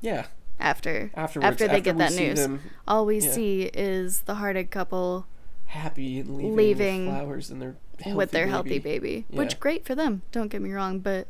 [0.00, 0.26] yeah,
[0.60, 2.38] after afterwards, after they get that news.
[2.38, 3.30] them All we yeah.
[3.32, 5.26] see is the Hartig couple
[5.66, 7.76] happy and leaving, Leaving with flowers and their
[8.14, 8.50] with their baby.
[8.50, 10.22] healthy baby, which great for them.
[10.32, 11.26] Don't get me wrong, but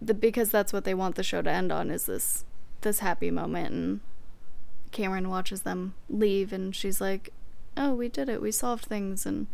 [0.00, 2.44] the because that's what they want the show to end on is this
[2.82, 4.00] this happy moment, and
[4.92, 7.32] Cameron watches them leave, and she's like,
[7.76, 8.40] "Oh, we did it.
[8.40, 9.48] We solved things." And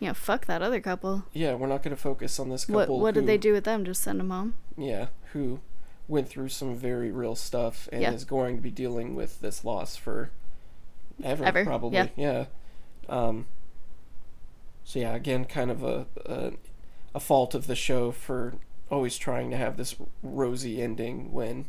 [0.00, 1.24] you know, fuck that other couple.
[1.32, 3.00] Yeah, we're not going to focus on this What couple.
[3.00, 3.84] what did they do with them?
[3.84, 4.54] Just send them home?
[4.76, 5.60] Yeah, who
[6.08, 8.12] went through some very real stuff and Yeah.
[8.12, 10.30] is going to be dealing with this loss for
[11.22, 11.96] ever, Ever, probably.
[11.96, 12.08] yeah.
[12.16, 12.44] Yeah.
[13.08, 13.46] Um.
[14.84, 16.52] So yeah, again, kind of a, a
[17.14, 18.54] a fault of the show for
[18.90, 21.66] always trying to have this rosy ending when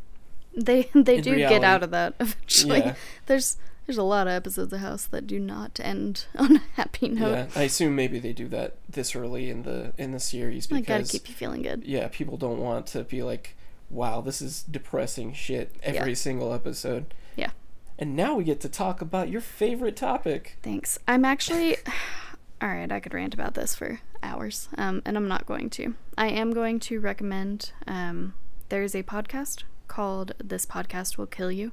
[0.55, 2.79] They they do reality- get out of that eventually.
[2.79, 2.95] Yeah.
[3.25, 3.57] There's
[3.87, 7.31] there's a lot of episodes of House that do not end on a happy note.
[7.31, 10.77] yeah, I assume maybe they do that this early in the in the series I
[10.81, 11.83] because gotta keep you feeling good.
[11.85, 13.55] yeah, people don't want to be like,
[13.89, 16.15] wow, this is depressing shit every Yeah.
[16.15, 17.13] single episode.
[17.35, 17.51] Yeah.
[17.99, 20.57] And now we get to talk about your favorite topic.
[20.61, 20.99] Thanks.
[21.07, 21.77] I'm actually.
[22.61, 25.93] All right, I could rant about this for hours, um, and I'm not going to.
[26.17, 27.71] I am going to recommend.
[27.85, 28.33] Um,
[28.69, 31.71] there is a podcast called "This Podcast Will Kill You,"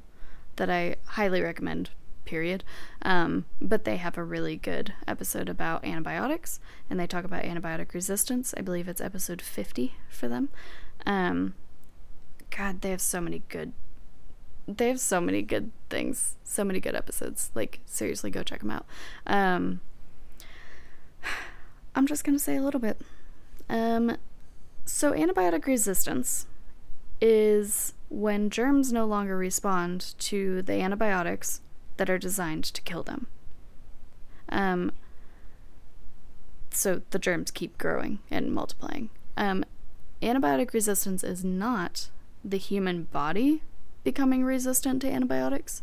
[0.57, 1.89] that I highly recommend.
[2.27, 2.65] Period.
[3.03, 6.61] Um, but they have a really good episode about antibiotics,
[6.91, 8.55] and they talk about antibiotic resistance.
[8.57, 10.49] I believe it's episode 50 for them.
[11.07, 11.55] Um,
[12.57, 13.73] God, they have so many good
[14.67, 17.51] they have so many good things, so many good episodes.
[17.55, 18.87] Like seriously, go check them out.
[19.27, 19.81] Um,
[21.95, 23.01] I'm just gonna say a little bit.
[23.69, 24.17] Um,
[24.85, 26.47] so antibiotic resistance
[27.21, 31.61] is when germs no longer respond to the antibiotics
[31.97, 33.27] that are designed to kill them.
[34.49, 34.93] Um,
[36.71, 39.11] so the germs keep growing and multiplying.
[39.37, 39.65] Um,
[40.21, 42.11] antibiotic resistance is not
[42.45, 43.63] the human body
[44.05, 45.83] becoming resistant to antibiotics.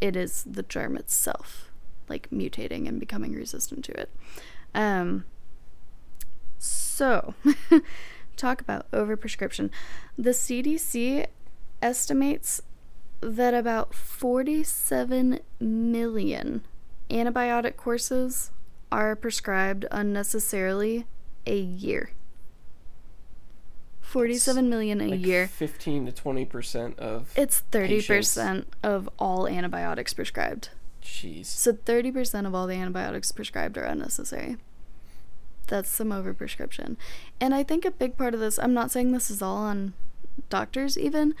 [0.00, 1.70] It is the germ itself,
[2.08, 4.10] like mutating and becoming resistant to it.
[4.74, 5.24] Um,
[6.58, 7.34] so,
[8.36, 9.70] talk about overprescription.
[10.16, 11.26] The CDC
[11.80, 12.60] estimates
[13.20, 16.62] that about 47 million
[17.10, 18.52] antibiotic courses
[18.92, 21.06] are prescribed unnecessarily
[21.46, 22.10] a year.
[24.08, 25.48] 47 million a Like year.
[25.48, 30.70] Fifteen to twenty percent of It's 30% of all antibiotics prescribed.
[31.02, 31.44] Jeez.
[31.46, 34.56] So 30% of all the antibiotics prescribed are unnecessary.
[35.66, 36.96] That's some overprescription.
[37.40, 39.92] And I think a big part of this, I'm not saying this is all on
[40.48, 41.34] doctors even.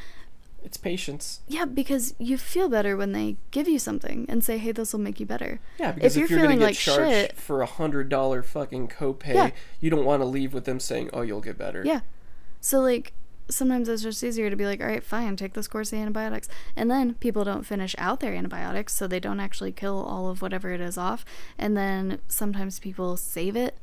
[0.62, 1.40] It's patients.
[1.48, 5.00] Yeah, because you feel better when they give you something and say, "Hey, this will
[5.00, 7.36] make you better." Yeah, because If if, you're you're, feeling gonna get like charged shit-
[7.36, 9.50] for a hundred dollar fucking copay, Yeah.
[9.80, 12.00] you don't want to leave with them saying, "Oh, you'll get better." Yeah.
[12.60, 13.12] So like
[13.50, 16.48] sometimes it's just easier to be like, all right, fine, take this course of antibiotics.
[16.76, 20.42] And then people don't finish out their antibiotics, so they don't actually kill all of
[20.42, 21.24] whatever it is off.
[21.56, 23.78] And then sometimes people save it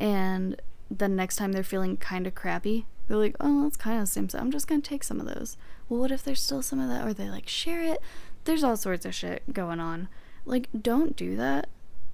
[0.00, 4.04] and the next time they're feeling kind of crappy, they're like, oh, that's kind of
[4.04, 4.28] the same.
[4.28, 5.56] So I'm just going to take some of those.
[5.88, 7.06] Well, what if there's still some of that?
[7.06, 8.00] Or they like share it?
[8.44, 10.08] There's all sorts of shit going on.
[10.44, 11.68] Like, don't do that.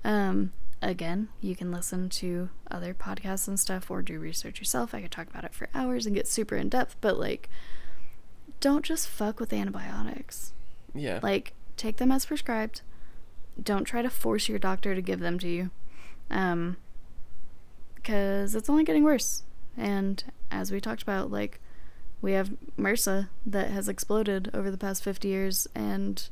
[0.04, 0.52] Um,
[0.84, 4.94] again, you can listen to other podcasts and stuff or do research yourself.
[4.94, 7.48] I could talk about it for hours and get super in depth, but like,
[8.60, 10.52] don't just fuck with antibiotics.
[10.94, 11.20] Yeah.
[11.22, 12.82] Like, take them as prescribed.
[13.60, 15.70] Don't try to force your doctor to give them to you.
[16.30, 16.76] Um,
[17.94, 19.42] because it's only getting worse.
[19.76, 21.60] And as we talked about, like,
[22.20, 26.28] we have MRSA that has exploded over the past 50 years, and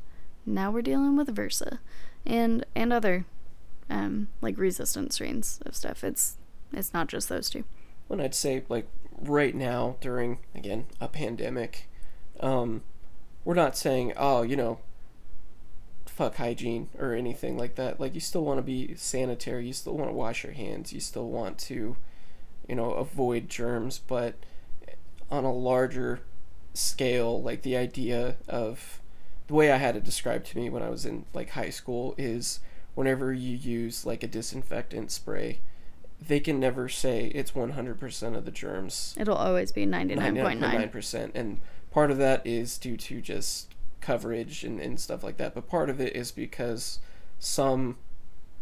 [0.47, 1.79] now we're dealing with VRSA
[2.25, 3.25] and and other
[3.91, 6.05] um, like resistant strains of stuff.
[6.05, 6.37] It's
[6.73, 7.65] it's not just those two.
[8.09, 8.87] when I'd say like
[9.21, 11.89] right now during again a pandemic,
[12.41, 12.83] um,
[13.45, 14.81] we're not saying oh you know
[16.07, 17.99] fuck hygiene or anything like that.
[17.99, 21.01] Like you still want to be sanitary, you still want to wash your hands, you
[21.01, 21.97] still want to
[22.69, 24.35] you know avoid germs, but
[25.31, 26.21] on a larger
[26.75, 29.01] scale, like the idea of
[29.47, 32.15] the way I had it described to me when I was in like high school
[32.19, 32.61] is
[32.95, 35.61] whenever you use like a disinfectant spray,
[36.21, 39.15] they can never say it's 100% of the germs.
[39.19, 40.61] It'll always be 99.9.
[40.61, 41.31] 99.9%.
[41.35, 41.61] And
[41.91, 45.55] part of that is due to just coverage and, and stuff like that.
[45.55, 47.01] But part of it is because
[47.39, 47.97] some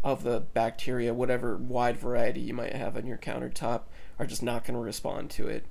[0.02, 3.82] of the bacteria, whatever wide variety you might have on your countertop,
[4.18, 5.66] are just not going to respond to it.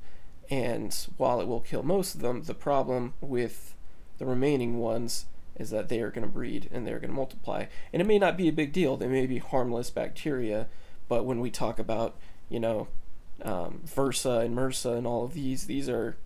[0.49, 3.75] And while it will kill most of them, the problem with
[4.17, 5.25] the remaining ones
[5.59, 7.65] is that they are going to breed and they're going to multiply.
[7.93, 10.67] And it may not be a big deal, they may be harmless bacteria,
[11.07, 12.15] but when we talk about,
[12.47, 12.87] you know,
[13.43, 16.17] um, VRSA and MRSA and all of these, these are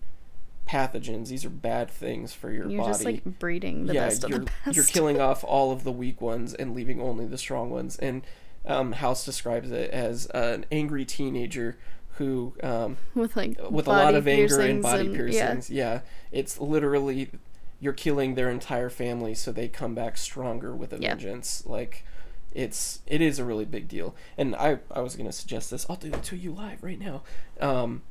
[0.68, 4.24] pathogens, these are bad things for your You're body just like breeding the yeah, best
[4.24, 4.76] of you're the best.
[4.76, 7.98] you're killing off all of the weak ones and leaving only the strong ones.
[7.98, 8.22] And
[8.66, 11.76] um, House describes it as an angry teenager
[12.16, 15.16] who, um, with like with a lot of anger and body yeah.
[15.16, 16.00] piercings, yeah.
[16.30, 17.30] it's literally
[17.80, 21.10] you're killing their entire family, so they come back stronger with a Yeah.
[21.10, 21.64] vengeance.
[21.66, 22.04] Like
[22.52, 24.14] it's it is a really big deal.
[24.38, 25.84] And I I was gonna suggest this.
[25.90, 27.22] I'll do it to you live right now.
[27.60, 28.02] Um,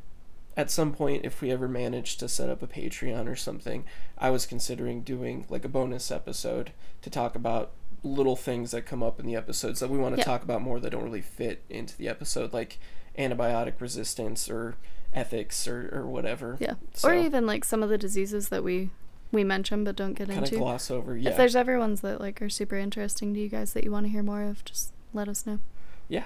[0.55, 3.85] at some point, if we ever manage to set up a Patreon or something,
[4.19, 7.71] I was considering doing like a bonus episode to talk about
[8.03, 10.25] little things that come up in the episodes that we want to Yeah.
[10.25, 12.77] talk about more that don't really fit into the episode, like
[13.17, 14.75] antibiotic resistance or
[15.13, 16.57] ethics or, or whatever.
[16.59, 16.73] Yeah.
[16.93, 18.89] So, Or even like some of the diseases that we
[19.33, 20.57] we mention but don't get kind of into.
[20.57, 21.17] gloss over.
[21.17, 21.31] Yeah.
[21.31, 24.05] If there's ever ones that like are super interesting to you guys that you want
[24.05, 25.59] to hear more of, just let us know
[26.07, 26.25] yeah.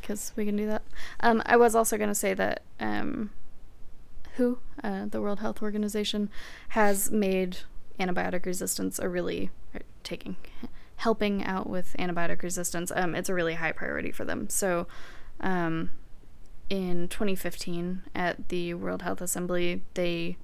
[0.00, 0.82] because we can do that.
[1.20, 3.30] Um, I was also going to say that um,
[4.36, 6.28] WHO, uh, the World Health Organization,
[6.70, 7.58] has made
[7.98, 9.50] antibiotic resistance a really
[10.02, 10.36] taking
[10.96, 12.92] helping out with antibiotic resistance.
[12.94, 14.50] Um, it's a really high priority for them.
[14.50, 14.86] So,
[15.40, 15.90] um,
[16.68, 20.36] in 2015 at the World Health Assembly, they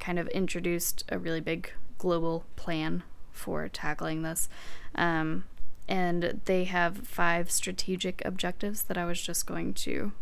[0.00, 4.48] kind of introduced a really big global plan for tackling this.
[4.94, 5.44] Um,
[5.88, 10.12] and they have five strategic objectives that I was just going to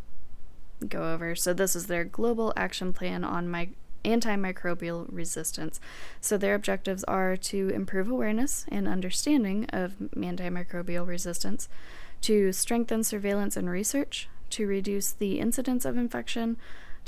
[0.86, 1.34] go over.
[1.34, 3.68] So, this is their global action plan on my
[4.04, 5.80] antimicrobial resistance.
[6.20, 11.68] So, their objectives are to improve awareness and understanding of antimicrobial resistance,
[12.22, 16.56] to strengthen surveillance and research, to reduce the incidence of infection,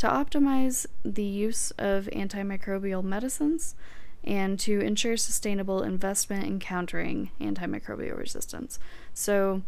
[0.01, 3.75] to optimize the use of antimicrobial medicines,
[4.25, 8.79] and to ensure sustainable investment in countering antimicrobial resistance.
[9.13, 9.61] So,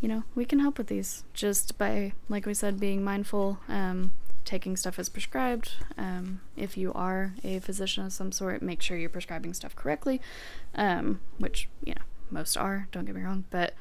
[0.00, 4.12] you know, we can help with these just by, like we said, being mindful, um,
[4.44, 5.70] taking stuff as prescribed.
[5.96, 10.20] Um, if you are a physician of some sort, make sure you're prescribing stuff correctly,
[10.74, 13.74] um, which, you know, most are, don't get me wrong, but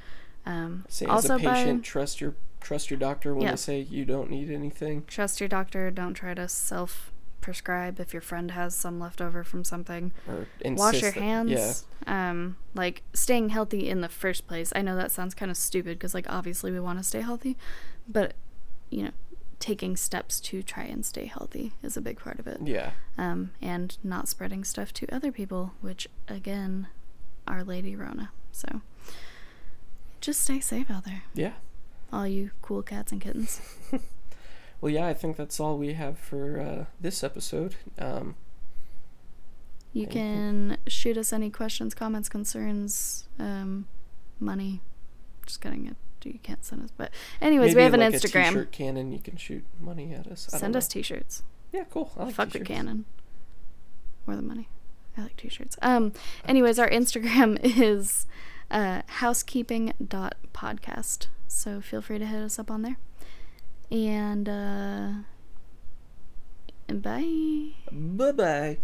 [0.46, 2.36] um, also a patient, by trust your
[2.68, 3.52] trust your doctor when Yeah.
[3.52, 5.04] they say you don't need anything.
[5.08, 9.42] trust your doctor, don't try to self prescribe if your friend has some left over
[9.44, 10.12] from something.
[10.28, 12.30] Or wash your that- hands yeah.
[12.32, 15.98] um like staying healthy in the first place i know that sounds kind of stupid
[15.98, 17.56] because like obviously we want to stay healthy
[18.08, 18.34] but
[18.90, 19.12] you know
[19.60, 22.92] taking steps to try and stay healthy is a big part of it Yeah.
[23.18, 26.88] um and not spreading stuff to other people which again
[27.48, 28.82] our lady rona so
[30.22, 31.54] just stay safe out there Yeah.
[32.12, 33.62] All you cool cats and kittens
[34.80, 37.74] Well, yeah, I think that's all we have for uh, this episode.
[37.98, 38.36] Um,
[39.92, 40.22] You Anything.
[40.22, 43.88] can shoot us any questions, comments, concerns, um,
[44.40, 44.82] money.
[45.48, 45.88] Just kidding.
[45.88, 47.10] It you can't send us, but
[47.42, 48.50] anyways, we have an like A Instagram.
[48.50, 49.12] t-shirt cannon.
[49.14, 50.48] You can shoot money at us.
[50.54, 51.42] I Send us T-shirts.
[51.72, 52.12] Yeah, cool.
[52.18, 52.68] I like Fuck the t-shirts.
[52.68, 53.06] cannon.
[54.28, 54.68] Or the money.
[55.18, 55.76] I like T-shirts.
[55.82, 56.12] Um.
[56.46, 58.28] Anyways, our Instagram is
[58.70, 61.28] uh, housekeeping.podcast.
[61.48, 62.98] So feel free to hit us up on there.
[63.92, 65.10] And uh,
[66.94, 67.72] bye.
[67.92, 68.78] Bye bye.